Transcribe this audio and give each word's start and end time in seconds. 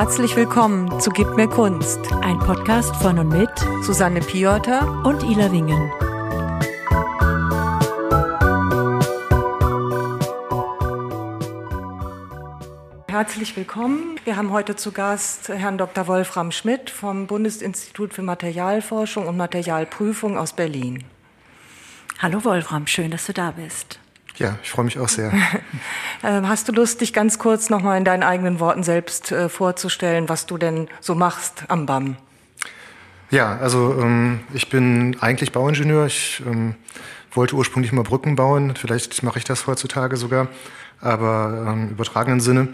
Herzlich 0.00 0.36
willkommen 0.36 1.00
zu 1.00 1.10
Gib 1.10 1.34
mir 1.34 1.48
Kunst, 1.48 1.98
ein 2.22 2.38
Podcast 2.38 2.94
von 3.02 3.18
und 3.18 3.30
mit 3.30 3.50
Susanne 3.82 4.20
Piotr 4.20 5.02
und 5.04 5.24
Ila 5.24 5.50
Wingen. 5.50 5.90
Herzlich 13.08 13.56
willkommen. 13.56 14.20
Wir 14.22 14.36
haben 14.36 14.52
heute 14.52 14.76
zu 14.76 14.92
Gast 14.92 15.48
Herrn 15.48 15.78
Dr. 15.78 16.06
Wolfram 16.06 16.52
Schmidt 16.52 16.90
vom 16.90 17.26
Bundesinstitut 17.26 18.14
für 18.14 18.22
Materialforschung 18.22 19.26
und 19.26 19.36
Materialprüfung 19.36 20.38
aus 20.38 20.52
Berlin. 20.52 21.02
Hallo 22.20 22.44
Wolfram, 22.44 22.86
schön, 22.86 23.10
dass 23.10 23.26
du 23.26 23.32
da 23.32 23.50
bist. 23.50 23.98
Ja, 24.36 24.60
ich 24.62 24.70
freue 24.70 24.84
mich 24.84 24.96
auch 25.00 25.08
sehr. 25.08 25.32
Ähm, 26.24 26.48
hast 26.48 26.68
du 26.68 26.72
Lust, 26.72 27.00
dich 27.00 27.12
ganz 27.12 27.38
kurz 27.38 27.70
nochmal 27.70 27.98
in 27.98 28.04
deinen 28.04 28.22
eigenen 28.22 28.58
Worten 28.58 28.82
selbst 28.82 29.30
äh, 29.30 29.48
vorzustellen, 29.48 30.28
was 30.28 30.46
du 30.46 30.58
denn 30.58 30.88
so 31.00 31.14
machst 31.14 31.64
am 31.68 31.86
BAM? 31.86 32.16
Ja, 33.30 33.58
also 33.58 33.94
ähm, 34.00 34.40
ich 34.52 34.68
bin 34.68 35.16
eigentlich 35.20 35.52
Bauingenieur. 35.52 36.06
Ich 36.06 36.42
ähm, 36.46 36.74
wollte 37.32 37.54
ursprünglich 37.54 37.92
mal 37.92 38.02
Brücken 38.02 38.36
bauen. 38.36 38.74
Vielleicht 38.74 39.22
mache 39.22 39.38
ich 39.38 39.44
das 39.44 39.66
heutzutage 39.66 40.16
sogar, 40.16 40.48
aber 41.00 41.66
ähm, 41.68 41.82
im 41.84 41.90
übertragenen 41.90 42.40
Sinne. 42.40 42.68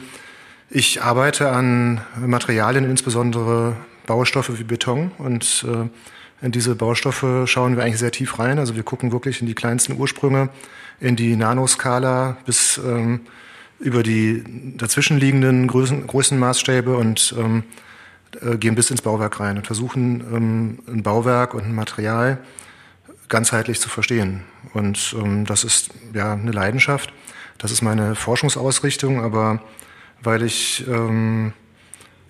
Ich 0.70 1.02
arbeite 1.02 1.50
an 1.50 2.00
Materialien, 2.24 2.88
insbesondere 2.88 3.76
Baustoffe 4.06 4.58
wie 4.58 4.64
Beton 4.64 5.10
und 5.18 5.66
äh, 5.68 5.88
in 6.44 6.52
diese 6.52 6.74
Baustoffe 6.74 7.46
schauen 7.46 7.76
wir 7.76 7.84
eigentlich 7.84 7.98
sehr 7.98 8.10
tief 8.10 8.38
rein. 8.38 8.58
Also 8.58 8.76
wir 8.76 8.82
gucken 8.82 9.12
wirklich 9.12 9.40
in 9.40 9.46
die 9.46 9.54
kleinsten 9.54 9.98
Ursprünge, 9.98 10.50
in 11.00 11.16
die 11.16 11.36
Nanoskala 11.36 12.36
bis 12.46 12.78
ähm, 12.78 13.20
über 13.78 14.02
die 14.02 14.44
dazwischenliegenden 14.76 15.66
Größen, 15.66 16.06
Größenmaßstäbe 16.06 16.96
und 16.96 17.34
ähm, 17.38 17.64
äh, 18.40 18.56
gehen 18.56 18.74
bis 18.74 18.90
ins 18.90 19.02
Bauwerk 19.02 19.40
rein 19.40 19.56
und 19.56 19.66
versuchen 19.66 20.20
ähm, 20.20 20.78
ein 20.88 21.02
Bauwerk 21.02 21.54
und 21.54 21.64
ein 21.64 21.74
Material 21.74 22.38
ganzheitlich 23.28 23.80
zu 23.80 23.88
verstehen. 23.88 24.42
Und 24.72 25.14
ähm, 25.18 25.44
das 25.44 25.64
ist 25.64 25.90
ja 26.12 26.32
eine 26.32 26.52
Leidenschaft. 26.52 27.12
Das 27.58 27.70
ist 27.70 27.82
meine 27.82 28.14
Forschungsausrichtung, 28.14 29.22
aber 29.22 29.62
weil 30.22 30.42
ich 30.42 30.86
ähm, 30.88 31.52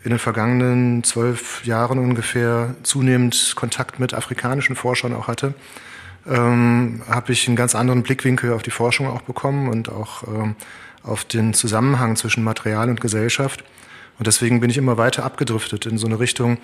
in 0.03 0.11
den 0.11 0.19
vergangenen 0.19 1.03
zwölf 1.03 1.65
Jahren 1.65 1.99
ungefähr 1.99 2.75
zunehmend 2.83 3.55
Kontakt 3.57 3.99
mit 3.99 4.13
afrikanischen 4.13 4.77
Forschern 4.77 5.15
auch 5.15 5.29
hatte, 5.29 5.55
ähm, 6.27 7.03
habe 7.09 7.33
ich 7.33 7.47
einen 7.47 7.57
ganz 7.57 7.75
anderen 7.75 8.03
Blickwinkel 8.03 8.53
auf 8.53 8.63
die 8.63 8.71
Forschung 8.71 9.07
auch 9.07 9.23
bekommen 9.23 9.69
und 9.69 9.89
auch 9.89 10.23
ähm, 10.27 10.57
auf 11.03 11.25
den 11.25 11.55
Zusammenhang 11.55 12.17
zwischen 12.17 12.43
Material 12.45 12.89
und 12.89 13.01
Gesellschaft. 13.01 13.65
Und 14.19 14.27
deswegen 14.27 14.61
bin 14.61 14.71
ich 14.71 14.79
immer 14.79 14.97
weiter 14.97 15.25
abgedriftet 15.25 15.87
in 15.87 15.99
so 15.99 16.07
eine 16.07 16.19
Richtung, 16.19 16.59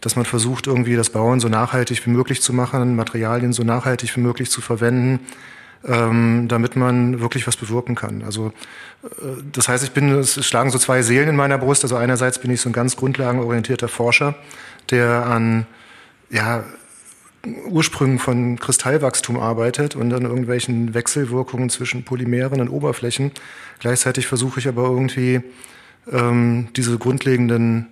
dass 0.00 0.16
man 0.16 0.24
versucht, 0.24 0.66
irgendwie 0.66 0.96
das 0.96 1.10
Bauen 1.10 1.40
so 1.40 1.48
nachhaltig 1.48 2.04
wie 2.06 2.10
möglich 2.10 2.42
zu 2.42 2.52
machen, 2.52 2.96
Materialien 2.96 3.52
so 3.52 3.62
nachhaltig 3.62 4.16
wie 4.16 4.20
möglich 4.20 4.50
zu 4.50 4.60
verwenden, 4.60 5.20
ähm, 5.86 6.48
damit 6.48 6.76
man 6.76 7.20
wirklich 7.20 7.46
was 7.46 7.56
bewirken 7.56 7.94
kann. 7.94 8.22
Also 8.24 8.52
äh, 9.02 9.42
das 9.52 9.68
heißt, 9.68 9.84
ich 9.84 9.92
bin, 9.92 10.10
es 10.12 10.44
schlagen 10.44 10.70
so 10.70 10.78
zwei 10.78 11.02
Seelen 11.02 11.28
in 11.28 11.36
meiner 11.36 11.58
Brust. 11.58 11.84
Also 11.84 11.96
einerseits 11.96 12.38
bin 12.38 12.50
ich 12.50 12.60
so 12.60 12.68
ein 12.68 12.72
ganz 12.72 12.96
grundlagenorientierter 12.96 13.88
Forscher, 13.88 14.34
der 14.90 15.26
an 15.26 15.66
ja, 16.30 16.64
Ursprüngen 17.66 18.18
von 18.18 18.58
Kristallwachstum 18.58 19.38
arbeitet 19.38 19.96
und 19.96 20.12
an 20.12 20.22
irgendwelchen 20.22 20.94
Wechselwirkungen 20.94 21.70
zwischen 21.70 22.04
Polymeren 22.04 22.60
und 22.60 22.68
Oberflächen. 22.68 23.32
Gleichzeitig 23.80 24.26
versuche 24.26 24.60
ich 24.60 24.68
aber 24.68 24.84
irgendwie 24.84 25.42
ähm, 26.10 26.68
diese 26.76 26.98
grundlegenden 26.98 27.88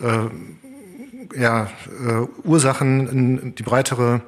äh, 0.00 1.38
ja, 1.38 1.70
äh, 2.06 2.46
Ursachen 2.46 3.08
in 3.08 3.54
die 3.54 3.62
breitere 3.62 4.20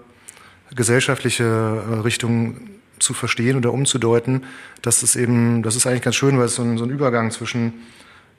gesellschaftliche 0.75 1.45
äh, 1.45 1.95
Richtung 2.01 2.57
zu 2.99 3.15
verstehen 3.15 3.57
oder 3.57 3.73
umzudeuten, 3.73 4.45
das 4.83 5.03
ist 5.03 5.17
eben, 5.17 5.63
das 5.63 5.77
ist 5.77 5.87
eigentlich 5.87 6.03
ganz 6.03 6.17
schön, 6.17 6.39
weil 6.39 6.47
es 6.47 6.55
so 6.55 6.63
ein, 6.63 6.79
so 6.79 6.85
ein 6.85 6.91
Übergang 6.91 7.31
zwischen 7.31 7.75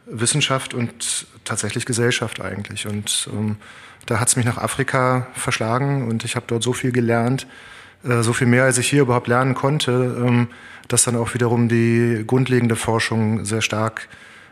Wissenschaft 0.06 0.74
und 0.74 1.28
tatsächlich 1.44 1.86
Gesellschaft 1.86 2.42
eigentlich. 2.42 2.88
Und 2.88 3.30
ähm, 3.34 3.58
da 4.06 4.20
hat 4.20 4.28
es 4.28 4.36
mich 4.36 4.46
nach 4.46 4.58
Afrika 4.58 5.28
verschlagen 5.34 6.08
und 6.08 6.24
ich 6.24 6.36
habe 6.36 6.46
dort 6.48 6.64
so 6.64 6.74
viel 6.74 6.92
gelernt, 6.92 7.48
äh, 8.04 8.22
so 8.22 8.34
viel 8.34 8.48
mehr, 8.48 8.64
als 8.64 8.78
ich 8.78 8.88
hier 8.88 9.02
überhaupt 9.02 9.28
lernen 9.28 9.56
konnte, 9.56 9.92
ähm, 10.26 10.48
dass 10.88 11.04
dann 11.04 11.16
auch 11.16 11.34
wiederum 11.34 11.68
die 11.68 12.24
grundlegende 12.26 12.76
Forschung 12.76 13.46
sehr 13.46 13.62
stark 13.62 14.08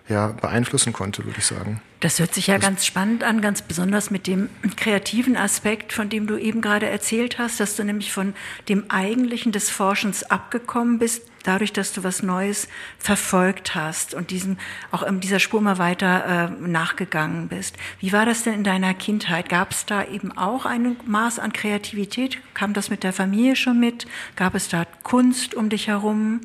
ja, 0.10 0.28
beeinflussen 0.28 0.92
konnte, 0.92 1.24
würde 1.24 1.40
ich 1.40 1.46
sagen. 1.46 1.82
Das 2.02 2.20
hört 2.20 2.34
sich 2.34 2.48
ja 2.48 2.58
ganz 2.58 2.86
spannend 2.86 3.24
an, 3.24 3.42
ganz 3.42 3.62
besonders 3.62 4.12
mit 4.12 4.28
dem 4.28 4.50
kreativen 4.76 5.38
Aspekt, 5.38 5.94
von 5.94 6.10
dem 6.10 6.28
du 6.28 6.38
eben 6.38 6.60
gerade 6.62 6.90
erzählt 6.90 7.40
hast, 7.40 7.60
dass 7.60 7.78
du 7.78 7.84
nämlich 7.84 8.12
von 8.12 8.34
dem 8.68 8.90
Eigentlichen 8.90 9.54
des 9.54 9.70
Forschens 9.70 10.24
abgekommen 10.24 11.00
bist, 11.00 11.24
dadurch, 11.44 11.74
dass 11.74 11.94
du 11.94 12.04
was 12.04 12.24
Neues 12.24 12.68
verfolgt 12.98 13.76
hast 13.76 14.14
und 14.14 14.32
diesem, 14.32 14.58
auch 14.92 15.04
in 15.04 15.20
dieser 15.20 15.40
Spur 15.40 15.62
mal 15.62 15.78
weiter 15.78 16.50
äh, 16.62 16.68
nachgegangen 16.68 17.48
bist. 17.48 17.76
Wie 18.00 18.14
war 18.14 18.26
das 18.26 18.44
denn 18.44 18.56
in 18.56 18.64
deiner 18.64 18.94
Kindheit? 18.94 19.50
Gab 19.50 19.72
es 19.72 19.86
da 19.86 20.04
eben 20.06 20.32
auch 20.38 20.66
ein 20.66 20.96
Maß 21.06 21.40
an 21.40 21.54
Kreativität? 21.54 22.38
Kam 22.54 22.74
das 22.74 22.90
mit 22.90 23.04
der 23.04 23.14
Familie 23.14 23.56
schon 23.56 23.80
mit? 23.80 24.08
Gab 24.36 24.56
es 24.56 24.70
da 24.70 24.86
Kunst 25.04 25.54
um 25.54 25.70
dich 25.70 25.88
herum? 25.88 26.42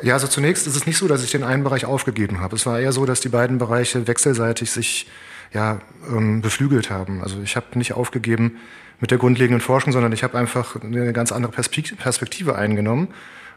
Ja, 0.00 0.14
also 0.14 0.28
zunächst 0.28 0.66
ist 0.66 0.76
es 0.76 0.86
nicht 0.86 0.96
so, 0.96 1.08
dass 1.08 1.24
ich 1.24 1.32
den 1.32 1.42
einen 1.42 1.64
Bereich 1.64 1.84
aufgegeben 1.84 2.40
habe. 2.40 2.54
Es 2.54 2.66
war 2.66 2.78
eher 2.78 2.92
so, 2.92 3.04
dass 3.04 3.20
die 3.20 3.28
beiden 3.28 3.58
Bereiche 3.58 4.06
wechselseitig 4.06 4.70
sich 4.70 5.08
ja, 5.52 5.80
ähm, 6.08 6.40
beflügelt 6.40 6.90
haben. 6.90 7.22
Also 7.22 7.40
ich 7.42 7.56
habe 7.56 7.66
nicht 7.76 7.94
aufgegeben 7.94 8.58
mit 9.00 9.10
der 9.10 9.18
grundlegenden 9.18 9.60
Forschung, 9.60 9.92
sondern 9.92 10.12
ich 10.12 10.22
habe 10.22 10.38
einfach 10.38 10.80
eine 10.80 11.12
ganz 11.12 11.32
andere 11.32 11.52
Perspektive 11.52 12.56
eingenommen 12.56 13.08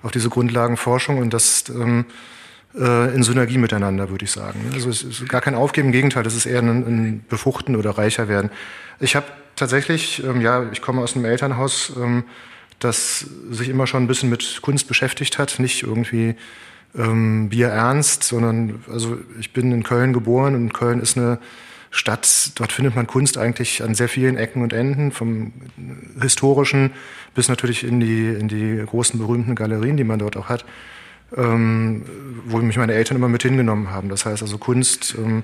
auf 0.03 0.11
diese 0.11 0.29
Grundlagenforschung 0.29 1.17
und 1.17 1.33
das 1.33 1.65
ähm, 1.69 2.05
äh, 2.75 3.13
in 3.13 3.23
Synergie 3.23 3.57
miteinander, 3.57 4.09
würde 4.09 4.25
ich 4.25 4.31
sagen. 4.31 4.71
Also 4.73 4.89
es 4.89 5.03
ist 5.03 5.27
gar 5.29 5.41
kein 5.41 5.55
Aufgeben, 5.55 5.87
im 5.87 5.91
Gegenteil, 5.91 6.23
das 6.23 6.35
ist 6.35 6.45
eher 6.45 6.61
ein, 6.61 6.69
ein 6.69 7.25
Befruchten 7.29 7.75
oder 7.75 7.91
reicher 7.91 8.27
werden. 8.27 8.49
Ich 8.99 9.15
habe 9.15 9.25
tatsächlich, 9.55 10.23
ähm, 10.23 10.41
ja, 10.41 10.69
ich 10.71 10.81
komme 10.81 11.01
aus 11.01 11.15
einem 11.15 11.25
Elternhaus, 11.25 11.93
ähm, 11.97 12.23
das 12.79 13.25
sich 13.51 13.69
immer 13.69 13.87
schon 13.87 14.03
ein 14.03 14.07
bisschen 14.07 14.29
mit 14.29 14.59
Kunst 14.61 14.87
beschäftigt 14.87 15.37
hat, 15.37 15.59
nicht 15.59 15.83
irgendwie 15.83 16.35
ähm, 16.97 17.49
Bier 17.49 17.67
ernst, 17.67 18.23
sondern 18.23 18.83
also 18.91 19.17
ich 19.39 19.53
bin 19.53 19.71
in 19.71 19.83
Köln 19.83 20.13
geboren 20.13 20.55
und 20.55 20.73
Köln 20.73 20.99
ist 20.99 21.17
eine 21.17 21.39
Stadt, 21.93 22.53
dort 22.55 22.71
findet 22.71 22.95
man 22.95 23.05
Kunst 23.05 23.37
eigentlich 23.37 23.83
an 23.83 23.93
sehr 23.95 24.07
vielen 24.07 24.37
Ecken 24.37 24.63
und 24.63 24.71
Enden, 24.71 25.11
vom 25.11 25.51
historischen 26.21 26.91
bis 27.35 27.49
natürlich 27.49 27.83
in 27.83 27.99
die, 27.99 28.29
in 28.29 28.47
die 28.47 28.81
großen 28.85 29.19
berühmten 29.19 29.55
Galerien, 29.55 29.97
die 29.97 30.05
man 30.05 30.17
dort 30.17 30.37
auch 30.37 30.47
hat, 30.47 30.65
ähm, 31.35 32.03
wo 32.45 32.57
mich 32.59 32.77
meine 32.77 32.93
Eltern 32.93 33.17
immer 33.17 33.27
mit 33.27 33.43
hingenommen 33.43 33.91
haben. 33.91 34.07
Das 34.07 34.25
heißt 34.25 34.41
also 34.41 34.57
Kunst 34.57 35.15
ähm, 35.17 35.43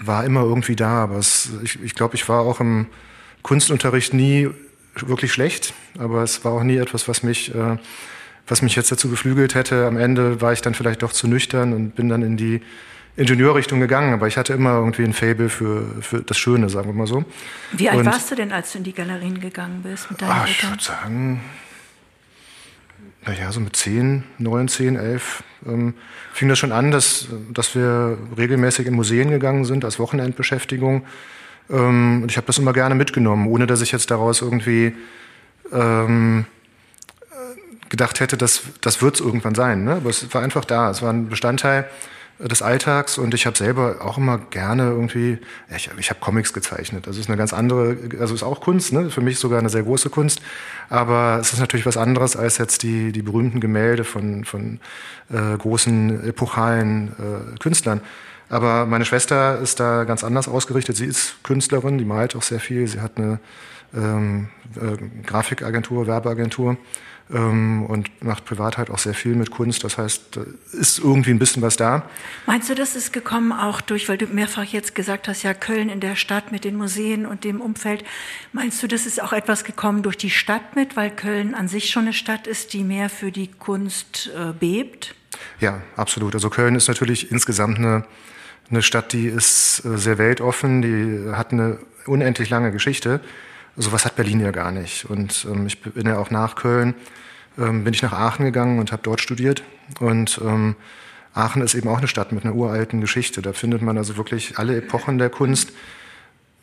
war 0.00 0.24
immer 0.24 0.42
irgendwie 0.42 0.74
da, 0.74 1.04
aber 1.04 1.18
es, 1.18 1.50
ich, 1.62 1.80
ich 1.80 1.94
glaube, 1.94 2.16
ich 2.16 2.28
war 2.28 2.40
auch 2.40 2.60
im 2.60 2.86
Kunstunterricht 3.42 4.12
nie 4.12 4.50
wirklich 4.96 5.32
schlecht, 5.32 5.72
aber 5.98 6.24
es 6.24 6.44
war 6.44 6.52
auch 6.52 6.64
nie 6.64 6.78
etwas, 6.78 7.06
was 7.06 7.22
mich, 7.22 7.54
äh, 7.54 7.76
was 8.48 8.60
mich 8.60 8.74
jetzt 8.74 8.90
dazu 8.90 9.08
beflügelt 9.08 9.54
hätte. 9.54 9.86
Am 9.86 9.98
Ende 9.98 10.40
war 10.40 10.52
ich 10.52 10.62
dann 10.62 10.74
vielleicht 10.74 11.02
doch 11.02 11.12
zu 11.12 11.28
nüchtern 11.28 11.72
und 11.72 11.94
bin 11.94 12.08
dann 12.08 12.22
in 12.22 12.36
die 12.36 12.60
Ingenieurrichtung 13.16 13.80
gegangen, 13.80 14.12
aber 14.12 14.26
ich 14.26 14.36
hatte 14.36 14.52
immer 14.52 14.74
irgendwie 14.74 15.04
ein 15.04 15.14
Fable 15.14 15.48
für, 15.48 15.86
für 16.02 16.20
das 16.20 16.36
Schöne, 16.36 16.68
sagen 16.68 16.88
wir 16.88 16.94
mal 16.94 17.06
so. 17.06 17.24
Wie 17.72 17.88
alt 17.88 18.00
und, 18.00 18.06
warst 18.06 18.30
du 18.30 18.34
denn, 18.34 18.52
als 18.52 18.72
du 18.72 18.78
in 18.78 18.84
die 18.84 18.92
Galerien 18.92 19.40
gegangen 19.40 19.82
bist 19.82 20.10
mit 20.10 20.20
deinen 20.20 20.30
ach, 20.30 20.48
Ich 20.48 20.62
würde 20.68 20.82
sagen, 20.82 21.40
naja, 23.24 23.50
so 23.52 23.60
mit 23.60 23.74
10, 23.74 24.22
9, 24.38 24.68
10, 24.68 24.96
11 24.96 25.42
ähm, 25.66 25.94
fing 26.32 26.48
das 26.48 26.58
schon 26.58 26.72
an, 26.72 26.90
dass, 26.90 27.28
dass 27.52 27.74
wir 27.74 28.18
regelmäßig 28.36 28.86
in 28.86 28.94
Museen 28.94 29.30
gegangen 29.30 29.64
sind 29.64 29.84
als 29.84 29.98
Wochenendbeschäftigung. 29.98 31.06
Ähm, 31.70 32.22
und 32.22 32.30
ich 32.30 32.36
habe 32.36 32.46
das 32.46 32.58
immer 32.58 32.74
gerne 32.74 32.94
mitgenommen, 32.94 33.46
ohne 33.46 33.66
dass 33.66 33.80
ich 33.80 33.92
jetzt 33.92 34.10
daraus 34.10 34.42
irgendwie 34.42 34.94
ähm, 35.72 36.44
gedacht 37.88 38.20
hätte, 38.20 38.36
dass 38.36 38.62
das 38.82 39.00
wird 39.00 39.14
es 39.14 39.20
irgendwann 39.22 39.54
sein. 39.54 39.84
Ne? 39.84 39.94
Aber 39.94 40.10
es 40.10 40.32
war 40.34 40.42
einfach 40.42 40.66
da. 40.66 40.90
Es 40.90 41.00
war 41.00 41.12
ein 41.12 41.28
Bestandteil 41.28 41.88
des 42.38 42.60
Alltags 42.60 43.16
und 43.18 43.32
ich 43.32 43.46
habe 43.46 43.56
selber 43.56 43.96
auch 44.00 44.18
immer 44.18 44.38
gerne 44.38 44.90
irgendwie, 44.90 45.38
ich, 45.74 45.90
ich 45.98 46.10
habe 46.10 46.20
Comics 46.20 46.52
gezeichnet. 46.52 47.06
Das 47.06 47.16
ist 47.16 47.28
eine 47.28 47.36
ganz 47.36 47.52
andere, 47.52 47.96
also 48.20 48.34
ist 48.34 48.42
auch 48.42 48.60
Kunst, 48.60 48.92
ne? 48.92 49.10
für 49.10 49.22
mich 49.22 49.38
sogar 49.38 49.58
eine 49.58 49.70
sehr 49.70 49.82
große 49.82 50.10
Kunst, 50.10 50.42
aber 50.90 51.38
es 51.40 51.52
ist 51.52 51.60
natürlich 51.60 51.86
was 51.86 51.96
anderes 51.96 52.36
als 52.36 52.58
jetzt 52.58 52.82
die, 52.82 53.12
die 53.12 53.22
berühmten 53.22 53.60
Gemälde 53.60 54.04
von, 54.04 54.44
von 54.44 54.80
äh, 55.30 55.56
großen 55.56 56.28
epochalen 56.28 57.08
äh, 57.18 57.58
Künstlern. 57.58 58.00
Aber 58.48 58.86
meine 58.86 59.04
Schwester 59.04 59.58
ist 59.58 59.80
da 59.80 60.04
ganz 60.04 60.22
anders 60.22 60.46
ausgerichtet. 60.46 60.96
Sie 60.96 61.06
ist 61.06 61.42
Künstlerin, 61.42 61.98
die 61.98 62.04
malt 62.04 62.36
auch 62.36 62.42
sehr 62.42 62.60
viel. 62.60 62.86
Sie 62.86 63.00
hat 63.00 63.16
eine 63.16 63.40
ähm, 63.94 64.48
äh, 64.76 64.96
Grafikagentur, 65.24 66.06
Werbeagentur 66.06 66.76
ähm, 67.32 67.84
und 67.86 68.22
macht 68.22 68.44
privat 68.44 68.78
halt 68.78 68.90
auch 68.90 68.98
sehr 68.98 69.14
viel 69.14 69.34
mit 69.34 69.50
Kunst. 69.50 69.84
Das 69.84 69.98
heißt, 69.98 70.38
ist 70.72 70.98
irgendwie 70.98 71.30
ein 71.30 71.38
bisschen 71.38 71.62
was 71.62 71.76
da. 71.76 72.08
Meinst 72.46 72.68
du, 72.68 72.74
das 72.74 72.94
ist 72.94 73.12
gekommen 73.12 73.52
auch 73.52 73.80
durch, 73.80 74.08
weil 74.08 74.18
du 74.18 74.26
mehrfach 74.26 74.64
jetzt 74.64 74.94
gesagt 74.94 75.28
hast, 75.28 75.42
ja, 75.42 75.54
Köln 75.54 75.88
in 75.88 76.00
der 76.00 76.16
Stadt 76.16 76.52
mit 76.52 76.64
den 76.64 76.76
Museen 76.76 77.26
und 77.26 77.44
dem 77.44 77.60
Umfeld. 77.60 78.04
Meinst 78.52 78.82
du, 78.82 78.86
das 78.86 79.06
ist 79.06 79.22
auch 79.22 79.32
etwas 79.32 79.64
gekommen 79.64 80.02
durch 80.02 80.16
die 80.16 80.30
Stadt 80.30 80.76
mit, 80.76 80.96
weil 80.96 81.10
Köln 81.10 81.54
an 81.54 81.68
sich 81.68 81.90
schon 81.90 82.02
eine 82.02 82.12
Stadt 82.12 82.46
ist, 82.46 82.72
die 82.72 82.84
mehr 82.84 83.10
für 83.10 83.32
die 83.32 83.48
Kunst 83.48 84.30
äh, 84.36 84.52
bebt? 84.52 85.14
Ja, 85.60 85.82
absolut. 85.96 86.34
Also 86.34 86.50
Köln 86.50 86.76
ist 86.76 86.88
natürlich 86.88 87.30
insgesamt 87.30 87.78
eine, 87.78 88.04
eine 88.70 88.82
Stadt, 88.82 89.12
die 89.12 89.26
ist 89.26 89.84
äh, 89.84 89.98
sehr 89.98 90.18
weltoffen, 90.18 90.82
die 90.82 91.34
hat 91.34 91.52
eine 91.52 91.78
unendlich 92.06 92.50
lange 92.50 92.70
Geschichte. 92.70 93.20
Sowas 93.76 94.06
hat 94.06 94.16
Berlin 94.16 94.40
ja 94.40 94.50
gar 94.52 94.72
nicht. 94.72 95.04
Und 95.04 95.46
ähm, 95.50 95.66
ich 95.66 95.80
bin 95.80 96.06
ja 96.06 96.18
auch 96.18 96.30
nach 96.30 96.54
Köln, 96.54 96.94
ähm, 97.58 97.84
bin 97.84 97.92
ich 97.92 98.02
nach 98.02 98.12
Aachen 98.12 98.44
gegangen 98.44 98.78
und 98.78 98.90
habe 98.90 99.02
dort 99.02 99.20
studiert. 99.20 99.62
Und 100.00 100.40
ähm, 100.42 100.76
Aachen 101.34 101.60
ist 101.60 101.74
eben 101.74 101.88
auch 101.88 101.98
eine 101.98 102.08
Stadt 102.08 102.32
mit 102.32 102.44
einer 102.44 102.54
uralten 102.54 103.02
Geschichte. 103.02 103.42
Da 103.42 103.52
findet 103.52 103.82
man 103.82 103.98
also 103.98 104.16
wirklich 104.16 104.58
alle 104.58 104.76
Epochen 104.76 105.18
der 105.18 105.28
Kunst 105.28 105.72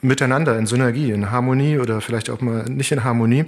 miteinander 0.02 0.58
in 0.58 0.66
Synergie, 0.66 1.12
in 1.12 1.30
Harmonie 1.30 1.78
oder 1.78 2.02
vielleicht 2.02 2.30
auch 2.32 2.42
mal 2.42 2.66
nicht 2.66 2.92
in 2.92 3.04
Harmonie. 3.04 3.46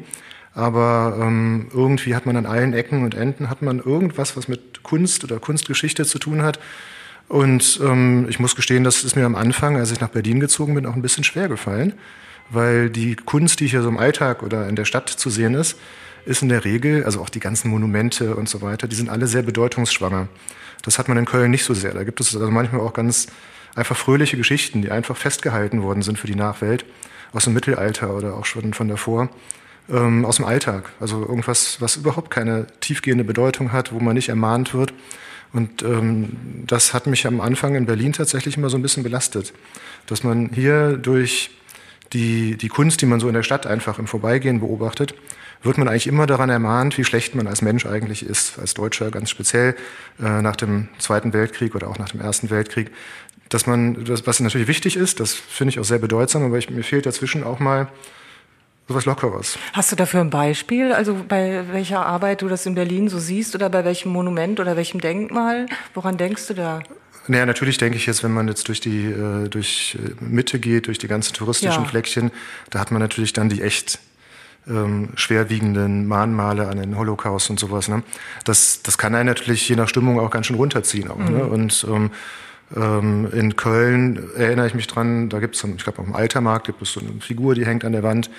Aber 0.54 1.18
ähm, 1.20 1.68
irgendwie 1.74 2.16
hat 2.16 2.28
man 2.28 2.38
an 2.38 2.46
allen 2.46 2.74
Ecken 2.74 3.04
und 3.04 3.16
Enden 3.16 3.50
hat 3.50 3.62
man 3.64 3.80
irgendwas, 3.80 4.38
was 4.38 4.48
mit 4.48 4.84
Kunst 4.84 5.24
oder 5.24 5.40
Kunstgeschichte 5.40 6.06
zu 6.06 6.20
tun 6.20 6.44
hat. 6.44 6.60
Und 7.28 7.80
ähm, 7.84 8.28
ich 8.30 8.40
muss 8.40 8.56
gestehen, 8.56 8.84
das 8.84 9.04
ist 9.04 9.16
mir 9.16 9.26
am 9.26 9.36
Anfang, 9.36 9.76
als 9.76 9.92
ich 9.92 10.00
nach 10.00 10.10
Berlin 10.10 10.40
gezogen 10.40 10.76
bin, 10.76 10.86
auch 10.86 10.94
ein 10.94 11.02
bisschen 11.02 11.24
schwer 11.24 11.48
gefallen 11.48 11.94
weil 12.50 12.90
die 12.90 13.16
Kunst, 13.16 13.60
die 13.60 13.68
hier 13.68 13.82
so 13.82 13.90
im 13.90 13.98
Alltag 13.98 14.44
oder 14.44 14.68
in 14.68 14.76
der 14.76 14.86
Stadt 14.86 15.10
zu 15.10 15.30
sehen 15.30 15.54
ist, 15.54 15.78
ist 16.26 16.42
in 16.42 16.50
der 16.50 16.66
Regel, 16.66 17.04
also 17.04 17.22
auch 17.22 17.30
die 17.30 17.40
ganzen 17.40 17.70
Monumente 17.70 18.36
und 18.36 18.50
so 18.50 18.62
weiter, 18.62 18.88
die 18.88 18.96
sind 18.96 19.10
alle 19.10 19.28
sehr 19.28 19.44
bedeutungsschwanger. 19.44 20.28
Das 20.82 21.00
hat 21.00 21.08
man 21.08 21.18
in 21.18 21.26
Köln 21.26 21.52
nicht 21.52 21.64
so 21.64 21.74
sehr. 21.74 21.94
Da 21.94 22.04
gibt 22.04 22.20
es 22.20 22.36
also 22.36 22.50
manchmal 22.52 22.82
auch 22.82 22.94
ganz 22.94 23.28
einfach 23.76 23.98
fröhliche 23.98 24.38
Geschichten, 24.38 24.82
die 24.82 24.92
einfach 24.92 25.18
festgehalten 25.18 25.84
worden 25.84 26.02
sind 26.02 26.18
für 26.18 26.28
die 26.28 26.36
Nachwelt, 26.36 26.86
aus 27.34 27.44
dem 27.44 27.54
Mittelalter 27.54 28.16
oder 28.16 28.36
auch 28.36 28.46
schon 28.46 28.74
von 28.74 28.88
davor, 28.88 29.30
ähm, 29.90 30.26
aus 30.26 30.38
dem 30.38 30.46
Alltag. 30.46 30.92
Also 31.00 31.22
irgendwas, 31.22 31.82
was 31.82 31.98
überhaupt 31.98 32.32
keine 32.32 32.68
tiefgehende 32.80 33.24
Bedeutung 33.24 33.72
hat, 33.72 33.92
wo 33.92 34.00
man 34.00 34.16
nicht 34.16 34.30
ermahnt 34.30 34.74
wird. 34.74 34.94
Und 35.54 35.84
ähm, 35.84 36.38
das 36.66 36.94
hat 36.94 37.08
mich 37.08 37.28
am 37.28 37.40
Anfang 37.40 37.76
in 37.76 37.86
Berlin 37.86 38.14
tatsächlich 38.14 38.58
immer 38.58 38.70
so 38.70 38.78
ein 38.78 38.82
bisschen 38.82 39.04
belastet, 39.04 39.54
dass 40.08 40.24
man 40.24 40.50
hier 40.54 40.98
durch 40.98 41.52
die, 42.16 42.58
die 42.58 42.70
Kunst, 42.70 43.02
die 43.02 43.06
man 43.06 43.20
so 43.20 43.28
in 43.28 43.34
der 43.34 43.44
Stadt 43.44 43.68
einfach 43.68 44.00
im 44.00 44.08
Vorbeigehen 44.08 44.62
beobachtet, 44.62 45.14
wird 45.62 45.78
man 45.78 45.88
eigentlich 45.88 46.08
immer 46.08 46.26
daran 46.26 46.50
ermahnt, 46.50 46.98
wie 46.98 47.04
schlecht 47.04 47.36
man 47.36 47.48
als 47.48 47.62
Mensch 47.62 47.86
eigentlich 47.86 48.26
ist, 48.26 48.58
als 48.58 48.74
Deutscher 48.74 49.12
ganz 49.12 49.30
speziell 49.30 49.76
äh, 50.22 50.42
nach 50.42 50.56
dem 50.56 50.88
Zweiten 50.98 51.34
Weltkrieg 51.34 51.76
oder 51.76 51.90
auch 51.90 52.00
nach 52.00 52.10
dem 52.10 52.22
Ersten 52.22 52.50
Weltkrieg. 52.50 52.92
Dass 53.50 53.68
man, 53.68 54.06
das, 54.06 54.26
was 54.26 54.40
natürlich 54.40 54.68
wichtig 54.68 54.96
ist, 54.96 55.20
das 55.20 55.34
finde 55.34 55.70
ich 55.70 55.80
auch 55.80 55.84
sehr 55.84 56.00
bedeutsam, 56.00 56.44
aber 56.44 56.58
ich, 56.58 56.70
mir 56.70 56.84
fehlt 56.84 57.06
dazwischen 57.06 57.44
auch 57.44 57.60
mal 57.60 57.90
sowas 58.88 59.06
Lockeres. 59.06 59.58
Hast 59.74 59.92
du 59.92 59.96
dafür 59.96 60.22
ein 60.22 60.30
Beispiel, 60.30 60.94
also 60.94 61.18
bei 61.28 61.64
welcher 61.72 62.06
Arbeit 62.06 62.42
du 62.42 62.48
das 62.48 62.66
in 62.66 62.76
Berlin 62.76 63.10
so 63.10 63.20
siehst 63.20 63.56
oder 63.56 63.70
bei 63.70 63.84
welchem 63.84 64.12
Monument 64.12 64.60
oder 64.60 64.78
welchem 64.78 65.02
Denkmal? 65.02 65.66
Woran 65.94 66.18
denkst 66.18 66.48
du 66.48 66.54
da? 66.54 66.82
Naja, 67.27 67.45
natürlich 67.45 67.77
denke 67.77 67.98
ich 67.98 68.06
jetzt, 68.06 68.24
wenn 68.24 68.31
man 68.31 68.48
jetzt 68.48 68.68
durch 68.68 68.80
die 68.80 69.06
äh, 69.06 69.50
durch 69.50 69.98
äh, 70.00 70.24
Mitte 70.24 70.60
geht, 70.60 70.88
durch 70.88 70.98
die 70.98 71.07
ganzen 71.07 71.33
touristischen 71.33 71.83
ja. 71.83 71.89
Fleckchen, 71.89 72.31
da 72.69 72.80
hat 72.80 72.92
man 72.92 73.01
natürlich 73.01 73.33
dann 73.33 73.50
die 73.50 73.62
echt 73.62 74.00
ähm, 74.68 75.10
schwerwiegenden 75.16 76.07
Mahnmale 76.07 76.68
an 76.68 76.77
den 76.77 76.98
Holocaust 76.98 77.50
und 77.50 77.60
sowas. 77.60 77.88
Ne? 77.88 78.04
Das, 78.44 78.81
das 78.83 78.98
kann 78.98 79.16
einen 79.16 79.27
natürlich 79.27 79.68
je 79.68 79.75
nach 79.75 79.89
Stimmung 79.89 80.19
auch 80.19 80.31
ganz 80.31 80.48
schön 80.48 80.56
runterziehen. 80.56 81.10
Auch, 81.10 81.18
ne? 81.18 81.30
mhm. 81.30 81.38
ne? 81.38 81.45
Und 81.45 81.86
ähm, 81.89 82.12
ähm, 82.75 83.27
in 83.31 83.56
Köln 83.56 84.30
erinnere 84.36 84.68
ich 84.68 84.74
mich 84.74 84.88
dran, 84.88 85.30
da 85.30 85.39
gibt 85.39 85.56
es, 85.56 85.63
ich 85.63 85.83
glaube, 85.83 86.00
auf 86.00 86.06
dem 86.06 86.16
Altermarkt 86.16 86.66
gibt 86.66 86.81
es 86.81 86.94
so 86.94 87.00
eine 87.00 87.22
Figur, 87.22 87.56
die 87.56 87.66
hängt 87.66 87.86
an 87.86 87.92
der 87.92 88.04
Wand, 88.04 88.30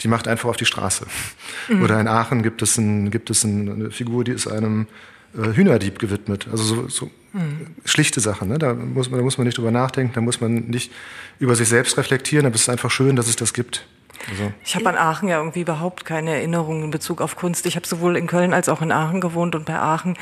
die 0.00 0.08
macht 0.08 0.28
einfach 0.28 0.48
auf 0.48 0.56
die 0.56 0.64
Straße. 0.64 1.06
Mhm. 1.68 1.82
Oder 1.82 2.00
in 2.00 2.08
Aachen 2.08 2.42
gibt 2.42 2.62
es, 2.62 2.76
ein, 2.78 3.10
gibt 3.10 3.30
es 3.30 3.44
eine 3.44 3.90
Figur, 3.90 4.24
die 4.24 4.32
ist 4.32 4.46
einem 4.46 4.86
Hühnerdieb 5.38 5.98
gewidmet. 5.98 6.48
Also 6.50 6.64
so, 6.64 6.88
so 6.88 7.10
mhm. 7.32 7.68
schlichte 7.84 8.20
Sachen. 8.20 8.48
Ne? 8.48 8.58
Da, 8.58 8.74
muss 8.74 9.10
man, 9.10 9.18
da 9.18 9.24
muss 9.24 9.38
man 9.38 9.46
nicht 9.46 9.58
drüber 9.58 9.70
nachdenken, 9.70 10.14
da 10.14 10.20
muss 10.20 10.40
man 10.40 10.54
nicht 10.68 10.92
über 11.38 11.54
sich 11.54 11.68
selbst 11.68 11.96
reflektieren, 11.96 12.46
aber 12.46 12.54
es 12.54 12.62
ist 12.62 12.68
einfach 12.68 12.90
schön, 12.90 13.16
dass 13.16 13.28
es 13.28 13.36
das 13.36 13.54
gibt. 13.54 13.86
Also. 14.30 14.52
Ich 14.64 14.74
habe 14.74 14.88
an 14.88 14.96
Aachen 14.96 15.28
ja 15.28 15.38
irgendwie 15.38 15.60
überhaupt 15.60 16.04
keine 16.04 16.34
Erinnerungen 16.34 16.84
in 16.84 16.90
Bezug 16.90 17.20
auf 17.20 17.36
Kunst. 17.36 17.66
Ich 17.66 17.76
habe 17.76 17.86
sowohl 17.86 18.16
in 18.16 18.26
Köln 18.26 18.52
als 18.52 18.68
auch 18.68 18.82
in 18.82 18.92
Aachen 18.92 19.20
gewohnt 19.20 19.54
und 19.54 19.64
bei 19.64 19.78
Aachen 19.78 20.16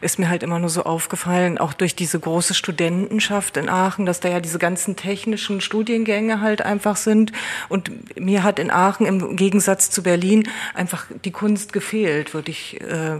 ist 0.00 0.18
mir 0.18 0.28
halt 0.28 0.42
immer 0.42 0.58
nur 0.58 0.68
so 0.68 0.84
aufgefallen, 0.84 1.58
auch 1.58 1.72
durch 1.72 1.96
diese 1.96 2.20
große 2.20 2.54
Studentenschaft 2.54 3.56
in 3.56 3.68
Aachen, 3.68 4.06
dass 4.06 4.20
da 4.20 4.28
ja 4.28 4.40
diese 4.40 4.58
ganzen 4.58 4.96
technischen 4.96 5.60
Studiengänge 5.60 6.40
halt 6.40 6.62
einfach 6.62 6.96
sind. 6.96 7.32
Und 7.68 7.90
mir 8.20 8.42
hat 8.42 8.58
in 8.58 8.70
Aachen 8.70 9.06
im 9.06 9.36
Gegensatz 9.36 9.90
zu 9.90 10.02
Berlin 10.02 10.48
einfach 10.74 11.06
die 11.24 11.32
Kunst 11.32 11.72
gefehlt, 11.72 12.34
würde 12.34 12.50
ich 12.50 12.80
äh, 12.80 13.18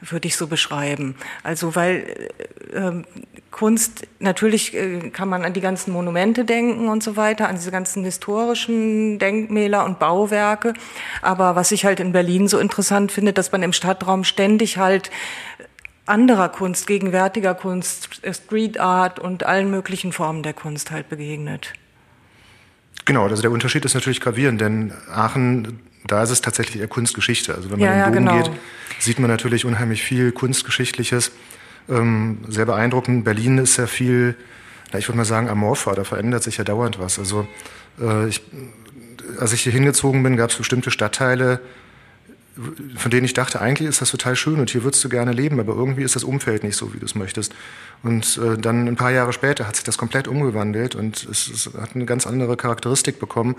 würde 0.00 0.28
ich 0.28 0.36
so 0.36 0.46
beschreiben. 0.46 1.14
Also 1.42 1.74
weil 1.76 2.28
äh, 2.72 2.76
ähm, 2.76 3.04
Kunst, 3.50 4.06
natürlich 4.20 4.74
äh, 4.74 5.10
kann 5.10 5.28
man 5.28 5.44
an 5.44 5.52
die 5.52 5.60
ganzen 5.60 5.92
Monumente 5.92 6.44
denken 6.44 6.88
und 6.88 7.02
so 7.02 7.16
weiter, 7.16 7.48
an 7.48 7.56
diese 7.56 7.70
ganzen 7.70 8.04
historischen 8.04 9.18
Denkmäler 9.18 9.84
und 9.84 9.98
Bauwerke. 9.98 10.74
Aber 11.20 11.56
was 11.56 11.72
ich 11.72 11.84
halt 11.84 12.00
in 12.00 12.12
Berlin 12.12 12.48
so 12.48 12.58
interessant 12.58 13.12
finde, 13.12 13.32
dass 13.32 13.52
man 13.52 13.62
im 13.62 13.72
Stadtraum 13.72 14.24
ständig 14.24 14.78
halt 14.78 15.10
anderer 16.06 16.48
Kunst, 16.48 16.86
gegenwärtiger 16.86 17.54
Kunst, 17.54 18.20
Street 18.30 18.80
Art 18.80 19.18
und 19.18 19.44
allen 19.44 19.70
möglichen 19.70 20.12
Formen 20.12 20.42
der 20.42 20.54
Kunst 20.54 20.90
halt 20.90 21.08
begegnet. 21.08 21.72
Genau, 23.04 23.24
also 23.24 23.42
der 23.42 23.50
Unterschied 23.50 23.84
ist 23.84 23.94
natürlich 23.94 24.20
gravierend, 24.20 24.60
denn 24.60 24.92
Aachen 25.12 25.80
da 26.06 26.22
ist 26.22 26.30
es 26.30 26.40
tatsächlich 26.40 26.80
eher 26.80 26.88
Kunstgeschichte. 26.88 27.54
Also 27.54 27.70
wenn 27.70 27.78
man 27.78 27.86
ja, 27.86 28.06
in 28.06 28.12
den 28.12 28.24
Dom 28.24 28.36
ja, 28.36 28.42
genau. 28.42 28.50
geht, 28.50 28.60
sieht 29.00 29.18
man 29.18 29.30
natürlich 29.30 29.64
unheimlich 29.64 30.02
viel 30.02 30.32
Kunstgeschichtliches. 30.32 31.32
Ähm, 31.88 32.38
sehr 32.48 32.66
beeindruckend. 32.66 33.24
Berlin 33.24 33.58
ist 33.58 33.76
ja 33.76 33.86
viel, 33.86 34.36
na, 34.92 34.98
ich 34.98 35.08
würde 35.08 35.18
mal 35.18 35.24
sagen, 35.24 35.48
amorpher. 35.48 35.94
Da 35.94 36.04
verändert 36.04 36.42
sich 36.42 36.58
ja 36.58 36.64
dauernd 36.64 36.98
was. 36.98 37.18
Also 37.18 37.46
äh, 38.00 38.28
ich, 38.28 38.42
als 39.38 39.52
ich 39.52 39.62
hier 39.62 39.72
hingezogen 39.72 40.22
bin, 40.22 40.36
gab 40.36 40.50
es 40.50 40.56
bestimmte 40.56 40.90
Stadtteile, 40.90 41.60
von 42.96 43.10
denen 43.10 43.24
ich 43.24 43.32
dachte, 43.32 43.60
eigentlich 43.60 43.88
ist 43.88 44.00
das 44.00 44.10
total 44.10 44.36
schön 44.36 44.60
und 44.60 44.70
hier 44.70 44.84
würdest 44.84 45.02
du 45.04 45.08
gerne 45.08 45.32
leben, 45.32 45.60
aber 45.60 45.74
irgendwie 45.74 46.02
ist 46.02 46.16
das 46.16 46.24
Umfeld 46.24 46.62
nicht 46.62 46.76
so, 46.76 46.92
wie 46.92 46.98
du 46.98 47.06
es 47.06 47.14
möchtest. 47.14 47.54
Und 48.02 48.38
äh, 48.38 48.58
dann 48.58 48.86
ein 48.86 48.96
paar 48.96 49.12
Jahre 49.12 49.32
später 49.32 49.66
hat 49.66 49.76
sich 49.76 49.84
das 49.84 49.96
komplett 49.96 50.28
umgewandelt 50.28 50.94
und 50.94 51.26
es, 51.30 51.48
es 51.48 51.70
hat 51.80 51.94
eine 51.94 52.04
ganz 52.04 52.26
andere 52.26 52.56
Charakteristik 52.56 53.18
bekommen. 53.18 53.56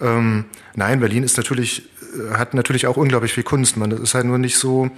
Ähm, 0.00 0.44
nein, 0.74 1.00
Berlin 1.00 1.22
ist 1.22 1.36
natürlich, 1.36 1.82
äh, 2.18 2.34
hat 2.34 2.54
natürlich 2.54 2.86
auch 2.86 2.96
unglaublich 2.96 3.32
viel 3.32 3.44
Kunst. 3.44 3.76
Man, 3.76 3.90
das 3.90 4.00
ist 4.00 4.14
halt 4.14 4.26
nur 4.26 4.38
nicht 4.38 4.58
so, 4.58 4.90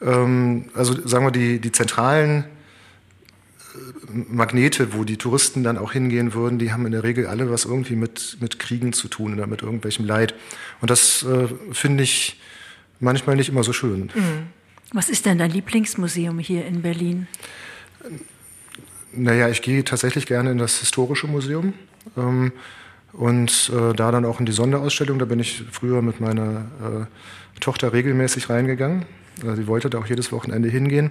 ähm, 0.00 0.66
also 0.74 1.06
sagen 1.06 1.24
wir, 1.24 1.30
die, 1.30 1.58
die 1.58 1.72
zentralen 1.72 2.44
äh, 3.74 4.12
Magnete, 4.12 4.94
wo 4.94 5.04
die 5.04 5.16
Touristen 5.16 5.64
dann 5.64 5.76
auch 5.76 5.92
hingehen 5.92 6.34
würden, 6.34 6.58
die 6.58 6.72
haben 6.72 6.86
in 6.86 6.92
der 6.92 7.02
Regel 7.02 7.26
alle 7.26 7.50
was 7.50 7.64
irgendwie 7.64 7.96
mit, 7.96 8.38
mit 8.40 8.58
Kriegen 8.58 8.92
zu 8.92 9.08
tun 9.08 9.34
oder 9.34 9.46
mit 9.46 9.62
irgendwelchem 9.62 10.04
Leid. 10.04 10.34
Und 10.80 10.90
das 10.90 11.24
äh, 11.24 11.48
finde 11.72 12.04
ich 12.04 12.40
manchmal 13.00 13.36
nicht 13.36 13.48
immer 13.48 13.64
so 13.64 13.72
schön. 13.72 14.10
Mhm. 14.14 14.48
Was 14.92 15.08
ist 15.10 15.26
denn 15.26 15.38
dein 15.38 15.50
Lieblingsmuseum 15.50 16.38
hier 16.38 16.64
in 16.64 16.80
Berlin? 16.80 17.26
Naja, 19.12 19.48
ich 19.48 19.62
gehe 19.62 19.84
tatsächlich 19.84 20.26
gerne 20.26 20.50
in 20.50 20.58
das 20.58 20.78
Historische 20.80 21.26
Museum. 21.26 21.74
Ähm, 22.16 22.52
und 23.18 23.72
äh, 23.74 23.94
da 23.94 24.12
dann 24.12 24.24
auch 24.24 24.38
in 24.38 24.46
die 24.46 24.52
Sonderausstellung, 24.52 25.18
da 25.18 25.24
bin 25.24 25.40
ich 25.40 25.64
früher 25.72 26.02
mit 26.02 26.20
meiner 26.20 26.66
äh, 26.80 27.58
Tochter 27.58 27.92
regelmäßig 27.92 28.48
reingegangen. 28.48 29.06
Äh, 29.44 29.56
die 29.56 29.66
wollte 29.66 29.90
da 29.90 29.98
auch 29.98 30.06
jedes 30.06 30.30
Wochenende 30.30 30.68
hingehen. 30.68 31.10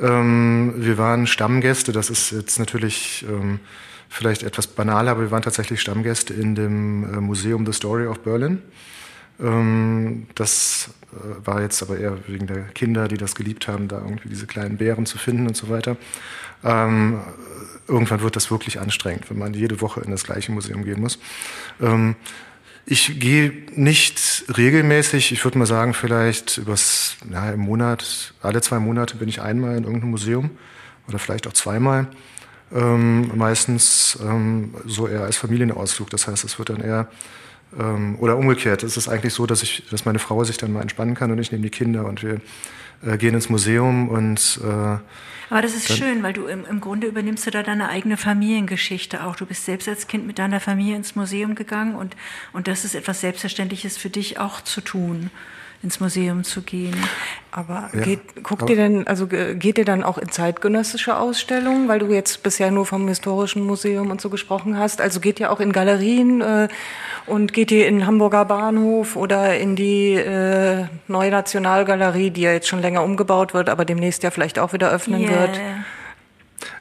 Ähm, 0.00 0.74
wir 0.76 0.98
waren 0.98 1.28
Stammgäste, 1.28 1.92
das 1.92 2.10
ist 2.10 2.32
jetzt 2.32 2.58
natürlich 2.58 3.24
ähm, 3.28 3.60
vielleicht 4.08 4.42
etwas 4.42 4.66
banaler, 4.66 5.12
aber 5.12 5.20
wir 5.20 5.30
waren 5.30 5.42
tatsächlich 5.42 5.80
Stammgäste 5.80 6.34
in 6.34 6.56
dem 6.56 7.04
äh, 7.04 7.20
Museum 7.20 7.64
The 7.64 7.72
Story 7.72 8.08
of 8.08 8.18
Berlin. 8.18 8.60
Ähm, 9.40 10.26
das 10.34 10.90
äh, 11.12 11.46
war 11.46 11.62
jetzt 11.62 11.80
aber 11.84 11.98
eher 11.98 12.18
wegen 12.26 12.48
der 12.48 12.62
Kinder, 12.74 13.06
die 13.06 13.16
das 13.16 13.36
geliebt 13.36 13.68
haben, 13.68 13.86
da 13.86 14.00
irgendwie 14.00 14.28
diese 14.28 14.48
kleinen 14.48 14.76
Bären 14.76 15.06
zu 15.06 15.18
finden 15.18 15.46
und 15.46 15.56
so 15.56 15.68
weiter. 15.68 15.96
Ähm, 16.64 17.20
irgendwann 17.86 18.20
wird 18.20 18.36
das 18.36 18.50
wirklich 18.50 18.80
anstrengend, 18.80 19.30
wenn 19.30 19.38
man 19.38 19.54
jede 19.54 19.80
Woche 19.80 20.00
in 20.00 20.10
das 20.10 20.24
gleiche 20.24 20.52
Museum 20.52 20.84
gehen 20.84 21.00
muss. 21.00 21.18
Ähm, 21.80 22.16
ich 22.90 23.20
gehe 23.20 23.52
nicht 23.74 24.44
regelmäßig, 24.56 25.32
ich 25.32 25.44
würde 25.44 25.58
mal 25.58 25.66
sagen, 25.66 25.92
vielleicht 25.92 26.56
übers, 26.56 27.16
ja, 27.30 27.50
im 27.50 27.60
Monat, 27.60 28.32
alle 28.40 28.62
zwei 28.62 28.78
Monate 28.78 29.16
bin 29.16 29.28
ich 29.28 29.42
einmal 29.42 29.76
in 29.76 29.84
irgendeinem 29.84 30.10
Museum 30.10 30.50
oder 31.06 31.18
vielleicht 31.18 31.46
auch 31.46 31.52
zweimal. 31.52 32.06
Ähm, 32.72 33.30
meistens 33.36 34.18
ähm, 34.22 34.74
so 34.86 35.06
eher 35.06 35.22
als 35.22 35.36
Familienausflug. 35.36 36.10
Das 36.10 36.28
heißt, 36.28 36.44
es 36.44 36.58
wird 36.58 36.70
dann 36.70 36.80
eher 36.80 37.08
ähm, 37.78 38.16
oder 38.18 38.36
umgekehrt. 38.36 38.82
Es 38.82 38.96
ist 38.96 39.08
eigentlich 39.08 39.34
so, 39.34 39.46
dass 39.46 39.62
ich, 39.62 39.84
dass 39.90 40.04
meine 40.04 40.18
Frau 40.18 40.44
sich 40.44 40.56
dann 40.56 40.72
mal 40.72 40.82
entspannen 40.82 41.14
kann 41.14 41.30
und 41.30 41.38
ich 41.38 41.50
nehme 41.52 41.62
die 41.62 41.70
Kinder 41.70 42.06
und 42.06 42.22
wir 42.22 42.40
äh, 43.04 43.16
gehen 43.18 43.34
ins 43.34 43.48
Museum 43.48 44.08
und 44.08 44.60
äh, 44.64 44.98
aber 45.50 45.62
das 45.62 45.74
ist 45.74 45.96
schön, 45.96 46.22
weil 46.22 46.34
du 46.34 46.46
im, 46.46 46.66
im 46.66 46.78
Grunde 46.78 47.06
übernimmst 47.06 47.46
du 47.46 47.50
da 47.50 47.62
deine 47.62 47.88
eigene 47.88 48.18
Familiengeschichte 48.18 49.24
auch. 49.24 49.34
Du 49.34 49.46
bist 49.46 49.64
selbst 49.64 49.88
als 49.88 50.06
Kind 50.06 50.26
mit 50.26 50.38
deiner 50.38 50.60
Familie 50.60 50.96
ins 50.96 51.16
Museum 51.16 51.54
gegangen 51.54 51.94
und, 51.94 52.16
und 52.52 52.68
das 52.68 52.84
ist 52.84 52.94
etwas 52.94 53.22
Selbstverständliches 53.22 53.96
für 53.96 54.10
dich 54.10 54.38
auch 54.38 54.60
zu 54.60 54.82
tun 54.82 55.30
ins 55.82 56.00
Museum 56.00 56.42
zu 56.42 56.62
gehen. 56.62 56.96
Aber 57.52 57.88
ja, 57.92 58.00
geht, 58.00 58.42
guckt 58.42 58.68
ihr 58.68 58.76
denn, 58.76 59.06
also 59.06 59.26
geht 59.26 59.78
ihr 59.78 59.84
dann 59.84 60.02
auch 60.02 60.18
in 60.18 60.28
zeitgenössische 60.28 61.16
Ausstellungen, 61.16 61.88
weil 61.88 62.00
du 62.00 62.06
jetzt 62.06 62.42
bisher 62.42 62.70
nur 62.70 62.84
vom 62.84 63.06
historischen 63.06 63.64
Museum 63.64 64.10
und 64.10 64.20
so 64.20 64.28
gesprochen 64.28 64.76
hast? 64.76 65.00
Also 65.00 65.20
geht 65.20 65.38
ihr 65.40 65.52
auch 65.52 65.60
in 65.60 65.72
Galerien 65.72 66.40
äh, 66.40 66.68
und 67.26 67.52
geht 67.52 67.70
ihr 67.70 67.86
in 67.86 68.06
Hamburger 68.06 68.44
Bahnhof 68.44 69.16
oder 69.16 69.56
in 69.56 69.76
die 69.76 70.14
äh, 70.14 70.86
Neue 71.06 71.30
Nationalgalerie, 71.30 72.30
die 72.30 72.42
ja 72.42 72.52
jetzt 72.52 72.68
schon 72.68 72.80
länger 72.80 73.04
umgebaut 73.04 73.54
wird, 73.54 73.68
aber 73.68 73.84
demnächst 73.84 74.22
ja 74.24 74.30
vielleicht 74.30 74.58
auch 74.58 74.72
wieder 74.72 74.90
öffnen 74.90 75.22
yeah. 75.22 75.40
wird? 75.40 75.60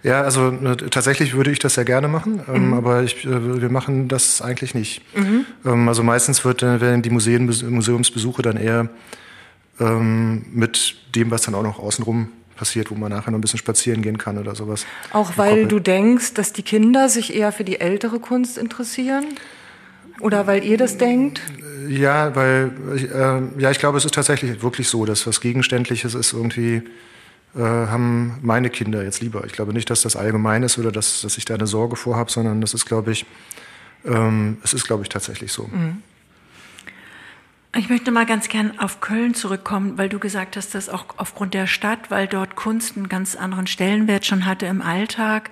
Ja, 0.04 0.22
also 0.22 0.52
ne, 0.52 0.76
tatsächlich 0.78 1.36
würde 1.36 1.52
ich 1.52 1.60
das 1.60 1.76
sehr 1.76 1.86
gerne 1.86 2.08
machen, 2.08 2.42
ähm, 2.48 2.68
mhm. 2.68 2.74
aber 2.74 3.04
ich, 3.04 3.26
äh, 3.26 3.62
wir 3.62 3.70
machen 3.70 4.08
das 4.08 4.42
eigentlich 4.42 4.74
nicht. 4.74 5.02
Mhm. 5.16 5.46
Ähm, 5.66 5.88
also 5.88 6.04
meistens 6.04 6.44
wird, 6.46 6.64
äh, 6.64 6.82
werden 6.82 7.02
die 7.02 7.10
Museen, 7.10 7.46
Museumsbesuche 7.46 8.42
dann 8.42 8.58
eher 8.58 8.90
ähm, 9.80 10.46
mit 10.52 10.96
dem, 11.16 11.32
was 11.32 11.44
dann 11.44 11.56
auch 11.56 11.64
noch 11.64 11.80
außenrum 11.80 12.30
passiert, 12.56 12.90
wo 12.92 12.96
man 12.96 13.12
nachher 13.12 13.32
noch 13.32 13.38
ein 13.38 13.42
bisschen 13.42 13.60
spazieren 13.60 14.02
gehen 14.02 14.18
kann 14.18 14.38
oder 14.38 14.56
sowas. 14.56 14.86
Auch 15.14 15.38
weil 15.38 15.68
du 15.68 15.80
denkst, 15.80 16.34
dass 16.34 16.54
die 16.54 16.64
Kinder 16.64 17.08
sich 17.08 17.36
eher 17.36 17.52
für 17.52 17.64
die 17.64 17.80
ältere 17.80 18.20
Kunst 18.20 18.58
interessieren? 18.58 19.26
Oder 20.20 20.48
weil 20.48 20.64
ihr 20.64 20.78
das 20.78 20.98
denkt? 20.98 21.42
Ja, 21.88 22.36
weil 22.36 22.72
äh, 22.96 23.62
ja, 23.62 23.70
ich 23.70 23.78
glaube, 23.78 24.00
es 24.00 24.06
ist 24.06 24.16
tatsächlich 24.16 24.64
wirklich 24.64 24.90
so, 24.90 25.06
dass 25.06 25.28
was 25.28 25.42
Gegenständliches 25.42 26.16
ist 26.16 26.34
irgendwie 26.34 26.82
äh, 27.56 27.60
haben 27.60 28.40
meine 28.42 28.70
Kinder 28.70 29.04
jetzt 29.04 29.22
lieber. 29.22 29.46
Ich 29.46 29.54
glaube 29.54 29.74
nicht, 29.74 29.90
dass 29.90 30.02
das 30.02 30.16
allgemein 30.16 30.64
ist 30.64 30.78
oder 30.78 30.92
dass, 30.92 31.22
dass 31.22 31.38
ich 31.38 31.46
da 31.46 31.56
eine 31.56 31.68
Sorge 31.68 31.96
vor 31.96 32.16
habe, 32.16 32.32
sondern 32.32 32.62
das 32.62 32.74
ist, 32.74 32.86
glaube 32.86 33.12
ich, 33.12 33.26
ähm, 34.06 34.58
es 34.64 34.74
ist, 34.74 34.86
glaube 34.86 35.04
ich, 35.04 35.10
tatsächlich 35.10 35.52
so. 35.52 35.64
Mhm. 35.64 36.02
Ich 37.78 37.90
möchte 37.90 38.10
mal 38.10 38.26
ganz 38.26 38.50
gern 38.50 38.80
auf 38.80 39.02
Köln 39.02 39.36
zurückkommen, 39.36 40.00
weil 40.00 40.10
du 40.10 40.18
gesagt 40.18 40.58
hast, 40.58 40.74
dass 40.74 40.90
auch 40.90 41.06
aufgrund 41.18 41.54
der 41.54 41.68
Stadt, 41.68 42.10
weil 42.10 42.26
dort 42.26 42.56
Kunst 42.56 42.98
einen 42.98 43.08
ganz 43.08 43.36
anderen 43.36 43.68
Stellenwert 43.68 44.26
schon 44.26 44.48
hatte 44.48 44.66
im 44.66 44.82
Alltag 44.82 45.52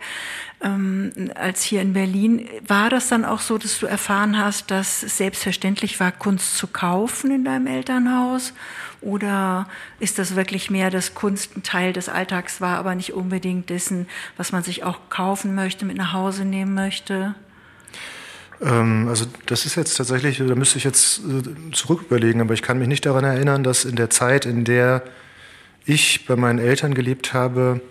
ähm, 0.60 1.12
als 1.36 1.62
hier 1.62 1.84
in 1.84 1.94
Berlin. 1.94 2.50
War 2.68 2.90
das 2.90 3.10
dann 3.10 3.26
auch 3.26 3.42
so, 3.42 3.60
dass 3.60 3.78
du 3.78 3.86
erfahren 3.86 4.40
hast, 4.40 4.72
dass 4.72 5.04
es 5.04 5.18
selbstverständlich 5.18 6.00
war, 6.00 6.12
Kunst 6.12 6.58
zu 6.58 6.66
kaufen 6.66 7.30
in 7.30 7.46
deinem 7.46 7.68
Elternhaus? 7.68 8.54
Oder 9.02 9.68
ist 10.00 10.18
das 10.18 10.36
wirklich 10.36 10.72
mehr, 10.72 10.90
dass 10.90 11.14
Kunst 11.14 11.56
ein 11.56 11.62
Teil 11.62 11.94
des 11.94 12.10
Alltags 12.10 12.60
war, 12.60 12.80
aber 12.80 12.96
nicht 12.96 13.14
unbedingt 13.14 13.70
dessen, 13.70 14.08
was 14.36 14.52
man 14.52 14.64
sich 14.64 14.84
auch 14.84 14.98
kaufen 15.12 15.54
möchte, 15.54 15.86
mit 15.86 15.98
nach 15.98 16.14
Hause 16.14 16.44
nehmen 16.44 16.74
möchte? 16.74 17.36
Ähm, 18.62 19.08
also 19.08 19.26
das 19.46 19.66
ist 19.66 19.76
jetzt 19.76 19.96
tatsächlich, 19.96 20.38
da 20.38 20.56
müsste 20.56 20.78
ich 20.78 20.84
jetzt 20.84 21.20
äh, 21.20 21.72
zurück 21.74 22.04
überlegen, 22.04 22.42
aber 22.42 22.54
ich 22.54 22.62
kann 22.62 22.80
mich 22.80 22.88
nicht 22.88 23.06
daran 23.06 23.24
erinnern, 23.24 23.64
dass 23.64 23.86
in 23.86 23.96
der 23.96 24.10
Zeit, 24.10 24.46
in 24.46 24.64
der 24.64 25.04
ich 25.86 26.26
bei 26.26 26.36
meinen 26.36 26.60
Eltern 26.60 26.94
gelebt 26.94 27.34
habe, 27.34 27.82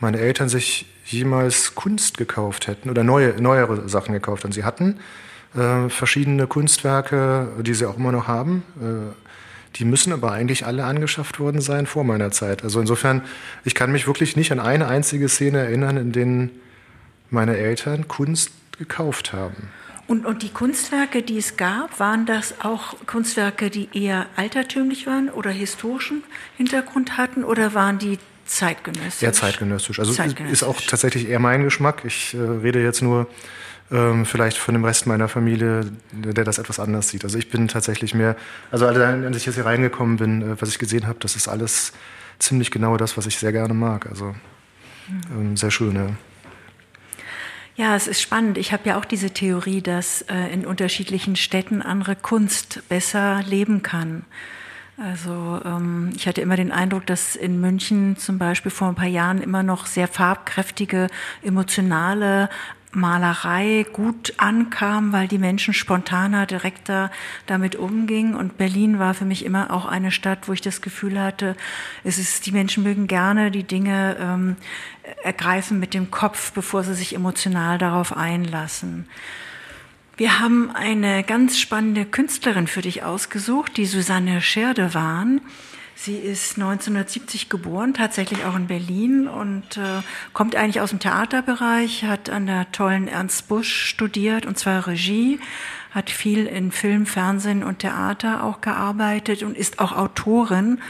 meine 0.00 0.18
Eltern 0.18 0.48
sich 0.48 0.86
jemals 1.04 1.74
Kunst 1.74 2.18
gekauft 2.18 2.66
hätten 2.66 2.90
oder 2.90 3.04
neue, 3.04 3.40
neuere 3.40 3.88
Sachen 3.88 4.12
gekauft 4.12 4.44
haben. 4.44 4.52
Sie 4.52 4.64
hatten 4.64 4.98
äh, 5.54 5.88
verschiedene 5.88 6.46
Kunstwerke, 6.46 7.48
die 7.60 7.74
sie 7.74 7.86
auch 7.86 7.96
immer 7.96 8.12
noch 8.12 8.26
haben. 8.26 8.62
Äh, 8.80 9.14
die 9.76 9.84
müssen 9.84 10.12
aber 10.12 10.32
eigentlich 10.32 10.66
alle 10.66 10.84
angeschafft 10.84 11.40
worden 11.40 11.60
sein 11.60 11.86
vor 11.86 12.04
meiner 12.04 12.30
Zeit. 12.30 12.62
Also 12.62 12.80
insofern, 12.80 13.22
ich 13.64 13.74
kann 13.74 13.90
mich 13.90 14.06
wirklich 14.06 14.36
nicht 14.36 14.52
an 14.52 14.60
eine 14.60 14.86
einzige 14.86 15.28
Szene 15.28 15.58
erinnern, 15.58 15.96
in 15.96 16.12
denen 16.12 16.50
meine 17.30 17.56
Eltern 17.56 18.06
Kunst 18.06 18.52
gekauft 18.78 19.32
haben. 19.32 19.70
Und, 20.06 20.26
und 20.26 20.42
die 20.42 20.50
Kunstwerke, 20.50 21.22
die 21.22 21.38
es 21.38 21.56
gab, 21.56 21.98
waren 21.98 22.26
das 22.26 22.60
auch 22.60 22.94
Kunstwerke, 23.06 23.70
die 23.70 23.88
eher 23.92 24.26
altertümlich 24.36 25.06
waren 25.06 25.30
oder 25.30 25.50
historischen 25.50 26.22
Hintergrund 26.56 27.16
hatten 27.16 27.42
oder 27.42 27.72
waren 27.72 27.98
die 27.98 28.18
zeitgenössisch? 28.44 29.22
Eher 29.22 29.32
zeitgenössisch. 29.32 29.98
Also 29.98 30.12
zeitgenössisch. 30.12 30.60
ist 30.60 30.68
auch 30.68 30.80
tatsächlich 30.80 31.28
eher 31.28 31.38
mein 31.38 31.62
Geschmack. 31.62 32.02
Ich 32.04 32.34
äh, 32.34 32.38
rede 32.38 32.82
jetzt 32.82 33.00
nur 33.00 33.28
ähm, 33.90 34.26
vielleicht 34.26 34.58
von 34.58 34.74
dem 34.74 34.84
Rest 34.84 35.06
meiner 35.06 35.28
Familie, 35.28 35.90
der 36.12 36.44
das 36.44 36.58
etwas 36.58 36.80
anders 36.80 37.08
sieht. 37.08 37.24
Also 37.24 37.38
ich 37.38 37.50
bin 37.50 37.68
tatsächlich 37.68 38.14
mehr, 38.14 38.36
also 38.70 38.86
als 38.86 39.36
ich 39.36 39.46
jetzt 39.46 39.54
hier 39.54 39.64
reingekommen 39.64 40.16
bin, 40.18 40.42
äh, 40.42 40.60
was 40.60 40.68
ich 40.68 40.78
gesehen 40.78 41.06
habe, 41.06 41.18
das 41.20 41.36
ist 41.36 41.48
alles 41.48 41.92
ziemlich 42.38 42.70
genau 42.70 42.96
das, 42.96 43.16
was 43.16 43.26
ich 43.26 43.38
sehr 43.38 43.52
gerne 43.52 43.74
mag. 43.74 44.06
Also 44.06 44.34
ähm, 45.30 45.56
sehr 45.56 45.70
schön, 45.70 45.96
ja. 45.96 46.08
Ja, 47.76 47.96
es 47.96 48.06
ist 48.06 48.20
spannend. 48.20 48.56
Ich 48.56 48.72
habe 48.72 48.88
ja 48.88 48.98
auch 48.98 49.04
diese 49.04 49.30
Theorie, 49.30 49.82
dass 49.82 50.22
äh, 50.22 50.52
in 50.52 50.64
unterschiedlichen 50.64 51.34
Städten 51.34 51.82
andere 51.82 52.14
Kunst 52.14 52.88
besser 52.88 53.42
leben 53.42 53.82
kann. 53.82 54.24
Also 54.96 55.60
ähm, 55.64 56.12
ich 56.14 56.28
hatte 56.28 56.40
immer 56.40 56.54
den 56.54 56.70
Eindruck, 56.70 57.04
dass 57.06 57.34
in 57.34 57.60
München 57.60 58.16
zum 58.16 58.38
Beispiel 58.38 58.70
vor 58.70 58.88
ein 58.88 58.94
paar 58.94 59.06
Jahren 59.06 59.42
immer 59.42 59.64
noch 59.64 59.86
sehr 59.86 60.06
farbkräftige, 60.06 61.08
emotionale 61.42 62.48
Malerei 62.94 63.86
gut 63.92 64.34
ankam, 64.36 65.12
weil 65.12 65.28
die 65.28 65.38
Menschen 65.38 65.74
spontaner, 65.74 66.46
direkter 66.46 67.10
damit 67.46 67.76
umgingen. 67.76 68.34
Und 68.34 68.56
Berlin 68.58 68.98
war 68.98 69.14
für 69.14 69.24
mich 69.24 69.44
immer 69.44 69.70
auch 69.70 69.86
eine 69.86 70.10
Stadt, 70.10 70.48
wo 70.48 70.52
ich 70.52 70.60
das 70.60 70.80
Gefühl 70.80 71.20
hatte, 71.20 71.56
es 72.04 72.18
ist, 72.18 72.46
die 72.46 72.52
Menschen 72.52 72.82
mögen 72.82 73.06
gerne 73.06 73.50
die 73.50 73.64
Dinge 73.64 74.16
ähm, 74.20 74.56
ergreifen 75.22 75.78
mit 75.78 75.94
dem 75.94 76.10
Kopf, 76.10 76.52
bevor 76.52 76.82
sie 76.84 76.94
sich 76.94 77.14
emotional 77.14 77.78
darauf 77.78 78.16
einlassen. 78.16 79.06
Wir 80.16 80.38
haben 80.38 80.70
eine 80.70 81.24
ganz 81.24 81.58
spannende 81.58 82.04
Künstlerin 82.04 82.68
für 82.68 82.82
dich 82.82 83.02
ausgesucht, 83.02 83.76
die 83.76 83.86
Susanne 83.86 84.40
Schirdewan. 84.40 85.40
Sie 85.96 86.16
ist 86.16 86.56
1970 86.56 87.48
geboren, 87.48 87.94
tatsächlich 87.94 88.44
auch 88.44 88.56
in 88.56 88.66
Berlin 88.66 89.28
und 89.28 89.76
äh, 89.76 90.02
kommt 90.32 90.56
eigentlich 90.56 90.80
aus 90.80 90.90
dem 90.90 90.98
Theaterbereich, 90.98 92.04
hat 92.04 92.30
an 92.30 92.46
der 92.46 92.70
tollen 92.72 93.06
Ernst 93.06 93.48
Busch 93.48 93.72
studiert 93.86 94.44
und 94.44 94.58
zwar 94.58 94.86
Regie, 94.86 95.38
hat 95.92 96.10
viel 96.10 96.46
in 96.46 96.72
Film, 96.72 97.06
Fernsehen 97.06 97.62
und 97.62 97.78
Theater 97.78 98.42
auch 98.42 98.60
gearbeitet 98.60 99.44
und 99.44 99.56
ist 99.56 99.78
auch 99.78 99.92
Autorin 99.92 100.80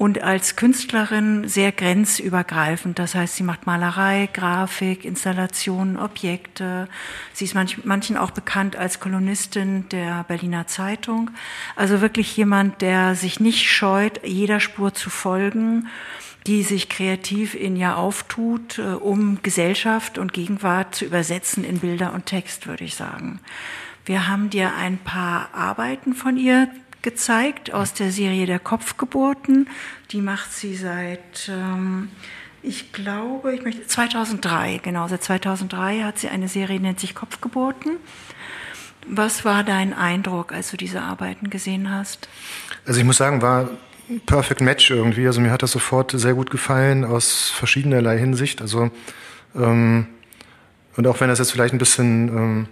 und 0.00 0.22
als 0.22 0.56
Künstlerin 0.56 1.46
sehr 1.46 1.72
grenzübergreifend. 1.72 2.98
Das 2.98 3.14
heißt, 3.14 3.36
sie 3.36 3.42
macht 3.42 3.66
Malerei, 3.66 4.30
Grafik, 4.32 5.04
Installationen, 5.04 5.98
Objekte. 5.98 6.88
Sie 7.34 7.44
ist 7.44 7.54
manch, 7.54 7.84
manchen 7.84 8.16
auch 8.16 8.30
bekannt 8.30 8.76
als 8.76 8.98
Kolonistin 8.98 9.90
der 9.90 10.24
Berliner 10.24 10.66
Zeitung. 10.66 11.30
Also 11.76 12.00
wirklich 12.00 12.34
jemand, 12.34 12.80
der 12.80 13.14
sich 13.14 13.40
nicht 13.40 13.70
scheut, 13.70 14.26
jeder 14.26 14.58
Spur 14.58 14.94
zu 14.94 15.10
folgen 15.10 15.88
die 16.46 16.62
sich 16.62 16.88
kreativ 16.88 17.54
in 17.54 17.76
ihr 17.76 17.98
auftut, 17.98 18.78
äh, 18.78 18.94
um 18.94 19.42
Gesellschaft 19.42 20.16
und 20.16 20.32
Gegenwart 20.32 20.94
zu 20.94 21.04
übersetzen 21.04 21.64
in 21.64 21.80
Bilder 21.80 22.14
und 22.14 22.24
Text, 22.24 22.66
würde 22.66 22.84
ich 22.84 22.94
sagen. 22.94 23.40
Wir 24.06 24.26
haben 24.26 24.48
dir 24.48 24.74
ein 24.74 24.96
paar 24.96 25.50
Arbeiten 25.52 26.14
von 26.14 26.38
ihr 26.38 26.68
gezeigt 27.02 27.72
aus 27.72 27.94
der 27.94 28.12
Serie 28.12 28.46
der 28.46 28.58
Kopfgeburten. 28.58 29.68
Die 30.10 30.20
macht 30.20 30.52
sie 30.52 30.74
seit, 30.74 31.48
ähm, 31.48 32.08
ich 32.62 32.92
glaube, 32.92 33.54
ich 33.54 33.62
möchte, 33.62 33.86
2003, 33.86 34.78
genau, 34.82 35.08
seit 35.08 35.22
2003 35.22 36.02
hat 36.02 36.18
sie 36.18 36.28
eine 36.28 36.48
Serie, 36.48 36.78
die 36.78 36.84
nennt 36.84 37.00
sich 37.00 37.14
Kopfgeburten. 37.14 37.96
Was 39.06 39.44
war 39.44 39.64
dein 39.64 39.94
Eindruck, 39.94 40.52
als 40.52 40.70
du 40.70 40.76
diese 40.76 41.00
Arbeiten 41.00 41.50
gesehen 41.50 41.90
hast? 41.90 42.28
Also 42.84 43.00
ich 43.00 43.06
muss 43.06 43.16
sagen, 43.16 43.40
war 43.40 43.70
ein 44.10 44.20
Perfect 44.20 44.60
Match 44.60 44.90
irgendwie. 44.90 45.26
Also 45.26 45.40
mir 45.40 45.50
hat 45.50 45.62
das 45.62 45.72
sofort 45.72 46.12
sehr 46.12 46.34
gut 46.34 46.50
gefallen 46.50 47.04
aus 47.04 47.48
verschiedenerlei 47.50 48.18
Hinsicht. 48.18 48.60
Also 48.60 48.90
ähm, 49.54 50.06
und 50.96 51.06
auch 51.06 51.20
wenn 51.20 51.28
das 51.28 51.38
jetzt 51.38 51.52
vielleicht 51.52 51.72
ein 51.72 51.78
bisschen 51.78 52.28
ähm, 52.28 52.68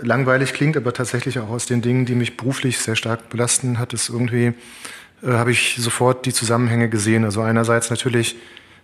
langweilig 0.00 0.52
klingt, 0.52 0.76
aber 0.76 0.92
tatsächlich 0.92 1.38
auch 1.38 1.50
aus 1.50 1.66
den 1.66 1.82
Dingen, 1.82 2.06
die 2.06 2.14
mich 2.14 2.36
beruflich 2.36 2.78
sehr 2.78 2.96
stark 2.96 3.28
belasten, 3.28 3.78
hat 3.78 3.92
es 3.92 4.08
irgendwie, 4.08 4.54
äh, 5.22 5.32
habe 5.32 5.50
ich 5.50 5.76
sofort 5.78 6.26
die 6.26 6.32
Zusammenhänge 6.32 6.88
gesehen. 6.88 7.24
Also 7.24 7.42
einerseits 7.42 7.90
natürlich, 7.90 8.36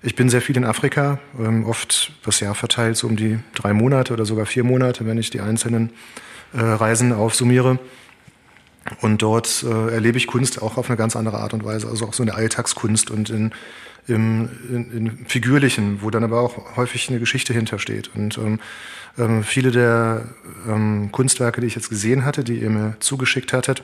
ich 0.03 0.15
bin 0.15 0.29
sehr 0.29 0.43
viel 0.43 0.57
in 0.57 0.65
Afrika, 0.65 1.19
ähm, 1.39 1.65
oft 1.65 2.13
das 2.25 2.41
Jahr 2.41 2.55
verteilt, 2.55 2.97
so 2.97 3.07
um 3.07 3.17
die 3.17 3.39
drei 3.55 3.73
Monate 3.73 4.13
oder 4.13 4.27
sogar 4.27 4.47
vier 4.47 4.65
Monate, 4.65 5.07
wenn 5.07 5.19
ich 5.19 5.31
die 5.31 5.41
einzelnen 5.41 5.91
äh, 6.53 6.61
Reisen 6.61 7.13
aufsummiere. 7.13 7.79
Und 9.01 9.21
dort 9.21 9.65
äh, 9.69 9.93
erlebe 9.93 10.17
ich 10.17 10.27
Kunst 10.27 10.63
auch 10.63 10.79
auf 10.79 10.89
eine 10.89 10.97
ganz 10.97 11.15
andere 11.15 11.39
Art 11.39 11.53
und 11.53 11.65
Weise, 11.65 11.89
also 11.89 12.07
auch 12.07 12.15
so 12.15 12.23
eine 12.23 12.35
Alltagskunst 12.35 13.11
und 13.11 13.29
in, 13.29 13.53
im, 14.07 14.49
in, 14.71 14.93
in 14.93 15.27
figürlichen, 15.27 16.01
wo 16.03 16.11
dann 16.11 16.25
aber 16.25 16.41
auch 16.41 16.77
häufig 16.77 17.09
eine 17.11 17.19
Geschichte 17.19 17.53
hintersteht. 17.53 18.11
Und 18.15 18.39
ähm, 18.39 18.61
ähm, 19.19 19.43
viele 19.43 19.71
der 19.71 20.23
ähm, 20.69 21.11
Kunstwerke, 21.13 21.61
die 21.61 21.67
ich 21.67 21.75
jetzt 21.75 21.91
gesehen 21.91 22.25
hatte, 22.25 22.45
die 22.45 22.61
ihr 22.61 22.71
mir 22.71 22.97
zugeschickt 23.01 23.53
hattet, 23.53 23.83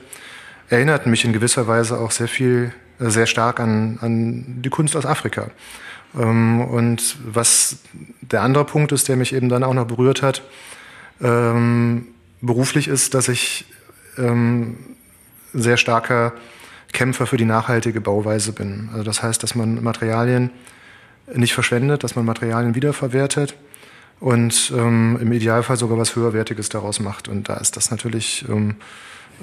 erinnerten 0.69 1.11
mich 1.11 1.25
in 1.25 1.33
gewisser 1.33 1.67
Weise 1.67 1.99
auch 1.99 2.11
sehr 2.11 2.27
viel, 2.27 2.73
äh, 2.99 3.09
sehr 3.09 3.25
stark 3.25 3.59
an, 3.59 3.99
an 4.01 4.61
die 4.61 4.69
Kunst 4.69 4.95
aus 4.95 5.05
Afrika. 5.05 5.49
Ähm, 6.17 6.61
und 6.61 7.17
was 7.25 7.77
der 8.21 8.41
andere 8.41 8.65
Punkt 8.65 8.91
ist, 8.91 9.07
der 9.07 9.15
mich 9.15 9.33
eben 9.33 9.49
dann 9.49 9.63
auch 9.63 9.73
noch 9.73 9.87
berührt 9.87 10.21
hat, 10.21 10.41
ähm, 11.21 12.07
beruflich 12.41 12.87
ist, 12.87 13.13
dass 13.13 13.27
ich 13.27 13.65
ähm, 14.17 14.77
sehr 15.53 15.77
starker 15.77 16.33
Kämpfer 16.93 17.27
für 17.27 17.37
die 17.37 17.45
nachhaltige 17.45 18.01
Bauweise 18.01 18.53
bin. 18.53 18.89
Also 18.91 19.03
das 19.03 19.21
heißt, 19.21 19.43
dass 19.43 19.55
man 19.55 19.83
Materialien 19.83 20.51
nicht 21.33 21.53
verschwendet, 21.53 22.03
dass 22.03 22.15
man 22.15 22.25
Materialien 22.25 22.75
wiederverwertet 22.75 23.55
und 24.19 24.71
ähm, 24.75 25.17
im 25.21 25.31
Idealfall 25.31 25.77
sogar 25.77 25.97
was 25.97 26.15
Höherwertiges 26.15 26.69
daraus 26.69 26.99
macht. 26.99 27.27
Und 27.27 27.49
da 27.49 27.57
ist 27.57 27.75
das 27.75 27.91
natürlich 27.91 28.45
ähm, 28.49 28.75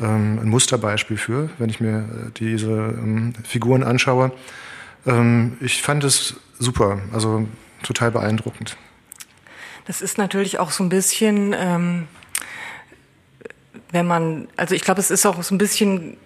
ähm, 0.00 0.38
ein 0.41 0.49
Musterbeispiel 0.49 1.17
für, 1.17 1.50
wenn 1.59 1.71
ich 1.71 1.81
mir 1.81 1.99
äh, 1.99 2.31
diese 2.37 2.71
ähm, 2.71 3.35
Figuren 3.45 3.83
anschaue. 3.83 4.33
Ähm, 5.07 5.57
ich 5.61 5.83
fand 5.83 6.05
es 6.05 6.37
super, 6.59 7.00
also 7.12 7.47
total 7.83 8.11
beeindruckend. 8.11 8.76
Das 9.87 10.00
ist 10.00 10.17
natürlich 10.17 10.61
auch 10.61 10.71
so 10.71 10.85
ein 10.85 10.88
bisschen, 10.88 11.57
wenn 13.91 14.07
man, 14.07 14.47
also 14.57 14.76
ich 14.76 14.83
glaube, 14.83 15.00
es 15.00 15.11
ist 15.11 15.26
auch 15.26 15.43
so 15.43 15.52
ein 15.52 15.59
bisschen 15.59 16.17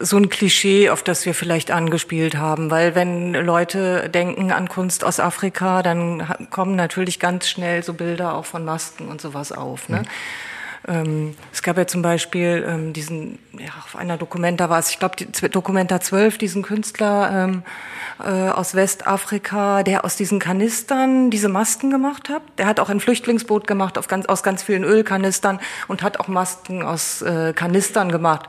so 0.00 0.16
ein 0.16 0.28
Klischee, 0.28 0.90
auf 0.90 1.02
das 1.02 1.26
wir 1.26 1.34
vielleicht 1.34 1.70
angespielt 1.70 2.36
haben, 2.36 2.70
weil 2.70 2.94
wenn 2.94 3.32
Leute 3.34 4.08
denken 4.08 4.52
an 4.52 4.68
Kunst 4.68 5.04
aus 5.04 5.18
Afrika, 5.18 5.82
dann 5.82 6.26
kommen 6.50 6.76
natürlich 6.76 7.18
ganz 7.18 7.48
schnell 7.48 7.82
so 7.82 7.94
Bilder 7.94 8.34
auch 8.34 8.44
von 8.44 8.64
Masken 8.64 9.08
und 9.08 9.20
sowas 9.20 9.50
auf. 9.50 9.88
Ne? 9.88 10.00
Mhm. 10.00 10.06
Ähm, 10.86 11.34
es 11.52 11.62
gab 11.62 11.76
ja 11.76 11.86
zum 11.86 12.02
Beispiel 12.02 12.64
ähm, 12.66 12.92
diesen, 12.92 13.38
ja, 13.52 13.70
auf 13.84 13.96
einer 13.96 14.16
Dokumenta 14.16 14.70
war 14.70 14.78
es, 14.78 14.90
ich 14.90 14.98
glaube, 14.98 15.16
Dokumenta 15.50 16.00
12, 16.00 16.38
diesen 16.38 16.62
Künstler 16.62 17.30
ähm, 17.48 17.62
äh, 18.20 18.50
aus 18.50 18.74
Westafrika, 18.74 19.82
der 19.82 20.04
aus 20.04 20.16
diesen 20.16 20.38
Kanistern 20.38 21.30
diese 21.30 21.48
Masken 21.48 21.90
gemacht 21.90 22.28
hat. 22.28 22.42
Der 22.56 22.66
hat 22.66 22.78
auch 22.78 22.88
ein 22.88 23.00
Flüchtlingsboot 23.00 23.66
gemacht 23.66 23.98
auf 23.98 24.06
ganz, 24.06 24.26
aus 24.26 24.42
ganz 24.42 24.62
vielen 24.62 24.84
Ölkanistern 24.84 25.60
und 25.88 26.02
hat 26.02 26.20
auch 26.20 26.28
Masken 26.28 26.82
aus 26.82 27.22
äh, 27.22 27.52
Kanistern 27.52 28.12
gemacht. 28.12 28.46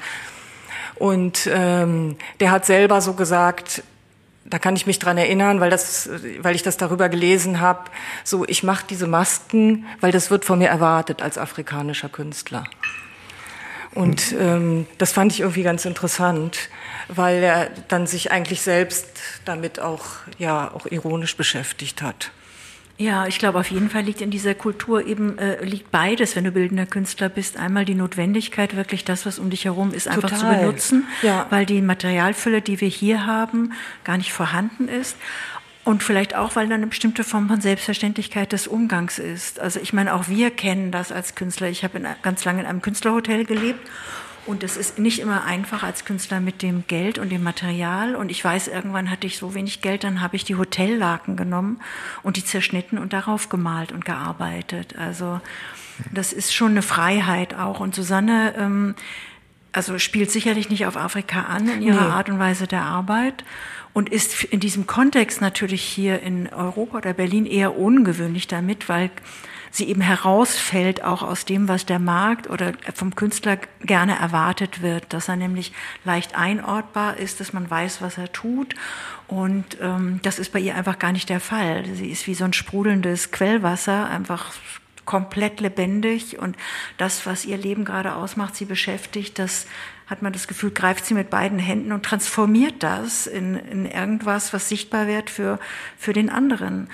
Und 1.00 1.50
ähm, 1.52 2.18
der 2.40 2.52
hat 2.52 2.66
selber 2.66 3.02
so 3.02 3.14
gesagt, 3.14 3.84
da 4.46 4.60
kann 4.60 4.76
ich 4.76 4.86
mich 4.86 5.00
dran 5.00 5.18
erinnern, 5.18 5.60
weil, 5.60 5.70
das, 5.70 6.10
weil 6.40 6.56
ich 6.56 6.64
das 6.64 6.78
darüber 6.78 7.08
gelesen 7.08 7.62
habe, 7.62 7.90
so 8.24 8.46
ich 8.48 8.64
mache 8.64 8.86
diese 8.90 9.08
Masken, 9.08 9.86
weil 10.02 10.12
das 10.12 10.30
wird 10.30 10.44
von 10.44 10.60
mir 10.60 10.70
erwartet 10.70 11.22
als 11.22 11.38
afrikanischer 11.38 12.10
Künstler. 12.10 12.66
Und 13.96 14.36
ähm, 14.40 14.88
das 14.98 15.12
fand 15.12 15.32
ich 15.32 15.40
irgendwie 15.40 15.64
ganz 15.64 15.86
interessant, 15.86 16.70
weil 17.08 17.42
er 17.42 17.70
dann 17.88 18.06
sich 18.06 18.32
eigentlich 18.32 18.62
selbst 18.62 19.08
damit 19.46 19.80
auch 19.80 20.06
ja 20.38 20.72
auch 20.74 20.86
ironisch 20.86 21.36
beschäftigt 21.36 22.02
hat. 22.02 22.32
Ja, 23.00 23.28
ich 23.28 23.40
glaube, 23.40 23.58
auf 23.58 23.72
jeden 23.72 23.90
Fall 23.90 24.02
liegt 24.02 24.20
in 24.20 24.30
dieser 24.30 24.54
Kultur 24.54 25.08
eben 25.08 25.38
äh, 25.38 25.64
liegt 25.64 25.90
beides, 25.90 26.36
wenn 26.36 26.44
du 26.44 26.52
bildender 26.52 26.86
Künstler 26.86 27.30
bist. 27.30 27.56
Einmal 27.56 27.86
die 27.86 27.96
Notwendigkeit, 27.96 28.76
wirklich 28.76 29.06
das, 29.06 29.26
was 29.26 29.40
um 29.40 29.50
dich 29.50 29.64
herum 29.64 29.94
ist, 29.94 30.10
einfach 30.10 30.30
Total. 30.30 30.40
zu 30.40 30.60
benutzen, 30.60 31.08
ja. 31.22 31.48
weil 31.50 31.66
die 31.66 31.82
Materialfülle, 31.82 32.62
die 32.62 32.82
wir 32.82 32.90
hier 32.90 33.26
haben, 33.26 33.72
gar 34.04 34.18
nicht 34.18 34.34
vorhanden 34.34 34.90
ist. 34.90 35.16
Und 35.86 36.04
vielleicht 36.04 36.36
auch, 36.36 36.58
weil 36.58 36.68
da 36.68 36.76
eine 36.76 36.88
bestimmte 36.88 37.24
Form 37.24 37.48
von 37.48 37.62
Selbstverständlichkeit 37.62 38.52
des 38.52 38.68
Umgangs 38.68 39.18
ist. 39.18 39.62
Also 39.62 39.80
ich 39.80 39.94
meine, 39.94 40.14
auch 40.14 40.28
wir 40.28 40.52
kennen 40.52 40.92
das 40.92 41.14
als 41.14 41.36
Künstler. 41.36 41.70
Ich 41.70 41.86
habe 41.86 42.02
ganz 42.22 42.44
lange 42.44 42.60
in 42.60 42.68
einem 42.68 42.82
Künstlerhotel 42.82 43.46
gelebt 43.46 43.80
und 44.50 44.64
es 44.64 44.78
ist 44.78 44.98
nicht 44.98 45.20
immer 45.20 45.44
einfach 45.46 45.84
als 45.84 46.06
Künstler 46.06 46.40
mit 46.40 46.64
dem 46.64 46.86
Geld 46.88 47.20
und 47.20 47.30
dem 47.30 47.44
Material. 47.44 48.16
Und 48.16 48.32
ich 48.32 48.44
weiß, 48.44 48.68
irgendwann 48.68 49.12
hatte 49.12 49.28
ich 49.28 49.38
so 49.38 49.54
wenig 49.54 49.82
Geld, 49.82 50.04
dann 50.04 50.22
habe 50.22 50.36
ich 50.36 50.44
die 50.44 50.56
Hotellaken 50.56 51.36
genommen 51.36 51.80
und 52.24 52.36
die 52.36 52.44
zerschnitten 52.44 52.98
und 52.98 53.14
darauf 53.14 53.50
gemalt 53.50 53.92
und 53.92 54.06
gearbeitet. 54.06 54.96
Also 54.98 55.40
das 56.12 56.34
ist 56.34 56.52
schon 56.52 56.72
eine 56.72 56.82
Freiheit 56.82 57.54
auch. 57.54 57.80
Und 57.80 57.94
Susanne, 57.94 58.56
ähm, 58.58 58.96
also 59.72 60.00
spielt 60.00 60.32
sicherlich 60.32 60.72
nicht 60.72 60.88
auf 60.88 60.98
Afrika 60.98 61.44
an 61.44 61.70
in 61.70 61.84
ihrer 61.84 62.08
nee. 62.08 62.12
Art 62.12 62.30
und 62.30 62.40
Weise 62.40 62.66
der 62.66 62.82
Arbeit 62.82 63.46
und 63.94 64.10
ist 64.10 64.46
in 64.46 64.60
diesem 64.60 64.88
Kontext 64.88 65.42
natürlich 65.42 65.84
hier 65.84 66.24
in 66.24 66.52
Europa 66.52 66.98
oder 66.98 67.14
Berlin 67.14 67.46
eher 67.46 67.78
ungewöhnlich 67.78 68.48
damit, 68.48 68.90
weil 68.90 69.12
sie 69.72 69.88
eben 69.88 70.02
herausfällt 70.02 71.04
auch 71.04 71.22
aus 71.22 71.46
dem, 71.46 71.68
was 71.68 71.86
der 71.86 72.00
Markt 72.00 72.50
oder 72.50 72.74
vom 72.94 73.16
Künstler 73.16 73.58
gerne 73.82 74.18
erwartet 74.18 74.82
wird, 74.82 75.14
dass 75.14 75.28
er 75.28 75.36
nämlich 75.36 75.74
leicht 76.06 76.36
einortbar 76.36 77.18
ist, 77.18 77.40
dass 77.40 77.54
man 77.54 77.70
weiß, 77.70 78.02
was 78.02 78.18
er 78.18 78.32
tut. 78.32 78.76
Und 79.28 79.78
ähm, 79.82 80.20
das 80.24 80.40
ist 80.40 80.52
bei 80.52 80.60
ihr 80.60 80.76
einfach 80.76 81.00
gar 81.00 81.12
nicht 81.12 81.30
der 81.30 81.40
Fall. 81.40 81.86
Sie 81.94 82.10
ist 82.10 82.28
wie 82.28 82.34
so 82.34 82.46
ein 82.46 82.54
sprudelndes 82.54 83.32
Quellwasser, 83.32 84.10
einfach 84.10 84.54
komplett 85.10 85.60
lebendig 85.60 86.38
und 86.38 86.56
das, 86.98 87.26
was 87.26 87.44
ihr 87.44 87.58
Leben 87.58 87.84
gerade 87.84 88.14
ausmacht, 88.14 88.56
sie 88.56 88.66
beschäftigt, 88.66 89.40
das 89.40 89.66
hat 90.06 90.22
man 90.22 90.34
das 90.34 90.48
Gefühl, 90.48 90.70
greift 90.70 91.04
sie 91.04 91.16
mit 91.16 91.32
beiden 91.32 91.58
Händen 91.58 91.92
und 91.92 92.04
transformiert 92.04 92.84
das 92.84 93.26
in, 93.26 93.56
in 93.56 93.86
irgendwas, 93.88 94.54
was 94.54 94.70
sichtbar 94.70 95.08
wird 95.08 95.32
für, 95.32 95.60
für 95.98 96.14
den 96.14 96.30
anderen. 96.30 96.90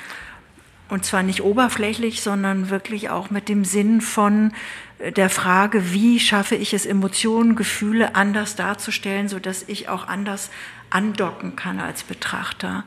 Und 0.87 1.03
zwar 1.03 1.23
nicht 1.23 1.41
oberflächlich, 1.41 2.21
sondern 2.21 2.69
wirklich 2.69 3.09
auch 3.09 3.29
mit 3.31 3.49
dem 3.49 3.65
Sinn 3.65 4.01
von 4.01 4.53
äh, 4.99 5.11
der 5.11 5.29
Frage, 5.29 5.93
wie 5.93 6.19
schaffe 6.19 6.55
ich 6.55 6.73
es, 6.73 6.85
Emotionen, 6.85 7.55
Gefühle 7.55 8.15
anders 8.15 8.55
darzustellen, 8.55 9.27
sodass 9.27 9.63
ich 9.67 9.89
auch 9.89 10.07
anders 10.07 10.49
andocken 10.89 11.55
kann 11.55 11.79
als 11.79 12.03
Betrachter. 12.03 12.83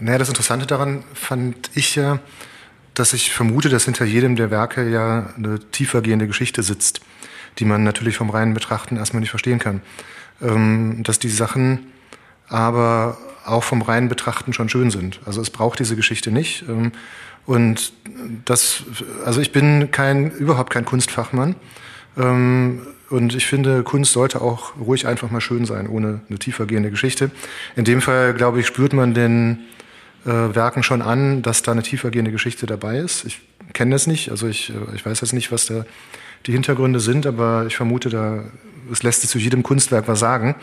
Naja, 0.00 0.18
das 0.18 0.28
Interessante 0.28 0.66
daran 0.66 1.04
fand 1.14 1.70
ich 1.74 1.94
ja, 1.96 2.20
dass 2.94 3.12
ich 3.12 3.30
vermute, 3.30 3.68
dass 3.68 3.84
hinter 3.84 4.04
jedem 4.04 4.36
der 4.36 4.50
Werke 4.50 4.88
ja 4.88 5.32
eine 5.36 5.60
tiefergehende 5.70 6.26
Geschichte 6.26 6.62
sitzt, 6.62 7.00
die 7.58 7.64
man 7.64 7.84
natürlich 7.84 8.16
vom 8.16 8.30
reinen 8.30 8.54
Betrachten 8.54 8.96
erstmal 8.96 9.20
nicht 9.20 9.30
verstehen 9.30 9.58
kann. 9.58 9.82
Ähm, 10.40 11.02
dass 11.02 11.18
die 11.18 11.28
Sachen 11.28 11.92
aber 12.48 13.18
auch 13.48 13.64
vom 13.64 13.82
reinen 13.82 14.08
Betrachten 14.08 14.52
schon 14.52 14.68
schön 14.68 14.90
sind. 14.90 15.20
Also 15.24 15.40
es 15.40 15.50
braucht 15.50 15.78
diese 15.78 15.96
Geschichte 15.96 16.30
nicht. 16.30 16.64
Ähm, 16.68 16.92
und 17.46 17.92
das, 18.44 18.82
also 19.24 19.40
ich 19.40 19.52
bin 19.52 19.90
kein, 19.90 20.30
überhaupt 20.30 20.70
kein 20.70 20.84
Kunstfachmann. 20.84 21.56
Ähm, 22.16 22.80
und 23.10 23.34
ich 23.34 23.46
finde, 23.46 23.82
Kunst 23.82 24.12
sollte 24.12 24.42
auch 24.42 24.76
ruhig 24.78 25.06
einfach 25.06 25.30
mal 25.30 25.40
schön 25.40 25.64
sein, 25.64 25.88
ohne 25.88 26.20
eine 26.28 26.38
tiefergehende 26.38 26.90
Geschichte. 26.90 27.30
In 27.74 27.84
dem 27.84 28.02
Fall, 28.02 28.34
glaube 28.34 28.60
ich, 28.60 28.66
spürt 28.66 28.92
man 28.92 29.14
den 29.14 29.60
äh, 30.26 30.30
Werken 30.30 30.82
schon 30.82 31.00
an, 31.00 31.40
dass 31.40 31.62
da 31.62 31.72
eine 31.72 31.82
tiefergehende 31.82 32.32
Geschichte 32.32 32.66
dabei 32.66 32.98
ist. 32.98 33.24
Ich 33.24 33.40
kenne 33.72 33.92
das 33.92 34.06
nicht, 34.06 34.30
also 34.30 34.46
ich, 34.46 34.70
äh, 34.70 34.94
ich 34.94 35.06
weiß 35.06 35.20
jetzt 35.22 35.32
nicht, 35.32 35.50
was 35.50 35.66
da 35.66 35.86
die 36.46 36.52
Hintergründe 36.52 37.00
sind, 37.00 37.26
aber 37.26 37.64
ich 37.66 37.76
vermute, 37.76 38.10
da 38.10 38.44
es 38.92 39.02
lässt 39.02 39.22
sich 39.22 39.30
zu 39.30 39.38
jedem 39.38 39.62
Kunstwerk 39.62 40.08
was 40.08 40.20
sagen. 40.20 40.54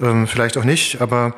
Ähm, 0.00 0.26
vielleicht 0.26 0.56
auch 0.58 0.64
nicht, 0.64 1.00
aber 1.00 1.34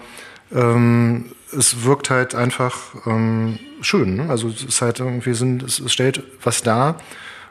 ähm, 0.54 1.32
es 1.56 1.84
wirkt 1.84 2.10
halt 2.10 2.34
einfach 2.34 2.94
ähm, 3.06 3.58
schön. 3.80 4.16
Ne? 4.16 4.30
Also 4.30 4.48
es 4.48 4.62
ist 4.62 4.82
halt 4.82 5.00
irgendwie 5.00 5.34
sind, 5.34 5.62
es, 5.62 5.78
es 5.78 5.92
stellt 5.92 6.22
was 6.42 6.62
dar, 6.62 6.98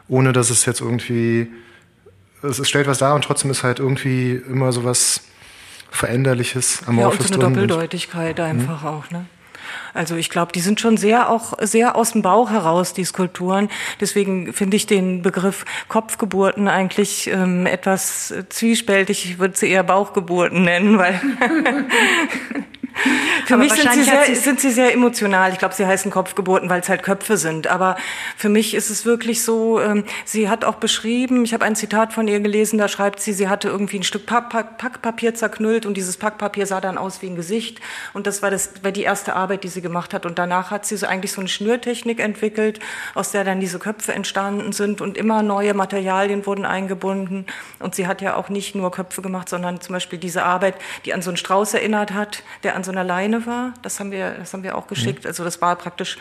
ohne 0.08 0.32
dass 0.32 0.50
es 0.50 0.64
jetzt 0.66 0.80
irgendwie 0.80 1.48
es, 2.42 2.58
es 2.58 2.68
stellt 2.68 2.86
was 2.86 2.98
dar 2.98 3.14
und 3.14 3.24
trotzdem 3.24 3.50
ist 3.50 3.62
halt 3.62 3.78
irgendwie 3.78 4.32
immer 4.48 4.72
so 4.72 4.84
was 4.84 5.22
Veränderliches, 5.90 6.82
Amorphes 6.86 7.28
ja, 7.28 7.36
und 7.36 7.42
so 7.42 7.46
eine 7.46 7.54
Doppeldeutigkeit 7.54 8.40
einfach 8.40 8.82
mhm. 8.82 8.88
auch, 8.88 9.10
ne? 9.10 9.26
Also 9.94 10.16
ich 10.16 10.28
glaube, 10.28 10.52
die 10.52 10.60
sind 10.60 10.80
schon 10.80 10.96
sehr 10.96 11.30
auch 11.30 11.54
sehr 11.60 11.96
aus 11.96 12.12
dem 12.12 12.22
Bauch 12.22 12.50
heraus, 12.50 12.94
die 12.94 13.04
Skulpturen. 13.04 13.68
Deswegen 14.00 14.52
finde 14.52 14.76
ich 14.76 14.86
den 14.86 15.22
Begriff 15.22 15.64
Kopfgeburten 15.88 16.66
eigentlich 16.66 17.28
ähm, 17.28 17.66
etwas 17.66 18.34
zwiespältig. 18.48 19.24
Ich 19.24 19.38
würde 19.38 19.56
sie 19.56 19.68
eher 19.68 19.84
Bauchgeburten 19.84 20.64
nennen, 20.64 20.98
weil 20.98 21.20
Für 23.46 23.56
mich 23.56 23.72
sind 23.72 23.92
sie, 23.92 24.02
sehr, 24.02 24.34
sind 24.34 24.60
sie 24.60 24.70
sehr 24.70 24.92
emotional. 24.92 25.52
Ich 25.52 25.58
glaube, 25.58 25.74
sie 25.74 25.86
heißen 25.86 26.10
Kopfgeburten, 26.10 26.70
weil 26.70 26.80
es 26.80 26.88
halt 26.88 27.02
Köpfe 27.02 27.36
sind. 27.36 27.66
Aber 27.66 27.96
für 28.36 28.48
mich 28.48 28.74
ist 28.74 28.90
es 28.90 29.04
wirklich 29.04 29.42
so, 29.42 29.80
ähm, 29.80 30.04
sie 30.24 30.48
hat 30.48 30.64
auch 30.64 30.76
beschrieben, 30.76 31.44
ich 31.44 31.54
habe 31.54 31.64
ein 31.64 31.76
Zitat 31.76 32.12
von 32.12 32.28
ihr 32.28 32.40
gelesen, 32.40 32.78
da 32.78 32.88
schreibt 32.88 33.20
sie, 33.20 33.32
sie 33.32 33.48
hatte 33.48 33.68
irgendwie 33.68 33.98
ein 33.98 34.02
Stück 34.02 34.26
Pack, 34.26 34.50
Pack, 34.50 34.78
Packpapier 34.78 35.34
zerknüllt 35.34 35.86
und 35.86 35.96
dieses 35.96 36.16
Packpapier 36.16 36.66
sah 36.66 36.80
dann 36.80 36.98
aus 36.98 37.22
wie 37.22 37.26
ein 37.26 37.36
Gesicht. 37.36 37.80
Und 38.12 38.26
das 38.26 38.42
war, 38.42 38.50
das 38.50 38.70
war 38.82 38.92
die 38.92 39.02
erste 39.02 39.34
Arbeit, 39.34 39.64
die 39.64 39.68
sie 39.68 39.82
gemacht 39.82 40.14
hat. 40.14 40.26
Und 40.26 40.38
danach 40.38 40.70
hat 40.70 40.86
sie 40.86 40.96
so 40.96 41.06
eigentlich 41.06 41.32
so 41.32 41.40
eine 41.40 41.48
Schnürtechnik 41.48 42.20
entwickelt, 42.20 42.80
aus 43.14 43.32
der 43.32 43.44
dann 43.44 43.60
diese 43.60 43.78
Köpfe 43.78 44.12
entstanden 44.12 44.72
sind 44.72 45.00
und 45.00 45.16
immer 45.16 45.42
neue 45.42 45.74
Materialien 45.74 46.46
wurden 46.46 46.64
eingebunden. 46.64 47.46
Und 47.78 47.94
sie 47.94 48.06
hat 48.06 48.20
ja 48.20 48.36
auch 48.36 48.48
nicht 48.48 48.74
nur 48.74 48.90
Köpfe 48.90 49.22
gemacht, 49.22 49.48
sondern 49.48 49.80
zum 49.80 49.94
Beispiel 49.94 50.18
diese 50.18 50.44
Arbeit, 50.44 50.74
die 51.04 51.14
an 51.14 51.22
so 51.22 51.30
einen 51.30 51.36
Strauß 51.36 51.74
erinnert 51.74 52.12
hat, 52.12 52.42
der 52.62 52.76
an 52.76 52.81
so 52.84 52.90
einer 52.90 53.04
Leine 53.04 53.46
war. 53.46 53.74
Das 53.82 54.00
haben 54.00 54.10
wir, 54.10 54.32
das 54.32 54.52
haben 54.52 54.62
wir 54.62 54.76
auch 54.76 54.86
geschickt. 54.86 55.24
Mhm. 55.24 55.28
Also 55.28 55.44
das 55.44 55.60
war 55.60 55.76
praktisch 55.76 56.18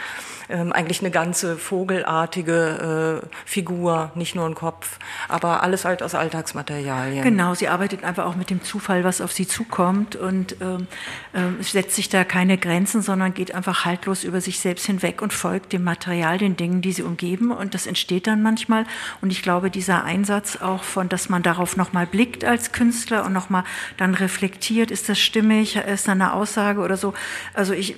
ähm, 0.50 0.74
eigentlich 0.74 1.02
eine 1.02 1.12
ganze 1.12 1.58
vogelartige 1.58 3.22
äh, 3.24 3.28
Figur, 3.46 4.12
nicht 4.16 4.36
nur 4.36 4.46
ein 4.46 4.56
Kopf, 4.56 5.00
aber 5.28 5.64
alles 5.64 5.86
halt 5.86 6.04
aus 6.04 6.16
Alltagsmaterialien. 6.16 7.24
Genau, 7.24 7.54
sie 7.54 7.68
arbeitet 7.68 8.04
einfach 8.04 8.26
auch 8.26 8.36
mit 8.36 8.50
dem 8.50 8.64
Zufall, 8.64 9.04
was 9.04 9.22
auf 9.22 9.32
sie 9.32 9.48
zukommt 9.48 10.16
und 10.16 10.58
ähm, 10.62 10.88
äh, 11.34 11.64
setzt 11.64 11.96
sich 11.96 12.10
da 12.10 12.24
keine 12.24 12.58
Grenzen, 12.58 13.02
sondern 13.02 13.34
geht 13.34 13.54
einfach 13.54 13.86
haltlos 13.86 14.24
über 14.24 14.42
sich 14.42 14.60
selbst 14.60 14.86
hinweg 14.86 15.22
und 15.22 15.34
folgt 15.34 15.74
dem 15.74 15.84
Material, 15.84 16.38
den 16.38 16.58
Dingen, 16.58 16.82
die 16.82 16.92
sie 16.92 17.04
umgeben 17.04 17.52
und 17.52 17.74
das 17.74 17.88
entsteht 17.88 18.28
dann 18.28 18.44
manchmal 18.44 18.86
und 19.22 19.32
ich 19.32 19.42
glaube, 19.42 19.72
dieser 19.72 20.04
Einsatz 20.04 20.58
auch 20.58 20.84
von, 20.84 21.10
dass 21.10 21.30
man 21.30 21.44
darauf 21.44 21.78
nochmal 21.78 22.06
blickt 22.06 22.44
als 22.44 22.72
Künstler 22.72 23.26
und 23.26 23.34
nochmal 23.34 23.64
dann 23.98 24.16
reflektiert, 24.16 24.92
ist 24.92 25.10
das 25.10 25.20
stimmig, 25.20 25.76
ist 25.76 26.08
da 26.08 26.12
eine 26.12 26.34
Aussage 26.52 26.82
oder 26.82 26.98
so, 26.98 27.14
also 27.54 27.74
ich, 27.74 27.92
äh, 27.92 27.96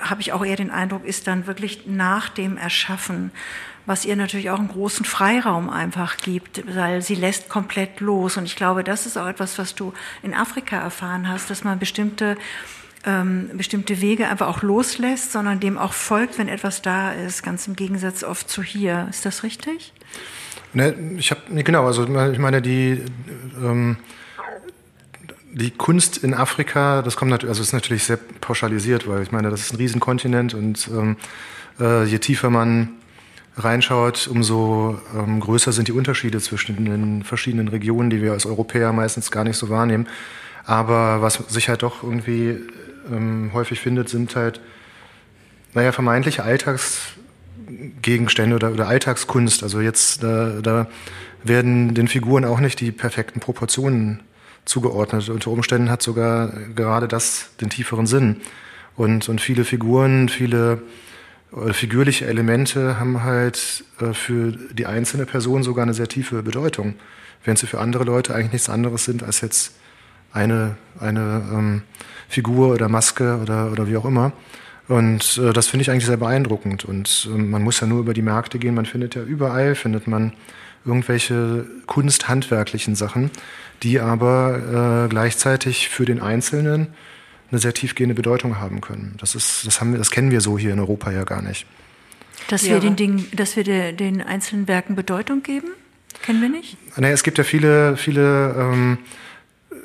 habe 0.00 0.20
ich 0.20 0.32
auch 0.32 0.44
eher 0.44 0.56
den 0.56 0.70
Eindruck, 0.70 1.04
ist 1.04 1.26
dann 1.26 1.46
wirklich 1.46 1.86
nach 1.86 2.28
dem 2.28 2.56
Erschaffen, 2.56 3.30
was 3.86 4.04
ihr 4.04 4.16
natürlich 4.16 4.50
auch 4.50 4.58
einen 4.58 4.68
großen 4.68 5.04
Freiraum 5.04 5.70
einfach 5.70 6.16
gibt, 6.16 6.62
weil 6.74 7.02
sie 7.02 7.14
lässt 7.14 7.48
komplett 7.48 8.00
los. 8.00 8.36
Und 8.36 8.44
ich 8.44 8.56
glaube, 8.56 8.82
das 8.82 9.06
ist 9.06 9.16
auch 9.16 9.28
etwas, 9.28 9.58
was 9.58 9.74
du 9.74 9.92
in 10.22 10.34
Afrika 10.34 10.76
erfahren 10.76 11.28
hast, 11.28 11.50
dass 11.50 11.64
man 11.64 11.78
bestimmte 11.78 12.36
ähm, 13.04 13.50
bestimmte 13.52 14.00
Wege 14.00 14.26
einfach 14.28 14.48
auch 14.48 14.62
loslässt, 14.62 15.30
sondern 15.30 15.60
dem 15.60 15.78
auch 15.78 15.92
folgt, 15.92 16.38
wenn 16.38 16.48
etwas 16.48 16.82
da 16.82 17.12
ist, 17.12 17.44
ganz 17.44 17.68
im 17.68 17.76
Gegensatz 17.76 18.24
oft 18.24 18.50
zu 18.50 18.64
hier. 18.64 19.06
Ist 19.08 19.24
das 19.24 19.44
richtig? 19.44 19.92
Ne, 20.72 20.92
ich 21.16 21.30
habe 21.30 21.62
genau, 21.62 21.86
also 21.86 22.02
ich 22.02 22.38
meine 22.40 22.60
die 22.60 23.00
ähm, 23.62 23.96
die 25.56 25.70
Kunst 25.70 26.18
in 26.18 26.34
Afrika, 26.34 27.00
das 27.00 27.16
kommt 27.16 27.30
natürlich, 27.30 27.48
also 27.48 27.62
ist 27.62 27.72
natürlich 27.72 28.04
sehr 28.04 28.18
pauschalisiert, 28.18 29.08
weil 29.08 29.22
ich 29.22 29.32
meine, 29.32 29.48
das 29.48 29.62
ist 29.62 29.72
ein 29.72 29.76
Riesenkontinent 29.76 30.52
und 30.52 30.86
ähm, 30.88 31.16
äh, 31.80 32.04
je 32.04 32.18
tiefer 32.18 32.50
man 32.50 32.90
reinschaut, 33.56 34.28
umso 34.28 35.00
ähm, 35.16 35.40
größer 35.40 35.72
sind 35.72 35.88
die 35.88 35.92
Unterschiede 35.92 36.40
zwischen 36.40 36.84
den 36.84 37.24
verschiedenen 37.24 37.68
Regionen, 37.68 38.10
die 38.10 38.20
wir 38.20 38.32
als 38.32 38.44
Europäer 38.44 38.92
meistens 38.92 39.30
gar 39.30 39.44
nicht 39.44 39.56
so 39.56 39.70
wahrnehmen. 39.70 40.06
Aber 40.66 41.22
was 41.22 41.36
sich 41.48 41.70
halt 41.70 41.82
doch 41.82 42.02
irgendwie 42.02 42.58
ähm, 43.10 43.52
häufig 43.54 43.80
findet, 43.80 44.10
sind 44.10 44.36
halt, 44.36 44.60
naja, 45.72 45.92
vermeintliche 45.92 46.42
Alltagsgegenstände 46.42 48.56
oder, 48.56 48.72
oder 48.72 48.88
Alltagskunst. 48.88 49.62
Also 49.62 49.80
jetzt, 49.80 50.22
da, 50.22 50.60
da 50.60 50.86
werden 51.42 51.94
den 51.94 52.08
Figuren 52.08 52.44
auch 52.44 52.60
nicht 52.60 52.78
die 52.80 52.92
perfekten 52.92 53.40
Proportionen 53.40 54.20
zugeordnet. 54.66 55.30
Unter 55.30 55.50
Umständen 55.50 55.90
hat 55.90 56.02
sogar 56.02 56.48
gerade 56.74 57.08
das 57.08 57.48
den 57.60 57.70
tieferen 57.70 58.06
Sinn. 58.06 58.42
Und, 58.96 59.28
und 59.28 59.40
viele 59.40 59.64
Figuren, 59.64 60.28
viele 60.28 60.82
oder 61.52 61.72
figürliche 61.72 62.26
Elemente 62.26 62.98
haben 62.98 63.22
halt 63.22 63.84
äh, 64.00 64.12
für 64.12 64.52
die 64.72 64.86
einzelne 64.86 65.26
Person 65.26 65.62
sogar 65.62 65.84
eine 65.84 65.94
sehr 65.94 66.08
tiefe 66.08 66.42
Bedeutung, 66.42 66.94
während 67.44 67.58
sie 67.58 67.66
für 67.66 67.80
andere 67.80 68.04
Leute 68.04 68.34
eigentlich 68.34 68.52
nichts 68.52 68.68
anderes 68.68 69.04
sind 69.04 69.22
als 69.22 69.40
jetzt 69.40 69.74
eine, 70.32 70.76
eine 71.00 71.42
ähm, 71.52 71.82
Figur 72.28 72.74
oder 72.74 72.88
Maske 72.88 73.38
oder, 73.40 73.72
oder 73.72 73.88
wie 73.88 73.96
auch 73.96 74.04
immer. 74.04 74.32
Und 74.88 75.38
äh, 75.38 75.52
das 75.52 75.68
finde 75.68 75.82
ich 75.82 75.90
eigentlich 75.90 76.06
sehr 76.06 76.16
beeindruckend. 76.16 76.84
Und 76.84 77.28
äh, 77.32 77.38
man 77.38 77.62
muss 77.62 77.80
ja 77.80 77.86
nur 77.86 78.00
über 78.00 78.12
die 78.12 78.22
Märkte 78.22 78.58
gehen, 78.58 78.74
man 78.74 78.86
findet 78.86 79.14
ja 79.14 79.22
überall, 79.22 79.74
findet 79.74 80.06
man 80.06 80.32
irgendwelche 80.86 81.66
kunsthandwerklichen 81.86 82.94
Sachen, 82.94 83.30
die 83.82 84.00
aber 84.00 85.04
äh, 85.04 85.08
gleichzeitig 85.08 85.88
für 85.88 86.04
den 86.04 86.20
Einzelnen 86.20 86.88
eine 87.50 87.60
sehr 87.60 87.74
tiefgehende 87.74 88.14
Bedeutung 88.14 88.58
haben 88.58 88.80
können. 88.80 89.14
Das, 89.18 89.34
ist, 89.34 89.66
das, 89.66 89.80
haben 89.80 89.92
wir, 89.92 89.98
das 89.98 90.10
kennen 90.10 90.30
wir 90.30 90.40
so 90.40 90.58
hier 90.58 90.72
in 90.72 90.80
Europa 90.80 91.10
ja 91.10 91.24
gar 91.24 91.42
nicht. 91.42 91.66
Dass 92.48 92.66
ja. 92.66 92.74
wir, 92.74 92.80
den, 92.80 92.96
Ding, 92.96 93.26
dass 93.34 93.56
wir 93.56 93.64
de, 93.64 93.92
den 93.92 94.22
einzelnen 94.22 94.68
Werken 94.68 94.94
Bedeutung 94.94 95.42
geben? 95.42 95.68
Kennen 96.22 96.40
wir 96.40 96.48
nicht? 96.48 96.76
Naja, 96.96 97.12
es 97.12 97.22
gibt 97.22 97.38
ja 97.38 97.44
viele, 97.44 97.96
viele 97.96 98.54
ähm, 98.58 98.98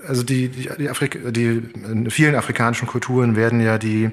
also 0.08 0.24
die, 0.24 0.50
die, 0.50 0.70
die, 0.78 0.90
Afrik 0.90 1.34
die 1.34 1.62
in 1.90 2.10
vielen 2.10 2.36
afrikanischen 2.36 2.88
Kulturen 2.88 3.36
werden 3.36 3.62
ja 3.62 3.78
die 3.78 4.12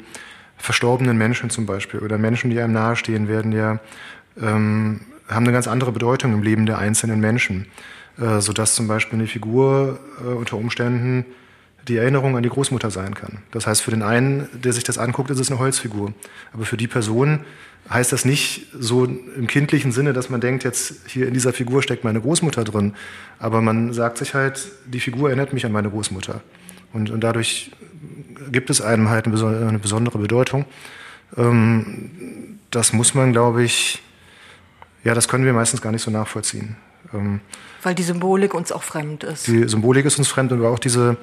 verstorbenen 0.56 1.16
Menschen 1.16 1.50
zum 1.50 1.66
Beispiel 1.66 2.00
oder 2.00 2.18
Menschen, 2.18 2.50
die 2.50 2.58
einem 2.60 2.72
nahestehen, 2.72 3.28
werden 3.28 3.52
ja 3.52 3.78
ähm, 4.40 5.00
haben 5.28 5.44
eine 5.44 5.52
ganz 5.52 5.68
andere 5.68 5.92
Bedeutung 5.92 6.32
im 6.32 6.42
Leben 6.42 6.66
der 6.66 6.78
einzelnen 6.78 7.20
Menschen, 7.20 7.66
äh, 8.18 8.40
sodass 8.40 8.74
zum 8.74 8.88
Beispiel 8.88 9.18
eine 9.18 9.28
Figur 9.28 9.98
äh, 10.20 10.32
unter 10.32 10.56
Umständen 10.56 11.24
die 11.86 11.96
Erinnerung 11.96 12.36
an 12.36 12.42
die 12.42 12.48
Großmutter 12.48 12.90
sein 12.90 13.14
kann. 13.14 13.38
Das 13.50 13.66
heißt, 13.66 13.82
für 13.82 13.90
den 13.90 14.02
einen, 14.02 14.48
der 14.52 14.72
sich 14.72 14.84
das 14.84 14.98
anguckt, 14.98 15.30
ist 15.30 15.38
es 15.38 15.50
eine 15.50 15.58
Holzfigur. 15.58 16.12
Aber 16.52 16.64
für 16.64 16.76
die 16.76 16.86
Person 16.86 17.40
heißt 17.90 18.12
das 18.12 18.24
nicht 18.24 18.66
so 18.78 19.04
im 19.04 19.46
kindlichen 19.46 19.92
Sinne, 19.92 20.12
dass 20.12 20.28
man 20.28 20.40
denkt, 20.40 20.64
jetzt 20.64 21.06
hier 21.06 21.26
in 21.26 21.34
dieser 21.34 21.52
Figur 21.52 21.82
steckt 21.82 22.04
meine 22.04 22.20
Großmutter 22.20 22.64
drin. 22.64 22.94
Aber 23.38 23.62
man 23.62 23.92
sagt 23.94 24.18
sich 24.18 24.34
halt, 24.34 24.70
die 24.86 25.00
Figur 25.00 25.28
erinnert 25.28 25.52
mich 25.52 25.64
an 25.64 25.72
meine 25.72 25.88
Großmutter. 25.88 26.42
Und, 26.92 27.10
und 27.10 27.20
dadurch 27.22 27.70
gibt 28.52 28.70
es 28.70 28.80
einem 28.80 29.08
halt 29.08 29.26
eine 29.26 29.78
besondere 29.78 30.18
Bedeutung. 30.18 30.66
Ähm, 31.36 32.58
das 32.70 32.92
muss 32.92 33.14
man, 33.14 33.32
glaube 33.32 33.62
ich, 33.62 34.02
ja, 35.08 35.14
das 35.14 35.26
können 35.26 35.46
wir 35.46 35.54
meistens 35.54 35.80
gar 35.80 35.90
nicht 35.90 36.02
so 36.02 36.10
nachvollziehen. 36.10 36.76
Ähm, 37.14 37.40
Weil 37.82 37.94
die 37.94 38.02
Symbolik 38.02 38.52
uns 38.52 38.70
auch 38.70 38.82
fremd 38.82 39.24
ist. 39.24 39.46
Die 39.46 39.66
Symbolik 39.66 40.04
ist 40.04 40.18
uns 40.18 40.28
fremd 40.28 40.52
und 40.52 40.62
auch 40.66 40.78
diese, 40.78 41.16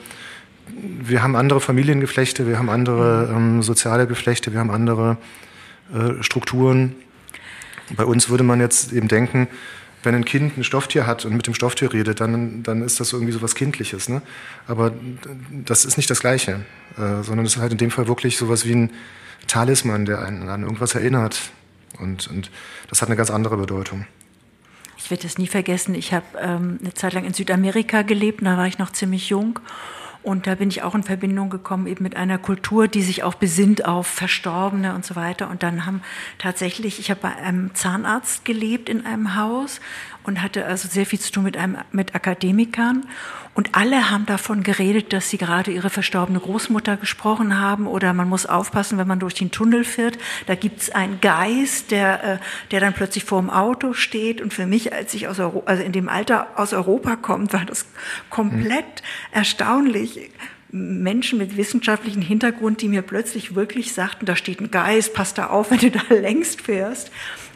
wir 0.67 1.21
haben 1.21 1.35
andere 1.35 1.61
Familiengeflechte, 1.61 2.47
wir 2.47 2.57
haben 2.57 2.71
andere 2.71 3.29
ähm, 3.31 3.61
soziale 3.61 4.07
Geflechte, 4.07 4.53
wir 4.53 4.59
haben 4.59 4.71
andere 4.71 5.17
äh, 5.93 6.23
Strukturen. 6.23 6.95
Bei 7.95 8.05
uns 8.05 8.27
würde 8.27 8.43
man 8.43 8.59
jetzt 8.59 8.91
eben 8.91 9.07
denken, 9.07 9.47
wenn 10.01 10.15
ein 10.15 10.25
Kind 10.25 10.57
ein 10.57 10.63
Stofftier 10.63 11.05
hat 11.05 11.23
und 11.23 11.35
mit 11.35 11.45
dem 11.45 11.53
Stofftier 11.53 11.93
redet, 11.93 12.21
dann, 12.21 12.63
dann 12.63 12.81
ist 12.81 12.99
das 12.99 13.13
irgendwie 13.13 13.33
so 13.33 13.43
was 13.43 13.53
Kindliches. 13.53 14.09
Ne? 14.09 14.23
Aber 14.67 14.93
das 15.51 15.85
ist 15.85 15.97
nicht 15.97 16.09
das 16.09 16.21
Gleiche, 16.21 16.61
äh, 16.97 17.21
sondern 17.21 17.45
es 17.45 17.55
ist 17.55 17.61
halt 17.61 17.71
in 17.71 17.77
dem 17.77 17.91
Fall 17.91 18.07
wirklich 18.07 18.37
so 18.37 18.49
was 18.49 18.65
wie 18.65 18.73
ein 18.73 18.91
Talisman, 19.45 20.05
der 20.05 20.23
einen 20.23 20.49
an 20.49 20.63
irgendwas 20.63 20.95
erinnert. 20.95 21.51
Und, 21.99 22.27
und 22.27 22.51
das 22.89 23.01
hat 23.01 23.10
eine 23.10 23.15
ganz 23.15 23.31
andere 23.31 23.58
Bedeutung. 23.58 24.05
Ich 24.97 25.12
werde 25.12 25.23
das 25.23 25.38
nie 25.38 25.47
vergessen. 25.47 25.93
Ich 25.93 26.13
habe 26.13 26.25
ähm, 26.39 26.79
eine 26.81 26.93
Zeit 26.93 27.13
lang 27.13 27.25
in 27.25 27.34
Südamerika 27.34 28.01
gelebt, 28.01 28.41
da 28.43 28.58
war 28.58 28.67
ich 28.67 28.79
noch 28.79 28.91
ziemlich 28.91 29.29
jung. 29.29 29.60
Und 30.25 30.47
da 30.47 30.55
bin 30.55 30.69
ich 30.69 30.81
auch 30.81 30.95
in 30.95 31.03
Verbindung 31.03 31.51
gekommen 31.51 31.86
eben 31.86 32.01
mit 32.01 32.15
einer 32.15 32.39
Kultur, 32.39 32.88
die 32.88 33.03
sich 33.03 33.21
auch 33.21 33.36
besinnt 33.36 33.86
auf 33.86 34.08
Verstorbene 34.08 34.95
und 34.95 35.05
so 35.05 35.15
weiter. 35.15 35.51
Und 35.51 35.62
dann 35.62 35.86
haben 35.86 36.01
tatsächlich, 36.39 36.99
ich 36.99 37.12
habe 37.12 37.21
bei 37.21 37.36
einem 37.36 37.75
Zahnarzt 37.75 38.43
gelebt 38.43 38.89
in 38.89 39.05
einem 39.05 39.36
Haus 39.36 39.79
und 40.23 40.41
hatte 40.41 40.65
also 40.65 40.88
sehr 40.88 41.05
viel 41.05 41.19
zu 41.19 41.31
tun 41.31 41.43
mit, 41.43 41.58
einem, 41.58 41.77
mit 41.91 42.15
Akademikern. 42.15 43.05
Und 43.55 43.73
alle 43.73 44.11
haben 44.11 44.25
davon 44.25 44.63
geredet, 44.63 45.13
dass 45.13 45.29
sie 45.29 45.37
gerade 45.37 45.71
ihre 45.71 45.89
verstorbene 45.89 46.41
Großmutter 46.41 46.97
gesprochen 46.97 47.57
haben 47.57 47.87
oder 47.87 48.13
man 48.13 48.27
muss 48.27 48.45
aufpassen, 48.45 48.97
wenn 48.97 49.07
man 49.07 49.19
durch 49.19 49.33
den 49.33 49.49
Tunnel 49.49 49.85
fährt. 49.85 50.17
Da 50.45 50.55
gibt's 50.55 50.89
einen 50.89 51.21
Geist, 51.21 51.89
der, 51.89 52.23
äh, 52.23 52.37
der 52.71 52.81
dann 52.81 52.93
plötzlich 52.93 53.23
vor 53.23 53.39
dem 53.39 53.49
Auto 53.49 53.93
steht. 53.93 54.41
Und 54.41 54.53
für 54.53 54.67
mich, 54.67 54.91
als 54.91 55.13
ich 55.13 55.29
aus 55.29 55.39
Europa, 55.39 55.71
also 55.71 55.83
in 55.83 55.93
dem 55.93 56.09
Alter 56.09 56.47
aus 56.57 56.73
Europa 56.73 57.15
kommt, 57.15 57.53
war 57.53 57.63
das 57.63 57.85
komplett 58.29 58.85
mhm. 58.85 59.31
erstaunlich. 59.31 60.31
Menschen 60.75 61.39
mit 61.39 61.55
wissenschaftlichem 61.55 62.21
Hintergrund, 62.21 62.81
die 62.81 62.89
mir 62.89 63.01
plötzlich 63.01 63.55
wirklich 63.55 63.93
sagten, 63.93 64.25
da 64.25 64.35
steht 64.35 64.59
ein 64.59 64.71
Geist, 64.71 65.13
pass 65.13 65.33
da 65.33 65.47
auf, 65.47 65.71
wenn 65.71 65.79
du 65.79 65.91
da 65.91 66.01
längst 66.13 66.61
fährst. 66.61 67.11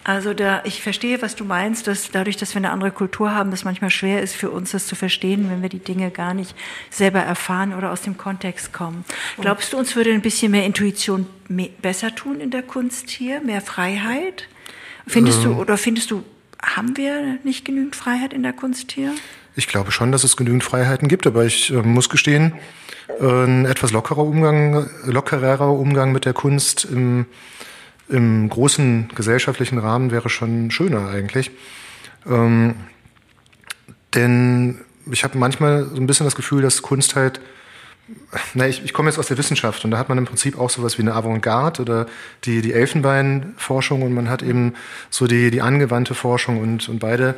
Also 0.05 0.33
da, 0.33 0.61
ich 0.63 0.81
verstehe, 0.81 1.21
was 1.21 1.35
du 1.35 1.43
meinst, 1.43 1.85
dass 1.85 2.09
dadurch, 2.11 2.37
dass 2.37 2.55
wir 2.55 2.59
eine 2.59 2.71
andere 2.71 2.91
Kultur 2.91 3.35
haben, 3.35 3.51
das 3.51 3.65
manchmal 3.65 3.89
schwer 3.89 4.21
ist 4.21 4.33
für 4.33 4.49
uns, 4.49 4.71
das 4.71 4.87
zu 4.87 4.95
verstehen, 4.95 5.51
wenn 5.51 5.61
wir 5.61 5.67
die 5.67 5.79
Dinge 5.79 6.09
gar 6.09 6.33
nicht 6.33 6.55
selber 6.89 7.19
erfahren 7.19 7.73
oder 7.73 7.91
aus 7.91 8.01
dem 8.03 8.17
Kontext 8.17 8.71
kommen. 8.71 9.03
Glaubst 9.41 9.73
du, 9.73 9.77
uns 9.77 9.97
würde 9.97 10.13
ein 10.13 10.21
bisschen 10.21 10.51
mehr 10.51 10.65
Intuition 10.65 11.27
mehr, 11.49 11.69
besser 11.81 12.15
tun 12.15 12.39
in 12.39 12.49
der 12.49 12.63
Kunst 12.63 13.09
hier, 13.09 13.41
mehr 13.41 13.59
Freiheit? 13.59 14.47
Findest 15.05 15.43
ähm. 15.43 15.55
du 15.55 15.61
oder 15.61 15.77
findest 15.77 16.09
du, 16.11 16.23
haben 16.61 16.95
wir 16.95 17.37
nicht 17.43 17.65
genügend 17.65 17.97
Freiheit 17.97 18.31
in 18.31 18.43
der 18.43 18.53
Kunst 18.53 18.93
hier? 18.93 19.13
Ich 19.57 19.67
glaube 19.67 19.91
schon, 19.91 20.13
dass 20.13 20.23
es 20.23 20.37
genügend 20.37 20.63
Freiheiten 20.63 21.09
gibt, 21.09 21.27
aber 21.27 21.43
ich 21.43 21.69
äh, 21.71 21.81
muss 21.81 22.07
gestehen, 22.07 22.53
ein 23.21 23.65
etwas 23.65 23.91
lockerer 23.91 24.23
Umgang, 24.23 24.89
lockererer 25.05 25.71
Umgang 25.71 26.11
mit 26.11 26.25
der 26.25 26.33
Kunst 26.33 26.85
im, 26.85 27.25
im 28.07 28.49
großen 28.49 29.09
gesellschaftlichen 29.15 29.77
Rahmen 29.77 30.11
wäre 30.11 30.29
schon 30.29 30.71
schöner 30.71 31.09
eigentlich. 31.09 31.51
Ähm, 32.25 32.75
denn 34.13 34.79
ich 35.11 35.23
habe 35.23 35.37
manchmal 35.37 35.85
so 35.85 35.95
ein 35.95 36.07
bisschen 36.07 36.25
das 36.25 36.35
Gefühl, 36.35 36.61
dass 36.61 36.81
Kunst 36.81 37.15
halt 37.15 37.39
na, 38.53 38.67
ich, 38.67 38.83
ich 38.83 38.93
komme 38.93 39.09
jetzt 39.09 39.19
aus 39.19 39.27
der 39.27 39.37
Wissenschaft 39.37 39.85
und 39.85 39.91
da 39.91 39.97
hat 39.97 40.09
man 40.09 40.17
im 40.17 40.25
Prinzip 40.25 40.57
auch 40.57 40.69
sowas 40.69 40.97
wie 40.97 41.03
eine 41.03 41.13
Avantgarde 41.13 41.81
oder 41.81 42.07
die, 42.43 42.61
die 42.61 42.73
Elfenbeinforschung 42.73 44.01
und 44.01 44.13
man 44.13 44.29
hat 44.29 44.41
eben 44.41 44.73
so 45.09 45.27
die, 45.27 45.51
die 45.51 45.61
angewandte 45.61 46.15
Forschung 46.15 46.59
und, 46.59 46.89
und 46.89 46.99
beide 46.99 47.35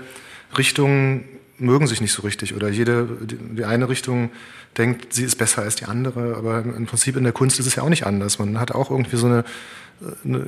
Richtungen 0.58 1.26
mögen 1.58 1.88
sich 1.88 2.02
nicht 2.02 2.14
so 2.14 2.22
richtig 2.22 2.56
oder 2.56 2.70
jede, 2.70 3.08
die, 3.22 3.38
die 3.38 3.66
eine 3.66 3.90
Richtung 3.90 4.32
denkt, 4.78 5.14
sie 5.14 5.24
ist 5.24 5.38
besser 5.38 5.62
als 5.62 5.76
die 5.76 5.86
andere, 5.86 6.36
aber 6.38 6.60
im 6.60 6.86
Prinzip 6.86 7.18
in 7.18 7.24
der 7.24 7.34
Kunst 7.34 7.60
ist 7.60 7.66
es 7.66 7.76
ja 7.76 7.84
auch 7.84 7.90
nicht 7.90 8.06
anders. 8.06 8.40
Man 8.40 8.60
hat 8.60 8.72
auch 8.72 8.90
irgendwie 8.90 9.18
so 9.18 9.28
eine, 9.28 9.44
eine 10.24 10.46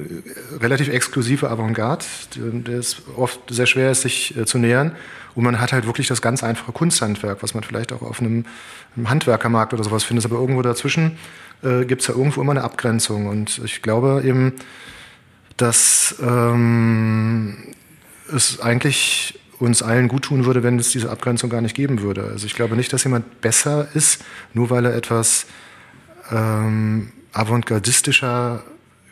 relativ 0.60 0.88
exklusive 0.88 1.50
Avantgarde, 1.50 2.06
der 2.36 2.80
es 2.80 3.02
oft 3.16 3.40
sehr 3.50 3.66
schwer 3.66 3.92
ist, 3.92 4.02
sich 4.02 4.36
äh, 4.38 4.46
zu 4.46 4.58
nähern. 4.58 4.96
Und 5.36 5.44
man 5.44 5.60
hat 5.60 5.74
halt 5.74 5.86
wirklich 5.86 6.08
das 6.08 6.22
ganz 6.22 6.44
einfache 6.44 6.72
Kunsthandwerk, 6.72 7.42
was 7.42 7.54
man 7.54 7.64
vielleicht 7.64 7.92
auch 7.92 8.02
auf 8.02 8.20
einem, 8.20 8.46
einem 8.96 9.10
Handwerkermarkt 9.10 9.74
oder 9.74 9.84
sowas 9.84 10.04
findet. 10.04 10.26
Aber 10.26 10.38
irgendwo 10.38 10.62
dazwischen 10.62 11.18
äh, 11.64 11.86
gibt 11.86 12.02
es 12.02 12.08
ja 12.08 12.16
irgendwo 12.16 12.42
immer 12.42 12.52
eine 12.52 12.64
Abgrenzung. 12.64 13.28
Und 13.28 13.60
ich 13.64 13.82
glaube 13.82 14.22
eben, 14.26 14.54
dass 15.58 16.16
ähm, 16.22 17.58
es 18.32 18.60
eigentlich 18.60 19.40
uns 19.64 19.82
allen 19.82 20.08
gut 20.08 20.24
tun 20.24 20.46
würde, 20.46 20.64
wenn 20.64 20.80
es 20.80 20.92
diese 20.92 21.10
Abgrenzung 21.10 21.50
gar 21.50 21.62
nicht 21.62 21.76
geben 21.76 22.02
würde. 22.02 22.24
Also 22.24 22.46
ich 22.46 22.56
glaube 22.56 22.76
nicht, 22.76 22.92
dass 22.94 23.04
jemand 23.04 23.42
besser 23.42 23.88
ist, 23.94 24.24
nur 24.54 24.70
weil 24.70 24.86
er 24.86 24.96
etwas 24.96 25.46
ähm, 26.32 27.12
avantgardistischer 27.32 28.64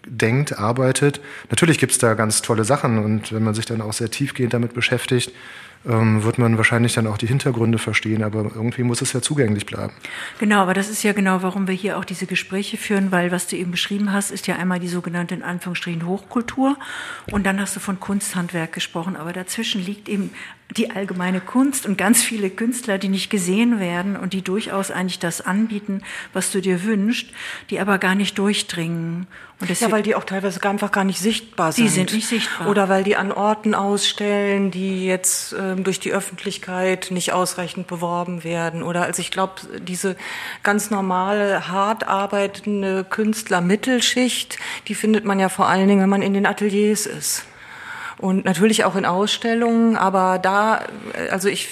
denkt, 0.05 0.57
arbeitet. 0.57 1.21
Natürlich 1.49 1.77
gibt 1.77 1.91
es 1.91 1.99
da 1.99 2.15
ganz 2.15 2.41
tolle 2.41 2.63
Sachen 2.63 3.03
und 3.03 3.31
wenn 3.31 3.43
man 3.43 3.53
sich 3.53 3.65
dann 3.65 3.81
auch 3.81 3.93
sehr 3.93 4.09
tiefgehend 4.09 4.53
damit 4.53 4.73
beschäftigt, 4.73 5.31
ähm, 5.87 6.23
wird 6.23 6.37
man 6.37 6.57
wahrscheinlich 6.57 6.93
dann 6.93 7.07
auch 7.07 7.17
die 7.17 7.27
Hintergründe 7.27 7.77
verstehen, 7.77 8.23
aber 8.23 8.51
irgendwie 8.55 8.83
muss 8.83 9.01
es 9.01 9.13
ja 9.13 9.21
zugänglich 9.21 9.65
bleiben. 9.65 9.93
Genau, 10.39 10.59
aber 10.59 10.73
das 10.73 10.89
ist 10.89 11.03
ja 11.03 11.13
genau, 11.13 11.41
warum 11.41 11.67
wir 11.67 11.73
hier 11.73 11.97
auch 11.97 12.05
diese 12.05 12.27
Gespräche 12.27 12.77
führen, 12.77 13.11
weil 13.11 13.31
was 13.31 13.47
du 13.47 13.55
eben 13.55 13.71
beschrieben 13.71 14.11
hast, 14.11 14.31
ist 14.31 14.47
ja 14.47 14.55
einmal 14.55 14.79
die 14.79 14.87
sogenannte 14.87 15.35
in 15.35 15.43
Anführungsstrichen 15.43 16.05
Hochkultur 16.05 16.77
und 17.31 17.45
dann 17.45 17.59
hast 17.59 17.75
du 17.75 17.79
von 17.79 17.99
Kunsthandwerk 17.99 18.73
gesprochen, 18.73 19.15
aber 19.15 19.33
dazwischen 19.33 19.83
liegt 19.83 20.07
eben 20.07 20.31
die 20.77 20.91
allgemeine 20.91 21.41
Kunst 21.41 21.85
und 21.85 21.97
ganz 21.97 22.23
viele 22.23 22.49
Künstler, 22.49 22.97
die 22.97 23.09
nicht 23.09 23.29
gesehen 23.29 23.79
werden 23.79 24.15
und 24.15 24.33
die 24.33 24.41
durchaus 24.41 24.89
eigentlich 24.89 25.19
das 25.19 25.41
anbieten, 25.41 26.01
was 26.33 26.51
du 26.51 26.61
dir 26.61 26.83
wünschst, 26.83 27.27
die 27.69 27.79
aber 27.79 27.97
gar 27.97 28.15
nicht 28.15 28.37
durchdringen. 28.37 29.27
ja, 29.67 29.91
weil 29.91 30.03
die 30.03 30.15
auch 30.15 30.23
teilweise 30.23 30.63
einfach 30.63 30.91
gar 30.91 31.03
nicht 31.03 31.19
sichtbar 31.19 31.73
sind. 31.73 31.85
Die 31.85 31.89
sind 31.89 32.13
nicht 32.13 32.27
sichtbar. 32.27 32.69
Oder 32.69 32.87
weil 32.87 33.03
die 33.03 33.17
an 33.17 33.31
Orten 33.31 33.75
ausstellen, 33.75 34.71
die 34.71 35.05
jetzt 35.05 35.53
ähm, 35.59 35.70
durch 35.77 35.99
die 35.99 36.11
Öffentlichkeit 36.11 37.07
nicht 37.11 37.33
ausreichend 37.33 37.87
beworben 37.87 38.43
werden. 38.43 38.83
Oder 38.83 39.03
also 39.03 39.21
ich 39.21 39.31
glaube, 39.31 39.53
diese 39.79 40.15
ganz 40.63 40.91
normale, 40.91 41.67
hart 41.67 42.07
arbeitende 42.07 43.03
Künstler-Mittelschicht, 43.03 44.57
die 44.87 44.95
findet 44.95 45.25
man 45.25 45.39
ja 45.39 45.49
vor 45.49 45.67
allen 45.67 45.87
Dingen, 45.87 46.01
wenn 46.01 46.09
man 46.09 46.21
in 46.21 46.33
den 46.33 46.45
Ateliers 46.45 47.05
ist 47.05 47.45
und 48.17 48.45
natürlich 48.45 48.85
auch 48.85 48.95
in 48.95 49.05
Ausstellungen, 49.05 49.97
aber 49.97 50.37
da, 50.39 50.83
also 51.31 51.49
ich 51.49 51.69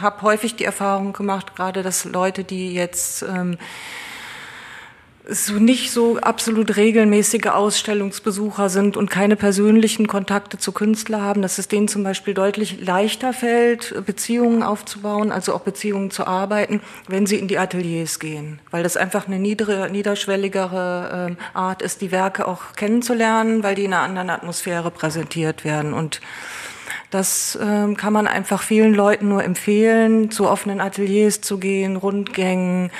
habe 0.00 0.22
häufig 0.22 0.56
die 0.56 0.64
Erfahrung 0.64 1.12
gemacht, 1.12 1.56
gerade 1.56 1.82
dass 1.82 2.04
Leute, 2.04 2.44
die 2.44 2.72
jetzt 2.74 3.22
ähm, 3.22 3.58
so 5.30 5.54
nicht 5.54 5.92
so 5.92 6.18
absolut 6.18 6.76
regelmäßige 6.76 7.46
Ausstellungsbesucher 7.46 8.68
sind 8.68 8.96
und 8.96 9.10
keine 9.10 9.36
persönlichen 9.36 10.06
Kontakte 10.06 10.58
zu 10.58 10.72
Künstlern 10.72 11.22
haben, 11.22 11.42
dass 11.42 11.58
es 11.58 11.68
denen 11.68 11.88
zum 11.88 12.02
Beispiel 12.02 12.34
deutlich 12.34 12.84
leichter 12.84 13.32
fällt, 13.32 14.04
Beziehungen 14.04 14.62
aufzubauen, 14.62 15.30
also 15.30 15.54
auch 15.54 15.60
Beziehungen 15.60 16.10
zu 16.10 16.26
arbeiten, 16.26 16.80
wenn 17.08 17.26
sie 17.26 17.36
in 17.36 17.48
die 17.48 17.58
Ateliers 17.58 18.18
gehen, 18.18 18.60
weil 18.70 18.82
das 18.82 18.96
einfach 18.96 19.26
eine 19.26 19.38
niedere, 19.38 19.88
niederschwelligere 19.90 21.30
äh, 21.30 21.56
Art 21.56 21.82
ist, 21.82 22.00
die 22.00 22.10
Werke 22.10 22.48
auch 22.48 22.72
kennenzulernen, 22.74 23.62
weil 23.62 23.74
die 23.74 23.84
in 23.84 23.92
einer 23.92 24.02
anderen 24.02 24.30
Atmosphäre 24.30 24.90
präsentiert 24.90 25.64
werden. 25.64 25.92
Und 25.92 26.20
das 27.10 27.58
ähm, 27.60 27.96
kann 27.96 28.12
man 28.12 28.26
einfach 28.26 28.62
vielen 28.62 28.94
Leuten 28.94 29.28
nur 29.28 29.42
empfehlen, 29.42 30.30
zu 30.30 30.48
offenen 30.48 30.80
Ateliers 30.80 31.40
zu 31.40 31.58
gehen, 31.58 31.96
Rundgängen, 31.96 32.90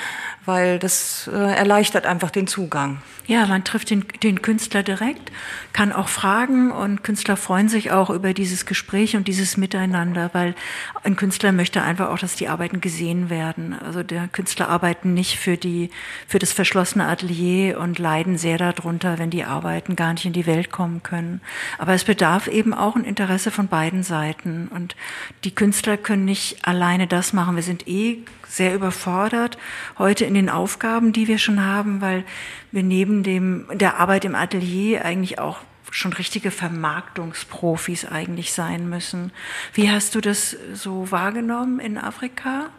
weil 0.51 0.81
das 0.81 1.31
äh, 1.33 1.37
erleichtert 1.37 2.07
einfach 2.07 2.33
den 2.33 2.49
Zugang. 2.49 2.99
Ja, 3.29 3.47
man 3.47 3.63
trifft 3.63 3.91
den, 3.91 4.05
den 4.25 4.43
Künstler 4.43 4.83
direkt, 4.83 5.31
kann 5.73 5.93
auch 5.93 6.09
fragen 6.09 6.73
und 6.73 7.05
Künstler 7.05 7.37
freuen 7.37 7.69
sich 7.69 7.93
auch 7.93 8.11
über 8.11 8.35
dieses 8.35 8.67
Gespräch 8.67 9.15
und 9.15 9.29
dieses 9.29 9.57
Miteinander, 9.57 10.31
weil 10.33 10.57
ein 11.05 11.15
Künstler 11.15 11.53
möchte 11.53 11.81
einfach 11.83 12.09
auch, 12.09 12.19
dass 12.19 12.35
die 12.35 12.49
Arbeiten 12.49 12.81
gesehen 12.81 13.31
werden. 13.31 13.79
Also 13.79 14.03
der 14.03 14.27
Künstler 14.27 14.69
arbeiten 14.69 15.15
nicht 15.15 15.39
für 15.39 15.57
die, 15.57 15.91
für 16.27 16.41
das 16.41 16.53
verschlossene 16.53 17.07
Atelier 17.07 17.79
und 17.79 18.01
leiden 18.01 18.37
sehr 18.37 18.59
darunter, 18.59 19.21
wenn 19.21 19.31
die 19.31 19.45
Arbeiten 19.45 19.95
gar 19.95 20.13
nicht 20.13 20.25
in 20.25 20.33
die 20.33 20.47
Welt 20.47 20.73
kommen 20.73 21.05
können. 21.05 21.41
Aber 21.79 21.95
es 21.95 22.03
bedarf 22.03 22.49
eben 22.49 22.75
auch 22.75 22.97
ein 22.97 23.05
Interesse 23.05 23.53
von 23.53 23.69
beiden 23.69 24.03
Seiten 24.03 24.67
und 24.75 24.97
die 25.45 25.55
Künstler 25.55 25.97
können 25.97 26.25
nicht 26.25 26.67
alleine 26.67 27.07
das 27.07 27.33
machen. 27.33 27.55
Wir 27.55 27.63
sind 27.63 27.87
eh 27.87 28.25
sehr 28.51 28.75
überfordert 28.75 29.57
heute 29.99 30.25
in 30.25 30.35
den 30.35 30.51
Aufgaben, 30.51 31.13
die 31.13 31.29
wir 31.29 31.39
schon 31.39 31.65
haben, 31.65 32.01
weil 32.01 32.25
wir 32.73 32.83
neben 32.83 33.23
dem, 33.23 33.67
der 33.73 33.99
Arbeit 33.99 34.25
im 34.25 34.35
Atelier 34.35 35.05
eigentlich 35.05 35.39
auch 35.39 35.59
schon 35.93 36.13
richtige 36.13 36.51
Vermarktungsprofis 36.51 38.05
eigentlich 38.05 38.53
sein 38.53 38.89
müssen. 38.89 39.33
Wie 39.73 39.91
hast 39.91 40.15
du 40.15 40.21
das 40.21 40.57
so 40.75 41.11
wahrgenommen 41.11 41.81
in 41.81 41.99
Afrika? 41.99 42.71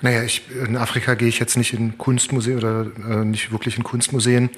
Naja, 0.00 0.22
ich, 0.22 0.42
in 0.50 0.76
Afrika 0.76 1.14
gehe 1.14 1.28
ich 1.28 1.38
jetzt 1.38 1.56
nicht 1.56 1.72
in 1.72 1.96
Kunstmuseen 1.96 2.58
oder 2.58 2.86
äh, 3.08 3.24
nicht 3.24 3.52
wirklich 3.52 3.76
in 3.76 3.84
Kunstmuseen. 3.84 4.50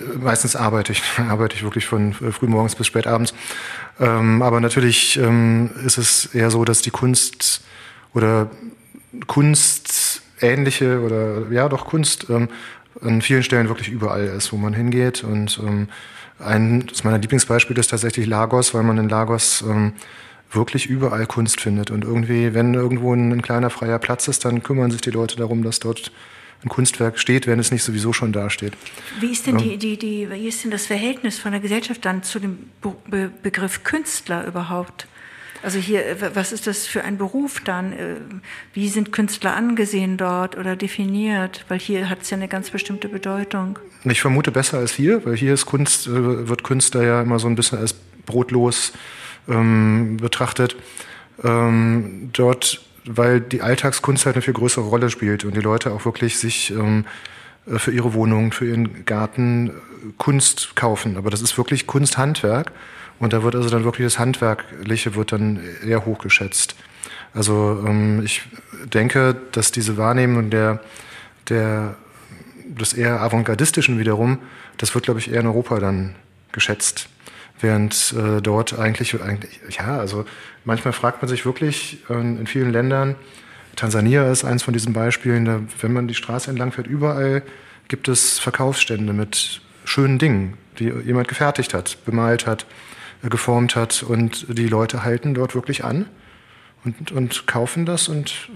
Äh, 0.00 0.18
meistens 0.18 0.54
arbeite 0.54 0.92
ich, 0.92 1.02
arbeite 1.18 1.56
ich 1.56 1.62
wirklich 1.62 1.86
von 1.86 2.12
äh, 2.12 2.30
frühmorgens 2.30 2.74
bis 2.74 2.86
spät 2.86 3.06
abends. 3.06 3.34
Ähm, 3.98 4.42
aber 4.42 4.60
natürlich 4.60 5.16
ähm, 5.16 5.70
ist 5.84 5.98
es 5.98 6.26
eher 6.26 6.50
so, 6.50 6.64
dass 6.64 6.82
die 6.82 6.90
Kunst 6.90 7.64
oder 8.14 8.50
Kunstähnliche 9.26 11.00
oder 11.00 11.50
ja 11.50 11.68
doch 11.68 11.86
Kunst 11.86 12.26
ähm, 12.30 12.48
an 13.00 13.22
vielen 13.22 13.42
Stellen 13.42 13.68
wirklich 13.68 13.88
überall 13.88 14.24
ist, 14.24 14.52
wo 14.52 14.56
man 14.56 14.74
hingeht. 14.74 15.24
Und 15.24 15.58
ähm, 15.58 15.88
ein 16.38 16.86
das 16.86 17.04
meiner 17.04 17.18
Lieblingsbeispiele 17.18 17.80
ist 17.80 17.88
tatsächlich 17.88 18.26
Lagos, 18.26 18.74
weil 18.74 18.82
man 18.82 18.98
in 18.98 19.08
Lagos 19.08 19.62
ähm, 19.62 19.92
wirklich 20.50 20.86
überall 20.86 21.26
Kunst 21.26 21.60
findet. 21.60 21.90
Und 21.90 22.04
irgendwie, 22.04 22.54
wenn 22.54 22.74
irgendwo 22.74 23.12
ein, 23.12 23.32
ein, 23.32 23.42
kleiner 23.42 23.70
freier 23.70 23.98
Platz 23.98 24.28
ist, 24.28 24.44
dann 24.44 24.62
kümmern 24.62 24.90
sich 24.90 25.00
die 25.00 25.10
Leute 25.10 25.36
darum, 25.36 25.62
dass 25.62 25.80
dort 25.80 26.12
ein 26.64 26.68
Kunstwerk 26.68 27.18
steht, 27.18 27.46
wenn 27.46 27.58
es 27.58 27.70
nicht 27.70 27.82
sowieso 27.82 28.12
schon 28.12 28.32
dasteht. 28.32 28.72
Wie 29.20 29.30
ist 29.32 29.46
denn, 29.46 29.58
die, 29.58 29.76
die, 29.76 29.98
die, 29.98 30.30
wie 30.30 30.48
ist 30.48 30.64
denn 30.64 30.70
das 30.70 30.86
Verhältnis 30.86 31.38
von 31.38 31.52
der 31.52 31.60
Gesellschaft 31.60 32.04
dann 32.04 32.22
zu 32.22 32.38
dem 32.38 32.70
Be 32.80 33.30
Begriff 33.42 33.84
Künstler 33.84 34.46
überhaupt? 34.46 35.06
Also 35.62 35.78
hier, 35.78 36.02
was 36.34 36.52
ist 36.52 36.66
das 36.66 36.86
für 36.86 37.02
ein 37.02 37.18
Beruf 37.18 37.60
dann? 37.64 37.92
Äh, 37.92 38.16
wie 38.72 38.88
sind 38.88 39.12
Künstler 39.12 39.54
angesehen 39.54 40.16
dort 40.16 40.56
oder 40.56 40.76
definiert? 40.76 41.64
Weil 41.68 41.78
hier 41.78 42.08
hat 42.08 42.22
es 42.22 42.30
ja 42.30 42.36
eine 42.36 42.48
ganz 42.48 42.70
bestimmte 42.70 43.08
Bedeutung. 43.08 43.78
Ich 44.04 44.20
vermute 44.20 44.52
besser 44.52 44.78
als 44.78 44.92
hier, 44.92 45.24
weil 45.24 45.36
hier 45.36 45.54
ist 45.54 45.66
Kunst, 45.66 46.06
äh, 46.06 46.48
wird 46.48 46.62
Künstler 46.62 47.02
ja 47.02 47.22
immer 47.22 47.38
so 47.38 47.48
ein 47.48 47.56
bisschen 47.56 47.78
als 47.78 47.94
brotlos 48.26 48.92
ähm, 49.48 50.18
betrachtet. 50.18 50.76
Ähm, 51.42 52.30
dort, 52.32 52.82
weil 53.04 53.40
die 53.40 53.62
Alltagskunst 53.62 54.26
halt 54.26 54.36
eine 54.36 54.42
viel 54.42 54.54
größere 54.54 54.84
Rolle 54.84 55.10
spielt 55.10 55.44
und 55.44 55.56
die 55.56 55.60
Leute 55.60 55.92
auch 55.92 56.04
wirklich 56.04 56.38
sich 56.38 56.70
ähm, 56.70 57.04
äh, 57.66 57.78
für 57.78 57.92
ihre 57.92 58.14
Wohnung, 58.14 58.52
für 58.52 58.66
ihren 58.66 59.04
Garten 59.04 59.72
Kunst 60.18 60.76
kaufen. 60.76 61.16
Aber 61.16 61.30
das 61.30 61.42
ist 61.42 61.58
wirklich 61.58 61.86
Kunsthandwerk. 61.86 62.72
Und 63.18 63.32
da 63.32 63.42
wird 63.42 63.54
also 63.54 63.70
dann 63.70 63.84
wirklich 63.84 64.06
das 64.06 64.18
Handwerkliche 64.18 65.14
wird 65.14 65.32
dann 65.32 65.60
eher 65.84 66.04
hochgeschätzt. 66.04 66.76
Also 67.34 67.82
ähm, 67.86 68.22
ich 68.24 68.42
denke, 68.92 69.36
dass 69.52 69.72
diese 69.72 69.96
Wahrnehmung 69.96 70.50
der, 70.50 70.80
der, 71.48 71.96
des 72.64 72.92
eher 72.92 73.20
avantgardistischen 73.20 73.98
wiederum, 73.98 74.38
das 74.78 74.94
wird, 74.94 75.04
glaube 75.04 75.20
ich, 75.20 75.30
eher 75.30 75.40
in 75.40 75.46
Europa 75.46 75.78
dann 75.78 76.14
geschätzt. 76.52 77.08
Während 77.60 78.14
äh, 78.16 78.42
dort 78.42 78.78
eigentlich, 78.78 79.20
eigentlich, 79.20 79.60
ja, 79.70 79.98
also 79.98 80.26
manchmal 80.64 80.92
fragt 80.92 81.22
man 81.22 81.28
sich 81.28 81.46
wirklich 81.46 81.98
äh, 82.10 82.14
in 82.14 82.46
vielen 82.46 82.70
Ländern, 82.70 83.16
Tansania 83.76 84.30
ist 84.32 84.44
eins 84.44 84.62
von 84.62 84.72
diesen 84.72 84.94
Beispielen, 84.94 85.44
da, 85.44 85.60
wenn 85.80 85.92
man 85.92 86.08
die 86.08 86.14
Straße 86.14 86.50
entlang 86.50 86.72
fährt, 86.72 86.86
überall 86.86 87.42
gibt 87.88 88.08
es 88.08 88.38
Verkaufsstände 88.38 89.12
mit 89.12 89.60
schönen 89.84 90.18
Dingen, 90.18 90.56
die 90.78 90.86
jemand 91.04 91.28
gefertigt 91.28 91.74
hat, 91.74 91.98
bemalt 92.04 92.46
hat, 92.46 92.66
geformt 93.22 93.76
hat 93.76 94.02
und 94.02 94.46
die 94.56 94.68
Leute 94.68 95.04
halten 95.04 95.34
dort 95.34 95.54
wirklich 95.54 95.84
an 95.84 96.06
und, 96.84 97.12
und 97.12 97.46
kaufen 97.46 97.86
das 97.86 98.08
und 98.08 98.48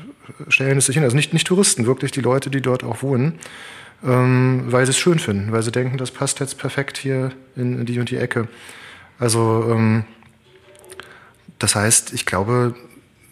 stellen 0.48 0.78
es 0.78 0.86
sich 0.86 0.94
hin. 0.94 1.04
Also 1.04 1.16
nicht, 1.16 1.32
nicht 1.32 1.46
Touristen, 1.46 1.86
wirklich 1.86 2.12
die 2.12 2.20
Leute, 2.20 2.50
die 2.50 2.60
dort 2.60 2.84
auch 2.84 3.02
wohnen, 3.02 3.38
ähm, 4.04 4.64
weil 4.66 4.86
sie 4.86 4.90
es 4.90 4.98
schön 4.98 5.18
finden, 5.18 5.52
weil 5.52 5.62
sie 5.62 5.72
denken, 5.72 5.98
das 5.98 6.10
passt 6.10 6.40
jetzt 6.40 6.58
perfekt 6.58 6.98
hier 6.98 7.32
in, 7.56 7.80
in 7.80 7.86
die 7.86 7.98
und 7.98 8.10
die 8.10 8.16
Ecke. 8.16 8.48
Also 9.18 9.66
ähm, 9.70 10.04
das 11.58 11.74
heißt, 11.74 12.12
ich 12.12 12.24
glaube, 12.24 12.74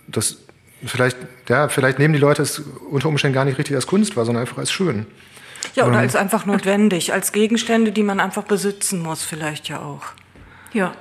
dass 0.07 0.39
vielleicht, 0.85 1.17
ja, 1.49 1.69
vielleicht 1.69 1.99
nehmen 1.99 2.15
die 2.15 2.21
Leute 2.21 2.43
es 2.43 2.63
unter 2.91 3.09
Umständen 3.09 3.35
gar 3.35 3.45
nicht 3.45 3.59
richtig 3.59 3.75
als 3.75 3.87
Kunst 3.87 4.17
wahr, 4.17 4.25
sondern 4.25 4.43
einfach 4.43 4.59
als 4.59 4.71
schön. 4.71 5.07
Ja, 5.75 5.85
oder 5.85 5.95
ähm, 5.95 6.01
als 6.01 6.17
einfach 6.17 6.47
notwendig, 6.47 7.13
als 7.13 7.33
Gegenstände, 7.33 7.93
die 7.93 8.03
man 8.03 8.21
einfach 8.21 8.45
besitzen 8.45 9.01
muss, 9.01 9.23
vielleicht 9.23 9.69
ja 9.69 9.81
auch. 9.81 10.07
Ja. 10.73 10.93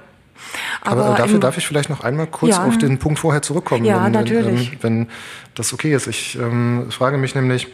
Aber, 0.81 1.05
Aber 1.05 1.17
dafür 1.17 1.39
darf 1.39 1.57
ich 1.57 1.67
vielleicht 1.67 1.89
noch 1.89 2.01
einmal 2.01 2.27
kurz 2.27 2.55
ja. 2.55 2.65
auf 2.65 2.77
den 2.77 2.97
Punkt 2.97 3.19
vorher 3.19 3.41
zurückkommen, 3.41 3.85
ja, 3.85 4.05
wenn, 4.05 4.11
natürlich. 4.11 4.73
Ähm, 4.73 4.77
wenn 4.81 5.07
das 5.55 5.73
okay 5.73 5.93
ist. 5.93 6.07
Ich 6.07 6.37
ähm, 6.37 6.87
frage 6.89 7.17
mich 7.17 7.35
nämlich, 7.35 7.67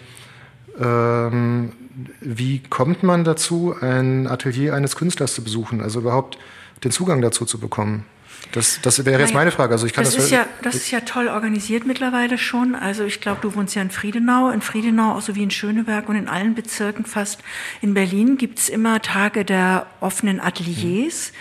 ähm, 0.80 1.74
wie 2.22 2.60
kommt 2.60 3.04
man 3.04 3.24
dazu, 3.24 3.76
ein 3.80 4.28
Atelier 4.28 4.74
eines 4.74 4.96
Künstlers 4.96 5.34
zu 5.34 5.44
besuchen, 5.44 5.82
also 5.82 6.00
überhaupt 6.00 6.38
den 6.84 6.92
Zugang 6.92 7.22
dazu 7.22 7.46
zu 7.46 7.60
bekommen? 7.60 8.06
Das, 8.52 8.80
das 8.82 9.04
wäre 9.06 9.22
jetzt 9.22 9.34
meine 9.34 9.52
Frage. 9.52 9.74
Also 9.74 9.88
ich 9.88 9.94
kann 9.94 10.04
das, 10.04 10.16
das, 10.16 10.26
ist 10.26 10.32
ja, 10.32 10.46
das 10.62 10.76
ist 10.76 10.92
ja 10.92 11.00
toll 11.02 11.28
organisiert 11.28 11.88
mittlerweile 11.88 12.38
schon. 12.38 12.76
Also 12.76 13.04
ich 13.04 13.22
glaube, 13.22 13.40
du 13.42 13.56
wohnst 13.56 13.74
ja 13.74 13.82
in 13.82 13.90
Friedenau. 13.90 14.50
In 14.50 14.62
Friedenau, 14.62 15.14
auch 15.14 15.22
so 15.22 15.36
wie 15.36 15.44
in 15.44 15.50
Schöneberg 15.50 16.08
und 16.10 16.16
in 16.16 16.28
allen 16.28 16.54
Bezirken 16.54 17.06
fast 17.06 17.42
in 17.82 17.94
Berlin 17.94 18.38
gibt 18.38 18.60
es 18.60 18.70
immer 18.70 19.02
Tage 19.02 19.46
der 19.46 19.88
offenen 20.02 20.40
Ateliers. 20.40 21.32
Mhm. 21.32 21.38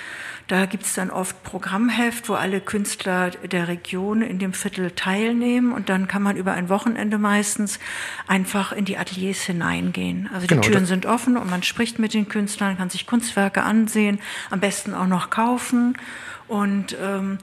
Da 0.49 0.67
gibt 0.67 0.85
es 0.85 0.95
dann 0.95 1.11
oft 1.11 1.43
Programmheft, 1.45 2.29
wo 2.29 2.35
alle 2.35 2.61
Künstler 2.61 3.31
der 3.31 3.69
Region 3.69 4.23
in 4.23 4.39
dem 4.39 4.53
Viertel 4.53 4.91
teilnehmen 4.91 5.73
und 5.73 5.89
dann 5.89 6.09
kann 6.09 6.23
man 6.23 6.37
über 6.37 6.53
ein 6.53 6.69
Wochenende 6.69 7.19
meistens 7.19 7.79
einfach 8.27 8.73
in 8.73 8.85
die 8.85 8.99
Ateliers 8.99 9.43
hineingehen. 9.43 10.29
Also 10.33 10.47
die 10.47 10.55
genau, 10.55 10.63
Türen 10.63 10.87
sind 10.87 11.07
offen 11.07 11.37
und 11.37 11.49
man 11.49 11.63
spricht 11.63 11.99
mit 11.99 12.15
den 12.15 12.29
Künstlern, 12.29 12.77
kann 12.77 12.91
sich 12.91 13.07
Kunstwerke 13.07 13.63
ansehen, 13.63 14.19
am 14.51 14.61
besten 14.61 14.95
auch 14.95 15.07
noch 15.07 15.31
kaufen 15.31 15.97
und 16.49 16.97
ähm, 17.01 17.39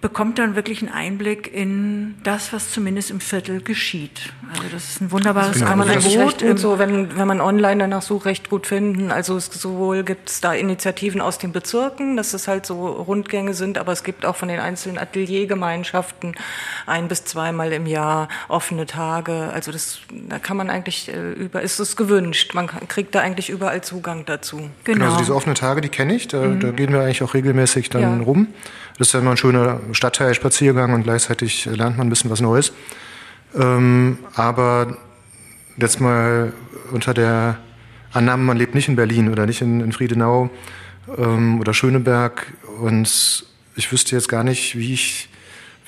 bekommt 0.00 0.38
dann 0.38 0.56
wirklich 0.56 0.80
einen 0.80 0.90
Einblick 0.90 1.52
in 1.52 2.14
das, 2.24 2.54
was 2.54 2.70
zumindest 2.70 3.10
im 3.10 3.20
Viertel 3.20 3.60
geschieht. 3.60 4.32
Also 4.50 4.62
das 4.72 4.88
ist 4.88 5.02
ein 5.02 5.12
wunderbares 5.12 5.54
genau. 5.54 5.66
kann 5.66 5.78
man 5.78 5.90
eigentlich 5.90 6.18
recht 6.18 6.40
gut 6.40 6.58
so, 6.58 6.78
wenn, 6.78 7.18
wenn 7.18 7.28
man 7.28 7.42
online 7.42 7.80
danach 7.80 8.00
sucht, 8.00 8.24
recht 8.24 8.48
gut 8.48 8.66
finden. 8.66 9.12
Also 9.12 9.36
es, 9.36 9.46
sowohl 9.46 10.02
gibt 10.02 10.30
es 10.30 10.40
da 10.40 10.54
Initiativen 10.54 11.20
aus 11.20 11.36
den 11.36 11.52
Bezirken, 11.52 12.16
dass 12.16 12.32
es 12.32 12.48
halt 12.48 12.64
so 12.64 12.86
Rundgänge 12.86 13.52
sind, 13.52 13.76
aber 13.76 13.92
es 13.92 14.02
gibt 14.02 14.24
auch 14.24 14.36
von 14.36 14.48
den 14.48 14.58
einzelnen 14.58 14.96
Ateliergemeinschaften 14.96 16.34
ein 16.86 17.08
bis 17.08 17.26
zweimal 17.26 17.70
im 17.72 17.84
Jahr 17.84 18.28
offene 18.48 18.86
Tage. 18.86 19.50
Also 19.52 19.70
das, 19.70 20.00
da 20.28 20.38
kann 20.38 20.56
man 20.56 20.70
eigentlich 20.70 21.12
äh, 21.12 21.32
über, 21.32 21.60
ist 21.60 21.78
es 21.78 21.94
gewünscht. 21.96 22.54
Man 22.54 22.68
kann, 22.68 22.88
kriegt 22.88 23.14
da 23.14 23.20
eigentlich 23.20 23.50
überall 23.50 23.82
Zugang 23.82 24.24
dazu. 24.24 24.56
Genau, 24.56 24.70
genau 24.84 25.04
also 25.06 25.18
diese 25.18 25.34
offenen 25.34 25.56
Tage, 25.56 25.82
die 25.82 25.90
kenne 25.90 26.14
ich. 26.14 26.26
Da, 26.26 26.40
mhm. 26.40 26.60
da 26.60 26.70
gehen 26.70 26.90
wir 26.90 27.02
eigentlich 27.02 27.22
auch 27.22 27.34
regelmäßig 27.34 27.90
dann 27.90 28.20
ja. 28.20 28.24
rum. 28.24 28.48
Das 29.00 29.08
ist 29.08 29.12
ja 29.14 29.20
immer 29.20 29.30
ein 29.30 29.38
schöner 29.38 29.80
Stadtteilspaziergang 29.92 30.92
und 30.92 31.04
gleichzeitig 31.04 31.64
lernt 31.64 31.96
man 31.96 32.06
ein 32.06 32.10
bisschen 32.10 32.28
was 32.28 32.42
Neues. 32.42 32.74
Ähm, 33.58 34.18
aber 34.34 34.98
jetzt 35.78 36.02
mal 36.02 36.52
unter 36.92 37.14
der 37.14 37.56
Annahme, 38.12 38.44
man 38.44 38.58
lebt 38.58 38.74
nicht 38.74 38.88
in 38.88 38.96
Berlin 38.96 39.32
oder 39.32 39.46
nicht 39.46 39.62
in, 39.62 39.80
in 39.80 39.92
Friedenau 39.92 40.50
ähm, 41.16 41.60
oder 41.60 41.72
Schöneberg 41.72 42.52
und 42.78 43.46
ich 43.74 43.90
wüsste 43.90 44.14
jetzt 44.14 44.28
gar 44.28 44.44
nicht, 44.44 44.76
wie 44.76 44.92
ich 44.92 45.29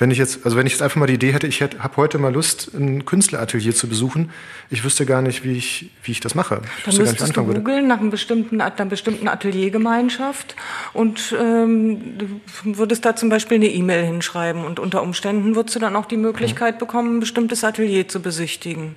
wenn 0.03 0.11
ich 0.11 0.19
jetzt, 0.19 0.45
also 0.45 0.57
wenn 0.57 0.67
ich 0.67 0.73
jetzt 0.73 0.83
einfach 0.83 0.97
mal 0.97 1.07
die 1.07 1.15
Idee 1.15 1.33
hätte, 1.33 1.47
ich 1.47 1.63
habe 1.63 1.97
heute 1.97 2.19
mal 2.19 2.35
Lust, 2.35 2.75
ein 2.75 3.05
Künstleratelier 3.05 3.73
zu 3.73 3.87
besuchen, 3.87 4.33
ich 4.69 4.83
wüsste 4.83 5.07
gar 5.07 5.23
nicht, 5.23 5.45
wie 5.45 5.53
ich, 5.53 5.91
wie 6.03 6.11
ich 6.11 6.19
das 6.19 6.35
mache. 6.35 6.61
Ich 6.79 6.85
Dann 6.85 6.97
müsstest 6.97 7.37
du 7.37 7.45
googeln 7.45 7.87
nach 7.87 8.01
einem 8.01 8.11
bestimmten, 8.11 8.61
einer 8.61 8.85
bestimmten 8.87 9.29
Ateliergemeinschaft 9.29 10.57
und 10.93 11.33
ähm, 11.41 12.19
du 12.19 12.41
würdest 12.65 13.05
da 13.05 13.15
zum 13.15 13.29
Beispiel 13.29 13.59
eine 13.59 13.69
E-Mail 13.69 14.05
hinschreiben 14.05 14.65
und 14.65 14.81
unter 14.81 15.05
Umständen 15.05 15.55
würdest 15.55 15.77
du 15.77 15.79
dann 15.79 15.95
auch 15.95 16.07
die 16.07 16.17
Möglichkeit 16.17 16.81
bekommen, 16.81 17.19
ein 17.19 17.21
bestimmtes 17.21 17.63
Atelier 17.63 18.09
zu 18.09 18.21
besichtigen. 18.21 18.97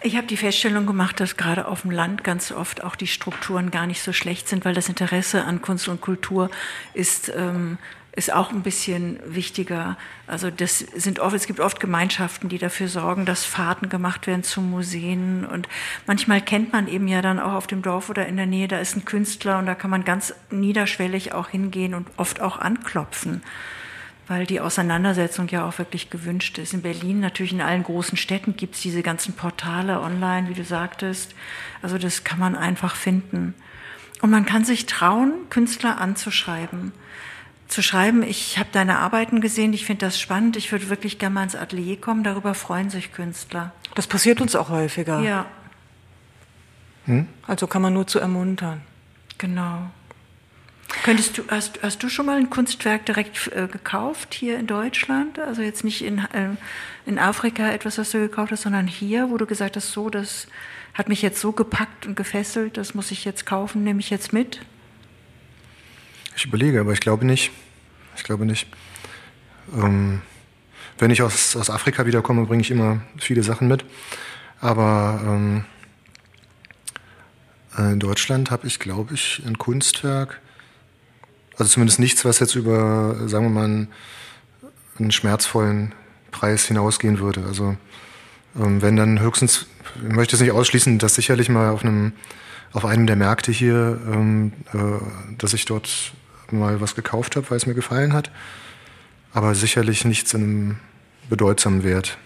Ich 0.00 0.16
habe 0.16 0.26
die 0.26 0.38
Feststellung 0.38 0.86
gemacht, 0.86 1.20
dass 1.20 1.36
gerade 1.36 1.68
auf 1.68 1.82
dem 1.82 1.90
Land 1.90 2.24
ganz 2.24 2.50
oft 2.50 2.82
auch 2.82 2.96
die 2.96 3.06
Strukturen 3.06 3.70
gar 3.70 3.86
nicht 3.86 4.00
so 4.00 4.14
schlecht 4.14 4.48
sind, 4.48 4.64
weil 4.64 4.72
das 4.72 4.88
Interesse 4.88 5.44
an 5.44 5.60
Kunst 5.60 5.86
und 5.86 6.00
Kultur 6.00 6.50
ist 6.94 7.30
ähm, 7.36 7.76
ist 8.18 8.32
auch 8.34 8.50
ein 8.50 8.62
bisschen 8.62 9.20
wichtiger. 9.24 9.96
Also 10.26 10.50
das 10.50 10.80
sind 10.80 11.20
oft, 11.20 11.36
es 11.36 11.46
gibt 11.46 11.60
oft 11.60 11.78
Gemeinschaften, 11.78 12.48
die 12.48 12.58
dafür 12.58 12.88
sorgen, 12.88 13.24
dass 13.24 13.44
Fahrten 13.44 13.88
gemacht 13.88 14.26
werden 14.26 14.42
zu 14.42 14.60
Museen. 14.60 15.46
Und 15.46 15.68
manchmal 16.04 16.40
kennt 16.40 16.72
man 16.72 16.88
eben 16.88 17.06
ja 17.06 17.22
dann 17.22 17.38
auch 17.38 17.52
auf 17.52 17.68
dem 17.68 17.80
Dorf 17.80 18.10
oder 18.10 18.26
in 18.26 18.36
der 18.36 18.46
Nähe, 18.46 18.66
da 18.66 18.80
ist 18.80 18.96
ein 18.96 19.04
Künstler 19.04 19.60
und 19.60 19.66
da 19.66 19.76
kann 19.76 19.92
man 19.92 20.04
ganz 20.04 20.34
niederschwellig 20.50 21.32
auch 21.32 21.48
hingehen 21.48 21.94
und 21.94 22.08
oft 22.16 22.40
auch 22.40 22.58
anklopfen. 22.58 23.40
Weil 24.26 24.46
die 24.46 24.60
Auseinandersetzung 24.60 25.46
ja 25.46 25.64
auch 25.64 25.78
wirklich 25.78 26.10
gewünscht 26.10 26.58
ist. 26.58 26.74
In 26.74 26.82
Berlin, 26.82 27.20
natürlich 27.20 27.52
in 27.52 27.62
allen 27.62 27.84
großen 27.84 28.18
Städten 28.18 28.56
gibt 28.56 28.74
es 28.74 28.80
diese 28.80 29.02
ganzen 29.02 29.34
Portale 29.34 30.00
online, 30.00 30.48
wie 30.48 30.54
du 30.54 30.64
sagtest. 30.64 31.36
Also 31.82 31.98
das 31.98 32.24
kann 32.24 32.40
man 32.40 32.56
einfach 32.56 32.96
finden. 32.96 33.54
Und 34.22 34.30
man 34.30 34.44
kann 34.44 34.64
sich 34.64 34.86
trauen, 34.86 35.48
Künstler 35.50 36.00
anzuschreiben 36.00 36.92
zu 37.68 37.82
schreiben, 37.82 38.22
ich 38.22 38.58
habe 38.58 38.70
deine 38.72 38.98
Arbeiten 38.98 39.40
gesehen, 39.40 39.72
ich 39.72 39.84
finde 39.84 40.06
das 40.06 40.18
spannend, 40.18 40.56
ich 40.56 40.72
würde 40.72 40.88
wirklich 40.88 41.18
gerne 41.18 41.34
mal 41.34 41.42
ins 41.44 41.54
Atelier 41.54 42.00
kommen, 42.00 42.24
darüber 42.24 42.54
freuen 42.54 42.90
sich 42.90 43.12
Künstler. 43.12 43.72
Das 43.94 44.06
passiert 44.06 44.40
uns 44.40 44.56
auch 44.56 44.70
häufiger. 44.70 45.20
Ja. 45.20 45.46
Hm? 47.04 47.26
Also 47.46 47.66
kann 47.66 47.82
man 47.82 47.92
nur 47.92 48.06
zu 48.06 48.18
ermuntern. 48.18 48.80
Genau. 49.36 49.90
Könntest 51.04 51.36
du, 51.36 51.42
hast, 51.48 51.82
hast 51.82 52.02
du 52.02 52.08
schon 52.08 52.26
mal 52.26 52.38
ein 52.38 52.48
Kunstwerk 52.48 53.04
direkt 53.04 53.52
äh, 53.52 53.68
gekauft 53.70 54.32
hier 54.32 54.58
in 54.58 54.66
Deutschland? 54.66 55.38
Also 55.38 55.60
jetzt 55.60 55.84
nicht 55.84 56.02
in, 56.02 56.18
äh, 56.18 56.50
in 57.04 57.18
Afrika 57.18 57.70
etwas, 57.70 57.98
was 57.98 58.10
du 58.10 58.18
gekauft 58.18 58.52
hast, 58.52 58.62
sondern 58.62 58.86
hier, 58.86 59.30
wo 59.30 59.36
du 59.36 59.44
gesagt 59.44 59.76
hast, 59.76 59.92
so, 59.92 60.08
das 60.08 60.48
hat 60.94 61.08
mich 61.08 61.20
jetzt 61.20 61.40
so 61.40 61.52
gepackt 61.52 62.06
und 62.06 62.16
gefesselt, 62.16 62.78
das 62.78 62.94
muss 62.94 63.10
ich 63.10 63.24
jetzt 63.24 63.44
kaufen, 63.44 63.84
nehme 63.84 64.00
ich 64.00 64.10
jetzt 64.10 64.32
mit? 64.32 64.60
Ich 66.38 66.44
überlege, 66.44 66.78
aber 66.78 66.92
ich 66.92 67.00
glaube 67.00 67.26
nicht. 67.26 67.50
Ich 68.14 68.22
glaube 68.22 68.46
nicht. 68.46 68.68
Ähm, 69.74 70.22
wenn 70.96 71.10
ich 71.10 71.20
aus, 71.20 71.56
aus 71.56 71.68
Afrika 71.68 72.06
wiederkomme, 72.06 72.46
bringe 72.46 72.60
ich 72.60 72.70
immer 72.70 73.00
viele 73.18 73.42
Sachen 73.42 73.66
mit. 73.66 73.84
Aber 74.60 75.20
ähm, 75.26 75.64
äh, 77.76 77.90
in 77.90 77.98
Deutschland 77.98 78.52
habe 78.52 78.68
ich, 78.68 78.78
glaube 78.78 79.14
ich, 79.14 79.42
ein 79.44 79.58
Kunstwerk, 79.58 80.40
also 81.56 81.72
zumindest 81.72 81.98
nichts, 81.98 82.24
was 82.24 82.38
jetzt 82.38 82.54
über, 82.54 83.28
sagen 83.28 83.46
wir 83.46 83.50
mal, 83.50 83.88
einen, 85.00 85.10
schmerzvollen 85.10 85.92
Preis 86.30 86.66
hinausgehen 86.66 87.18
würde. 87.18 87.46
Also 87.46 87.76
ähm, 88.56 88.80
wenn 88.80 88.94
dann 88.94 89.18
höchstens, 89.18 89.66
ich 89.96 90.14
möchte 90.14 90.36
es 90.36 90.40
nicht 90.40 90.52
ausschließen, 90.52 91.00
dass 91.00 91.16
sicherlich 91.16 91.48
mal 91.48 91.70
auf 91.70 91.82
einem 91.82 92.12
auf 92.72 92.84
einem 92.84 93.06
der 93.06 93.16
Märkte 93.16 93.50
hier, 93.50 93.98
ähm, 94.06 94.52
äh, 94.74 94.78
dass 95.38 95.54
ich 95.54 95.64
dort 95.64 96.12
mal 96.52 96.80
was 96.80 96.94
gekauft 96.94 97.36
habe, 97.36 97.48
weil 97.50 97.56
es 97.56 97.66
mir 97.66 97.74
gefallen 97.74 98.12
hat. 98.12 98.30
Aber 99.32 99.54
sicherlich 99.54 100.04
nichts 100.04 100.34
in 100.34 100.42
einem 100.42 100.76
bedeutsamen 101.28 101.84
Wert. 101.84 102.18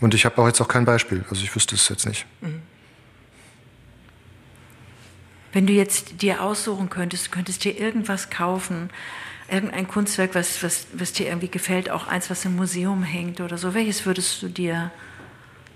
Und 0.00 0.14
ich 0.14 0.24
habe 0.24 0.40
auch 0.42 0.46
jetzt 0.46 0.60
auch 0.60 0.68
kein 0.68 0.84
Beispiel. 0.84 1.24
Also 1.30 1.42
ich 1.42 1.54
wüsste 1.54 1.74
es 1.74 1.88
jetzt 1.88 2.06
nicht. 2.06 2.26
Mhm. 2.40 2.62
Wenn 5.52 5.66
du 5.66 5.72
jetzt 5.72 6.22
dir 6.22 6.42
aussuchen 6.42 6.88
könntest, 6.88 7.26
du 7.26 7.30
könntest 7.30 7.64
dir 7.64 7.78
irgendwas 7.78 8.30
kaufen, 8.30 8.90
irgendein 9.50 9.86
Kunstwerk, 9.86 10.34
was, 10.34 10.62
was, 10.62 10.86
was 10.94 11.12
dir 11.12 11.26
irgendwie 11.26 11.48
gefällt, 11.48 11.90
auch 11.90 12.06
eins, 12.06 12.30
was 12.30 12.44
im 12.44 12.56
Museum 12.56 13.02
hängt 13.02 13.40
oder 13.40 13.58
so, 13.58 13.74
welches 13.74 14.06
würdest 14.06 14.42
du 14.42 14.48
dir 14.48 14.90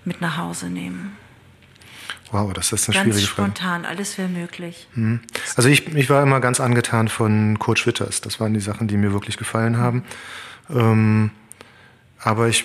mit 0.05 0.21
nach 0.21 0.39
Hause 0.39 0.71
nehmen? 0.71 1.17
Wow, 2.33 2.53
das 2.53 2.73
ist 2.73 2.89
eine 2.89 2.95
ganz 2.95 3.05
schwierige 3.05 3.27
Frage. 3.27 3.51
Spontan, 3.53 3.85
alles 3.85 4.19
wäre 4.19 4.29
möglich. 4.29 4.89
Mhm. 4.95 5.21
Also 5.57 5.69
ich, 5.69 5.95
ich 5.95 6.11
war 6.11 6.23
immer 6.23 6.41
ganz 6.41 6.61
angetan 6.61 7.09
von 7.09 7.59
Kurt 7.59 7.79
Schwitters. 7.79 8.21
Das 8.21 8.41
waren 8.41 8.55
die 8.55 8.61
Sachen, 8.61 8.89
die 8.89 8.97
mir 8.97 9.13
wirklich 9.13 9.37
gefallen 9.37 9.79
haben. 9.79 10.05
Ähm, 10.71 11.31
aber 12.19 12.49
ich 12.49 12.65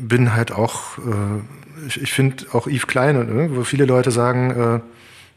bin 0.00 0.34
halt 0.34 0.52
auch, 0.52 0.98
äh, 0.98 1.86
ich, 1.86 2.02
ich 2.02 2.12
finde 2.12 2.44
auch 2.52 2.66
Yves 2.66 2.86
Klein, 2.86 3.16
äh, 3.16 3.56
wo 3.56 3.64
viele 3.64 3.86
Leute 3.86 4.10
sagen, 4.10 4.50
äh, 4.50 4.80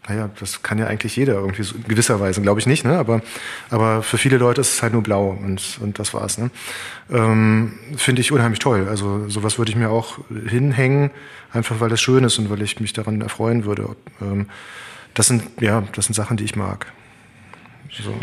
naja, 0.08 0.30
das 0.40 0.64
kann 0.64 0.80
ja 0.80 0.88
eigentlich 0.88 1.16
jeder 1.16 1.34
irgendwie 1.34 1.64
so, 1.64 1.76
in 1.76 1.84
gewisser 1.84 2.20
Weise, 2.20 2.42
glaube 2.42 2.60
ich 2.60 2.66
nicht, 2.66 2.84
ne? 2.84 2.98
Aber, 2.98 3.22
aber 3.70 4.02
für 4.02 4.18
viele 4.18 4.38
Leute 4.38 4.62
ist 4.62 4.74
es 4.74 4.82
halt 4.82 4.94
nur 4.94 5.04
blau 5.04 5.30
und, 5.30 5.78
und 5.80 6.00
das 6.00 6.14
war's. 6.14 6.40
Ne? 6.40 6.50
Ähm, 7.12 7.74
Finde 7.98 8.22
ich 8.22 8.32
unheimlich 8.32 8.60
toll. 8.60 8.88
Also 8.90 9.30
sowas 9.30 9.60
würde 9.60 9.72
ich 9.72 9.78
mir 9.78 9.92
auch 9.92 10.18
hinhängen, 10.48 11.12
einfach 11.54 11.80
weil 11.80 11.90
das 11.90 12.02
schön 12.02 12.24
ist 12.24 12.40
und 12.40 12.50
weil 12.50 12.62
ich 12.64 12.80
mich 12.80 12.94
daran 12.94 13.22
erfreuen 13.22 13.66
würde. 13.66 13.96
Ähm, 14.22 14.48
das 15.14 15.28
sind, 15.28 15.44
ja, 15.60 15.84
das 15.94 16.06
sind 16.06 16.16
Sachen, 16.16 16.36
die 16.36 16.46
ich 16.46 16.56
mag. 16.56 16.88
So. 18.00 18.14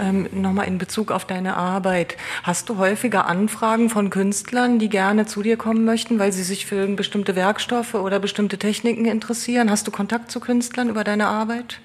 Ähm, 0.00 0.28
Nochmal 0.32 0.66
in 0.66 0.78
Bezug 0.78 1.12
auf 1.12 1.24
deine 1.24 1.56
Arbeit. 1.56 2.16
Hast 2.42 2.68
du 2.68 2.78
häufiger 2.78 3.26
Anfragen 3.26 3.88
von 3.88 4.10
Künstlern, 4.10 4.78
die 4.78 4.88
gerne 4.88 5.26
zu 5.26 5.42
dir 5.42 5.56
kommen 5.56 5.84
möchten, 5.84 6.18
weil 6.18 6.32
sie 6.32 6.42
sich 6.42 6.66
für 6.66 6.86
bestimmte 6.88 7.36
Werkstoffe 7.36 7.94
oder 7.94 8.18
bestimmte 8.18 8.58
Techniken 8.58 9.04
interessieren? 9.04 9.70
Hast 9.70 9.86
du 9.86 9.92
Kontakt 9.92 10.30
zu 10.30 10.40
Künstlern 10.40 10.88
über 10.88 11.04
deine 11.04 11.28
Arbeit? 11.28 11.80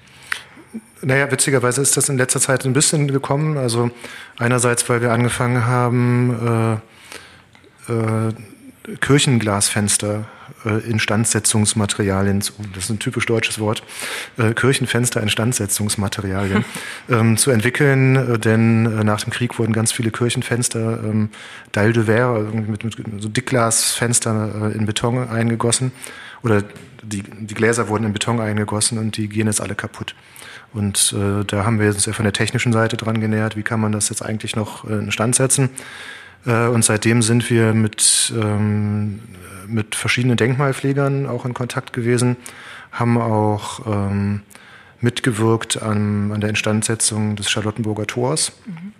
Naja, 1.00 1.30
witzigerweise 1.30 1.80
ist 1.80 1.96
das 1.96 2.08
in 2.08 2.16
letzter 2.16 2.40
Zeit 2.40 2.64
ein 2.64 2.72
bisschen 2.72 3.08
gekommen. 3.08 3.56
Also 3.56 3.90
einerseits, 4.38 4.88
weil 4.88 5.00
wir 5.00 5.12
angefangen 5.12 5.66
haben, 5.66 6.80
äh, 7.88 7.92
äh, 7.92 8.32
Kirchenglasfenster 9.00 10.24
Instandsetzungsmaterialien, 10.70 12.40
das 12.74 12.84
ist 12.84 12.90
ein 12.90 12.98
typisch 12.98 13.26
deutsches 13.26 13.58
Wort, 13.58 13.82
äh, 14.38 14.52
Kirchenfenster 14.52 15.20
Instandsetzungsmaterialien 15.20 16.64
ähm, 17.10 17.36
zu 17.36 17.50
entwickeln, 17.50 18.16
äh, 18.16 18.38
denn 18.38 18.86
äh, 18.86 19.04
nach 19.04 19.22
dem 19.22 19.32
Krieg 19.32 19.58
wurden 19.58 19.72
ganz 19.72 19.92
viele 19.92 20.10
Kirchenfenster 20.10 21.02
ähm, 21.04 21.30
Dalle 21.72 21.92
de 21.92 22.04
Verre, 22.04 22.42
mit, 22.52 22.84
mit, 22.84 22.96
so 23.18 23.28
Dickglasfenster 23.28 24.72
äh, 24.72 24.76
in 24.76 24.86
Beton 24.86 25.28
eingegossen 25.28 25.92
oder 26.42 26.62
die, 27.02 27.22
die 27.22 27.54
Gläser 27.54 27.88
wurden 27.88 28.04
in 28.04 28.12
Beton 28.12 28.40
eingegossen 28.40 28.98
und 28.98 29.16
die 29.16 29.28
gehen 29.28 29.46
jetzt 29.46 29.60
alle 29.60 29.74
kaputt. 29.74 30.14
Und 30.72 31.14
äh, 31.16 31.44
da 31.44 31.64
haben 31.64 31.80
wir 31.80 31.88
uns 31.88 32.06
ja 32.06 32.12
von 32.12 32.24
der 32.24 32.32
technischen 32.32 32.72
Seite 32.72 32.96
dran 32.96 33.20
genähert, 33.20 33.56
wie 33.56 33.62
kann 33.62 33.80
man 33.80 33.92
das 33.92 34.08
jetzt 34.08 34.24
eigentlich 34.24 34.56
noch 34.56 34.88
äh, 34.88 34.94
in 34.94 35.12
Stand 35.12 35.34
setzen. 35.34 35.70
Äh, 36.46 36.66
und 36.66 36.84
seitdem 36.84 37.22
sind 37.22 37.50
wir 37.50 37.74
mit, 37.74 38.32
ähm, 38.34 39.20
mit 39.66 39.94
verschiedenen 39.94 40.36
Denkmalpflegern 40.36 41.26
auch 41.26 41.44
in 41.44 41.54
Kontakt 41.54 41.92
gewesen, 41.92 42.36
haben 42.90 43.18
auch 43.18 43.86
ähm, 43.86 44.42
mitgewirkt 45.00 45.82
an, 45.82 46.32
an 46.32 46.40
der 46.40 46.50
Instandsetzung 46.50 47.36
des 47.36 47.50
Charlottenburger 47.50 48.06
Tors. 48.06 48.52
Mhm. 48.66 48.92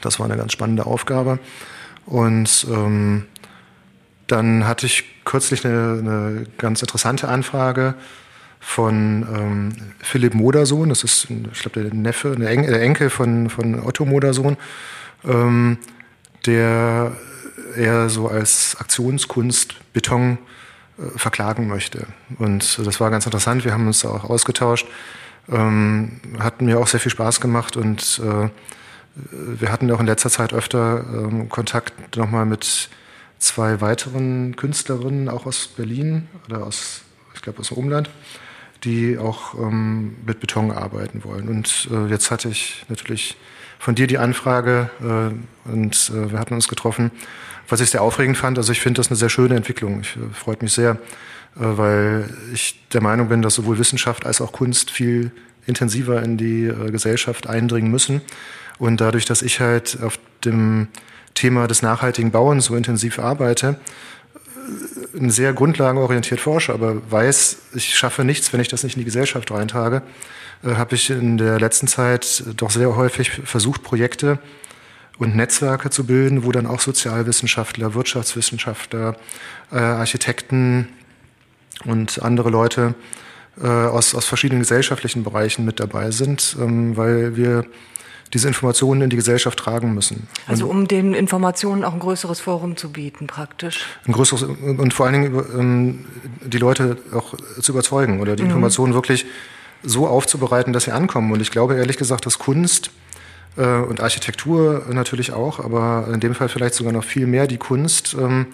Das 0.00 0.18
war 0.18 0.26
eine 0.26 0.36
ganz 0.36 0.52
spannende 0.52 0.86
Aufgabe. 0.86 1.38
Und 2.04 2.66
ähm, 2.70 3.26
dann 4.26 4.66
hatte 4.66 4.86
ich 4.86 5.24
kürzlich 5.24 5.64
eine, 5.64 5.98
eine 5.98 6.46
ganz 6.58 6.82
interessante 6.82 7.28
Anfrage 7.28 7.94
von 8.60 9.26
ähm, 9.32 9.72
Philipp 10.00 10.34
Modersohn, 10.34 10.88
das 10.88 11.04
ist, 11.04 11.28
ich 11.30 11.60
glaube, 11.60 11.82
der 11.82 11.94
Neffe, 11.94 12.34
der, 12.36 12.50
Enkel 12.50 13.10
von, 13.10 13.48
von 13.48 13.80
Otto 13.80 14.04
Modersohn, 14.04 14.56
ähm, 15.24 15.78
der 16.46 17.12
er 17.76 18.08
so 18.08 18.28
als 18.28 18.76
Aktionskunst 18.78 19.74
Beton 19.92 20.38
äh, 20.98 21.18
verklagen 21.18 21.68
möchte. 21.68 22.06
Und 22.38 22.78
das 22.84 23.00
war 23.00 23.10
ganz 23.10 23.26
interessant. 23.26 23.64
Wir 23.64 23.72
haben 23.72 23.86
uns 23.86 24.04
auch 24.04 24.24
ausgetauscht. 24.24 24.86
Ähm, 25.48 26.20
hat 26.38 26.60
mir 26.60 26.80
auch 26.80 26.88
sehr 26.88 27.00
viel 27.00 27.12
Spaß 27.12 27.40
gemacht 27.40 27.76
und 27.76 28.20
äh, 28.24 28.48
wir 29.14 29.72
hatten 29.72 29.90
auch 29.92 30.00
in 30.00 30.06
letzter 30.06 30.28
Zeit 30.28 30.52
öfter 30.52 31.04
ähm, 31.08 31.48
Kontakt 31.48 32.16
nochmal 32.16 32.44
mit 32.46 32.90
zwei 33.38 33.80
weiteren 33.80 34.56
Künstlerinnen, 34.56 35.28
auch 35.28 35.46
aus 35.46 35.68
Berlin 35.68 36.28
oder 36.48 36.64
aus, 36.64 37.02
ich 37.34 37.42
glaube, 37.42 37.60
aus 37.60 37.68
dem 37.68 37.78
Umland, 37.78 38.10
die 38.84 39.18
auch 39.18 39.54
ähm, 39.54 40.16
mit 40.26 40.40
Beton 40.40 40.70
arbeiten 40.70 41.24
wollen. 41.24 41.48
Und 41.48 41.88
äh, 41.90 42.06
jetzt 42.06 42.30
hatte 42.30 42.48
ich 42.48 42.84
natürlich 42.88 43.36
von 43.78 43.94
dir 43.94 44.06
die 44.06 44.18
Anfrage 44.18 44.90
äh, 45.00 45.70
und 45.70 46.10
äh, 46.14 46.32
wir 46.32 46.38
hatten 46.38 46.54
uns 46.54 46.68
getroffen, 46.68 47.10
was 47.68 47.80
ich 47.80 47.90
sehr 47.90 48.02
aufregend 48.02 48.36
fand. 48.36 48.58
Also 48.58 48.72
ich 48.72 48.80
finde 48.80 49.00
das 49.00 49.08
eine 49.08 49.16
sehr 49.16 49.28
schöne 49.28 49.56
Entwicklung. 49.56 50.00
Ich 50.00 50.16
äh, 50.16 50.32
freut 50.32 50.62
mich 50.62 50.72
sehr, 50.72 50.92
äh, 50.92 50.96
weil 51.56 52.28
ich 52.52 52.80
der 52.92 53.02
Meinung 53.02 53.28
bin, 53.28 53.42
dass 53.42 53.54
sowohl 53.54 53.78
Wissenschaft 53.78 54.26
als 54.26 54.40
auch 54.40 54.52
Kunst 54.52 54.90
viel 54.90 55.30
intensiver 55.66 56.22
in 56.22 56.36
die 56.36 56.66
äh, 56.66 56.90
Gesellschaft 56.90 57.48
eindringen 57.48 57.90
müssen. 57.90 58.20
Und 58.78 59.00
dadurch, 59.00 59.24
dass 59.24 59.42
ich 59.42 59.60
halt 59.60 59.98
auf 60.02 60.18
dem 60.44 60.88
Thema 61.34 61.66
des 61.66 61.82
nachhaltigen 61.82 62.30
Bauens 62.30 62.66
so 62.66 62.76
intensiv 62.76 63.18
arbeite, 63.18 63.78
äh, 65.18 65.28
sehr 65.28 65.52
grundlagenorientiert 65.52 66.40
forsche, 66.40 66.72
aber 66.72 67.10
weiß, 67.10 67.58
ich 67.74 67.96
schaffe 67.96 68.24
nichts, 68.24 68.52
wenn 68.52 68.60
ich 68.60 68.68
das 68.68 68.84
nicht 68.84 68.96
in 68.96 69.00
die 69.00 69.06
Gesellschaft 69.06 69.50
reintrage, 69.50 70.02
habe 70.62 70.94
ich 70.94 71.10
in 71.10 71.36
der 71.36 71.60
letzten 71.60 71.86
Zeit 71.86 72.42
doch 72.56 72.70
sehr 72.70 72.96
häufig 72.96 73.30
versucht, 73.44 73.82
Projekte 73.82 74.38
und 75.18 75.36
Netzwerke 75.36 75.90
zu 75.90 76.04
bilden, 76.04 76.44
wo 76.44 76.52
dann 76.52 76.66
auch 76.66 76.80
Sozialwissenschaftler, 76.80 77.94
Wirtschaftswissenschaftler, 77.94 79.16
äh, 79.72 79.76
Architekten 79.76 80.88
und 81.84 82.22
andere 82.22 82.50
Leute 82.50 82.94
äh, 83.60 83.66
aus, 83.66 84.14
aus 84.14 84.26
verschiedenen 84.26 84.60
gesellschaftlichen 84.60 85.24
Bereichen 85.24 85.64
mit 85.64 85.80
dabei 85.80 86.10
sind, 86.10 86.56
ähm, 86.60 86.96
weil 86.96 87.36
wir 87.36 87.64
diese 88.34 88.48
Informationen 88.48 89.02
in 89.02 89.10
die 89.10 89.16
Gesellschaft 89.16 89.58
tragen 89.58 89.94
müssen. 89.94 90.26
Also 90.46 90.66
um 90.66 90.88
den 90.88 91.14
Informationen 91.14 91.84
auch 91.84 91.92
ein 91.92 92.00
größeres 92.00 92.40
Forum 92.40 92.76
zu 92.76 92.90
bieten, 92.90 93.28
praktisch. 93.28 93.86
Ein 94.04 94.12
größeres 94.12 94.42
und 94.42 94.92
vor 94.92 95.06
allen 95.06 95.22
Dingen 95.22 95.44
ähm, 95.54 96.04
die 96.44 96.58
Leute 96.58 96.98
auch 97.14 97.34
zu 97.60 97.72
überzeugen 97.72 98.20
oder 98.20 98.34
die 98.34 98.42
mhm. 98.42 98.50
Informationen 98.50 98.94
wirklich 98.94 99.26
so 99.82 100.08
aufzubereiten, 100.08 100.72
dass 100.72 100.84
sie 100.84 100.92
ankommen. 100.92 101.30
Und 101.32 101.40
ich 101.40 101.52
glaube 101.52 101.76
ehrlich 101.76 101.96
gesagt, 101.96 102.26
dass 102.26 102.38
Kunst 102.38 102.88
äh, 102.88 103.05
und 103.62 104.00
Architektur 104.00 104.84
natürlich 104.90 105.32
auch, 105.32 105.60
aber 105.60 106.08
in 106.12 106.20
dem 106.20 106.34
Fall 106.34 106.48
vielleicht 106.48 106.74
sogar 106.74 106.92
noch 106.92 107.04
viel 107.04 107.26
mehr 107.26 107.46
die 107.46 107.56
Kunst 107.56 108.14
ähm, 108.18 108.46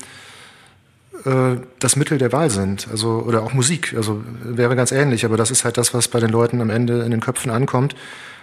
äh, 1.24 1.56
das 1.78 1.96
Mittel 1.96 2.18
der 2.18 2.32
Wahl 2.32 2.50
sind. 2.50 2.88
Also, 2.90 3.24
oder 3.26 3.42
auch 3.42 3.52
Musik. 3.52 3.94
Also 3.96 4.22
wäre 4.42 4.76
ganz 4.76 4.92
ähnlich, 4.92 5.24
aber 5.24 5.36
das 5.36 5.50
ist 5.50 5.64
halt 5.64 5.76
das, 5.76 5.94
was 5.94 6.08
bei 6.08 6.20
den 6.20 6.30
Leuten 6.30 6.60
am 6.60 6.70
Ende 6.70 7.02
in 7.02 7.10
den 7.10 7.20
Köpfen 7.20 7.50
ankommt. 7.50 7.94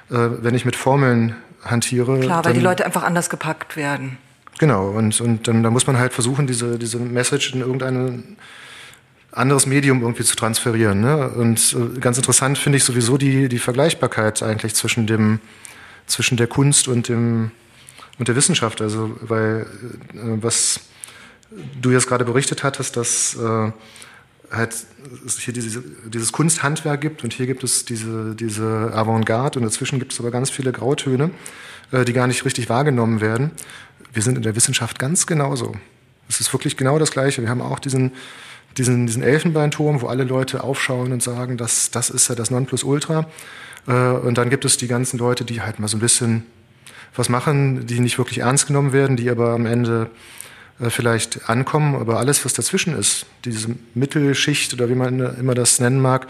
Äh, 0.10 0.30
wenn 0.42 0.56
ich 0.56 0.66
mit 0.66 0.76
Formeln 0.76 1.36
hantiere. 1.64 2.20
Klar, 2.20 2.46
weil 2.46 2.54
die 2.54 2.62
Leute 2.62 2.86
einfach 2.86 3.04
anders 3.04 3.30
gepackt 3.30 3.76
werden. 3.76 4.18
Genau, 4.60 4.90
und, 4.90 5.20
und 5.22 5.48
dann 5.48 5.64
da 5.64 5.70
muss 5.70 5.88
man 5.88 5.98
halt 5.98 6.14
versuchen, 6.14 6.48
diese, 6.48 6.78
diese 6.80 6.98
Message 6.98 7.54
in 7.54 7.62
irgendeine 7.62 8.24
anderes 9.32 9.68
Medium 9.68 10.02
irgendwie 10.02 10.24
zu 10.24 10.36
transferieren. 10.36 11.02
Ne? 11.02 11.30
Und 11.30 11.76
äh, 11.76 12.00
ganz 12.00 12.18
interessant 12.18 12.58
finde 12.58 12.78
ich 12.78 12.84
sowieso 12.84 13.18
die, 13.18 13.48
die 13.50 13.60
Vergleichbarkeit 13.60 14.42
eigentlich 14.42 14.74
zwischen 14.74 15.06
dem, 15.06 15.40
zwischen 16.10 16.38
der 16.38 16.48
Kunst 16.48 16.88
und 16.88 17.08
dem, 17.08 17.52
und 18.18 18.28
der 18.28 18.36
Wissenschaft. 18.36 18.82
Also, 18.82 19.18
weil, 19.22 19.66
äh, 20.14 20.18
was 20.42 20.82
du 21.82 21.92
jetzt 21.92 22.08
gerade 22.08 22.26
berichtet 22.26 22.64
hattest, 22.64 22.98
dass 22.98 23.36
äh, 23.36 23.72
halt 24.52 24.76
es 25.26 25.40
hier 25.40 25.54
diese, 25.54 25.84
dieses 26.06 26.32
Kunsthandwerk 26.32 27.02
gibt 27.02 27.24
und 27.24 27.34
hier 27.34 27.48
gibt 27.48 27.64
es 27.64 27.86
diese, 27.86 28.36
diese 28.36 28.92
Avantgarde 28.94 29.60
und 29.60 29.66
dazwischen 29.66 30.00
gibt 30.00 30.14
es 30.14 30.20
aber 30.20 30.32
ganz 30.32 30.50
viele 30.50 30.72
Grautöne, 30.72 31.32
äh, 31.92 32.06
die 32.06 32.14
gar 32.14 32.28
nicht 32.28 32.46
richtig 32.46 32.70
wahrgenommen 32.70 33.22
werden. 33.22 33.52
Wir 34.14 34.24
sind 34.24 34.38
in 34.38 34.44
der 34.44 34.56
Wissenschaft 34.56 34.98
ganz 35.00 35.28
genauso. 35.28 35.76
Es 36.28 36.40
ist 36.40 36.52
wirklich 36.54 36.78
genau 36.78 37.00
das 37.00 37.12
Gleiche. 37.12 37.42
Wir 37.42 37.50
haben 37.50 37.62
auch 37.62 37.80
diesen, 37.80 38.12
diesen, 38.78 39.08
diesen 39.08 39.24
Elfenbeinturm, 39.24 40.02
wo 40.02 40.08
alle 40.08 40.24
Leute 40.24 40.64
aufschauen 40.64 41.12
und 41.12 41.24
sagen, 41.24 41.58
das, 41.58 41.92
das 41.92 42.10
ist 42.10 42.28
ja 42.30 42.36
das 42.36 42.52
Nonplusultra. 42.52 43.28
Äh, 43.90 43.94
und 43.94 44.38
dann 44.38 44.50
gibt 44.50 44.64
es 44.64 44.78
die 44.78 44.88
ganzen 44.88 45.18
Leute, 45.18 45.44
die 45.44 45.62
halt 45.62 45.80
mal 45.80 45.88
so 45.88 45.98
ein 45.98 46.00
bisschen 46.00 46.46
was 47.16 47.28
machen, 47.28 47.88
die 47.88 48.00
nicht 48.00 48.18
wirklich 48.18 48.40
ernst 48.40 48.68
genommen 48.68 48.94
werden, 48.94 49.18
die 49.18 49.30
aber 49.30 49.50
am 49.50 49.66
Ende 49.66 50.10
äh, 50.80 50.90
vielleicht 50.90 51.50
ankommen. 51.50 51.96
Aber 51.96 52.20
alles, 52.20 52.46
was 52.46 52.54
dazwischen 52.54 52.98
ist, 52.98 53.26
diese 53.44 53.76
Mittelschicht 53.96 54.74
oder 54.74 54.90
wie 54.90 54.96
man 54.96 55.20
immer 55.38 55.56
das 55.56 55.80
nennen 55.80 56.00
mag, 56.00 56.28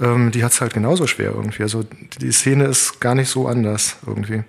ähm, 0.00 0.30
die 0.30 0.44
hat 0.44 0.52
es 0.52 0.60
halt 0.60 0.72
genauso 0.72 1.06
schwer 1.06 1.32
irgendwie. 1.32 1.62
Also 1.62 1.84
die 2.20 2.32
Szene 2.32 2.64
ist 2.64 3.00
gar 3.00 3.14
nicht 3.14 3.28
so 3.28 3.48
anders 3.48 3.96
irgendwie. 4.06 4.44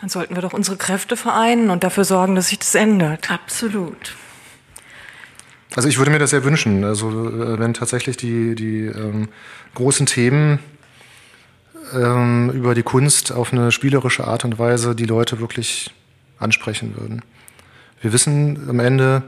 Dann 0.00 0.08
sollten 0.08 0.34
wir 0.34 0.42
doch 0.42 0.52
unsere 0.52 0.76
Kräfte 0.76 1.16
vereinen 1.16 1.70
und 1.70 1.82
dafür 1.82 2.04
sorgen, 2.04 2.34
dass 2.34 2.48
sich 2.48 2.58
das 2.58 2.74
ändert. 2.74 3.30
Absolut. 3.30 4.16
Also 5.74 5.88
ich 5.88 5.98
würde 5.98 6.10
mir 6.10 6.18
das 6.18 6.30
sehr 6.30 6.44
wünschen. 6.44 6.84
Also 6.84 7.08
äh, 7.10 7.58
wenn 7.58 7.74
tatsächlich 7.74 8.16
die, 8.16 8.54
die 8.54 8.86
ähm, 8.86 9.28
großen 9.74 10.06
Themen 10.06 10.60
ähm, 11.92 12.50
über 12.50 12.74
die 12.74 12.82
Kunst 12.82 13.32
auf 13.32 13.52
eine 13.52 13.72
spielerische 13.72 14.26
Art 14.26 14.44
und 14.44 14.58
Weise 14.58 14.94
die 14.94 15.04
Leute 15.04 15.40
wirklich 15.40 15.90
ansprechen 16.38 16.94
würden. 16.96 17.22
Wir 18.00 18.12
wissen 18.12 18.68
am 18.68 18.80
Ende, 18.80 19.22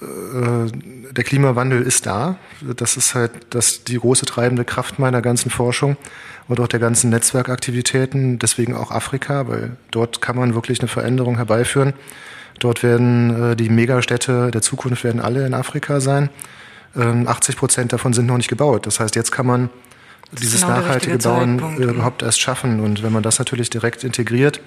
äh, 0.00 0.70
der 1.12 1.24
Klimawandel 1.24 1.82
ist 1.82 2.06
da. 2.06 2.36
Das 2.76 2.96
ist 2.96 3.14
halt 3.14 3.32
das, 3.50 3.84
die 3.84 3.98
große 3.98 4.26
treibende 4.26 4.64
Kraft 4.64 4.98
meiner 4.98 5.22
ganzen 5.22 5.50
Forschung 5.50 5.96
und 6.48 6.60
auch 6.60 6.68
der 6.68 6.80
ganzen 6.80 7.10
Netzwerkaktivitäten. 7.10 8.38
Deswegen 8.38 8.74
auch 8.74 8.90
Afrika, 8.90 9.48
weil 9.48 9.76
dort 9.90 10.20
kann 10.20 10.36
man 10.36 10.54
wirklich 10.54 10.80
eine 10.80 10.88
Veränderung 10.88 11.36
herbeiführen. 11.36 11.94
Dort 12.58 12.82
werden 12.82 13.52
äh, 13.52 13.56
die 13.56 13.68
Megastädte 13.68 14.50
der 14.50 14.62
Zukunft 14.62 15.04
werden 15.04 15.20
alle 15.20 15.46
in 15.46 15.54
Afrika 15.54 16.00
sein. 16.00 16.30
Ähm, 16.96 17.28
80 17.28 17.56
Prozent 17.56 17.92
davon 17.92 18.12
sind 18.12 18.26
noch 18.26 18.36
nicht 18.36 18.48
gebaut. 18.48 18.86
Das 18.86 19.00
heißt, 19.00 19.16
jetzt 19.16 19.32
kann 19.32 19.46
man 19.46 19.70
dieses 20.32 20.62
genau 20.62 20.80
nachhaltige 20.80 21.18
Bauen 21.18 21.80
äh, 21.80 21.84
überhaupt 21.84 22.22
erst 22.22 22.40
schaffen. 22.40 22.80
Und 22.80 23.02
wenn 23.02 23.12
man 23.12 23.22
das 23.22 23.38
natürlich 23.38 23.70
direkt 23.70 24.04
integriert, 24.04 24.60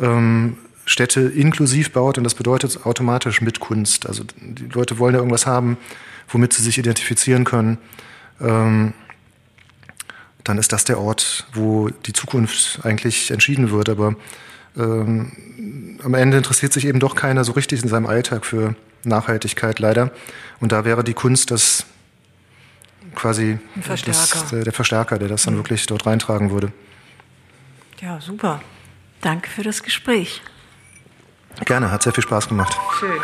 ähm, 0.00 0.58
Städte 0.84 1.20
inklusiv 1.20 1.92
baut, 1.92 2.16
und 2.16 2.24
das 2.24 2.34
bedeutet 2.34 2.86
automatisch 2.86 3.40
mit 3.40 3.60
Kunst. 3.60 4.06
Also 4.06 4.24
die 4.40 4.68
Leute 4.68 4.98
wollen 4.98 5.14
ja 5.14 5.18
irgendwas 5.18 5.46
haben, 5.46 5.76
womit 6.28 6.52
sie 6.52 6.62
sich 6.62 6.78
identifizieren 6.78 7.44
können. 7.44 7.78
Ähm, 8.40 8.92
dann 10.44 10.58
ist 10.58 10.72
das 10.72 10.84
der 10.84 11.00
Ort, 11.00 11.46
wo 11.52 11.88
die 11.88 12.12
Zukunft 12.12 12.80
eigentlich 12.84 13.32
entschieden 13.32 13.72
wird. 13.72 13.88
Aber 13.88 14.14
ähm, 14.76 15.32
am 16.04 16.14
Ende 16.14 16.36
interessiert 16.36 16.72
sich 16.72 16.86
eben 16.86 17.00
doch 17.00 17.16
keiner 17.16 17.42
so 17.42 17.52
richtig 17.52 17.82
in 17.82 17.88
seinem 17.88 18.06
Alltag 18.06 18.46
für 18.46 18.76
Nachhaltigkeit 19.02 19.80
leider. 19.80 20.12
Und 20.60 20.70
da 20.70 20.84
wäre 20.84 21.02
die 21.02 21.14
Kunst 21.14 21.50
das 21.50 21.84
quasi 23.16 23.58
Verstärker. 23.80 24.40
Das, 24.50 24.64
der 24.64 24.72
Verstärker, 24.72 25.18
der 25.18 25.28
das 25.28 25.42
dann 25.42 25.54
mhm. 25.54 25.58
wirklich 25.58 25.86
dort 25.86 26.06
reintragen 26.06 26.50
würde. 26.50 26.72
Ja, 28.00 28.20
super. 28.20 28.60
Danke 29.20 29.50
für 29.50 29.64
das 29.64 29.82
Gespräch. 29.82 30.42
Gerne, 31.64 31.90
hat 31.90 32.02
sehr 32.02 32.12
viel 32.12 32.22
Spaß 32.22 32.48
gemacht. 32.48 32.76
Schön. 33.00 33.18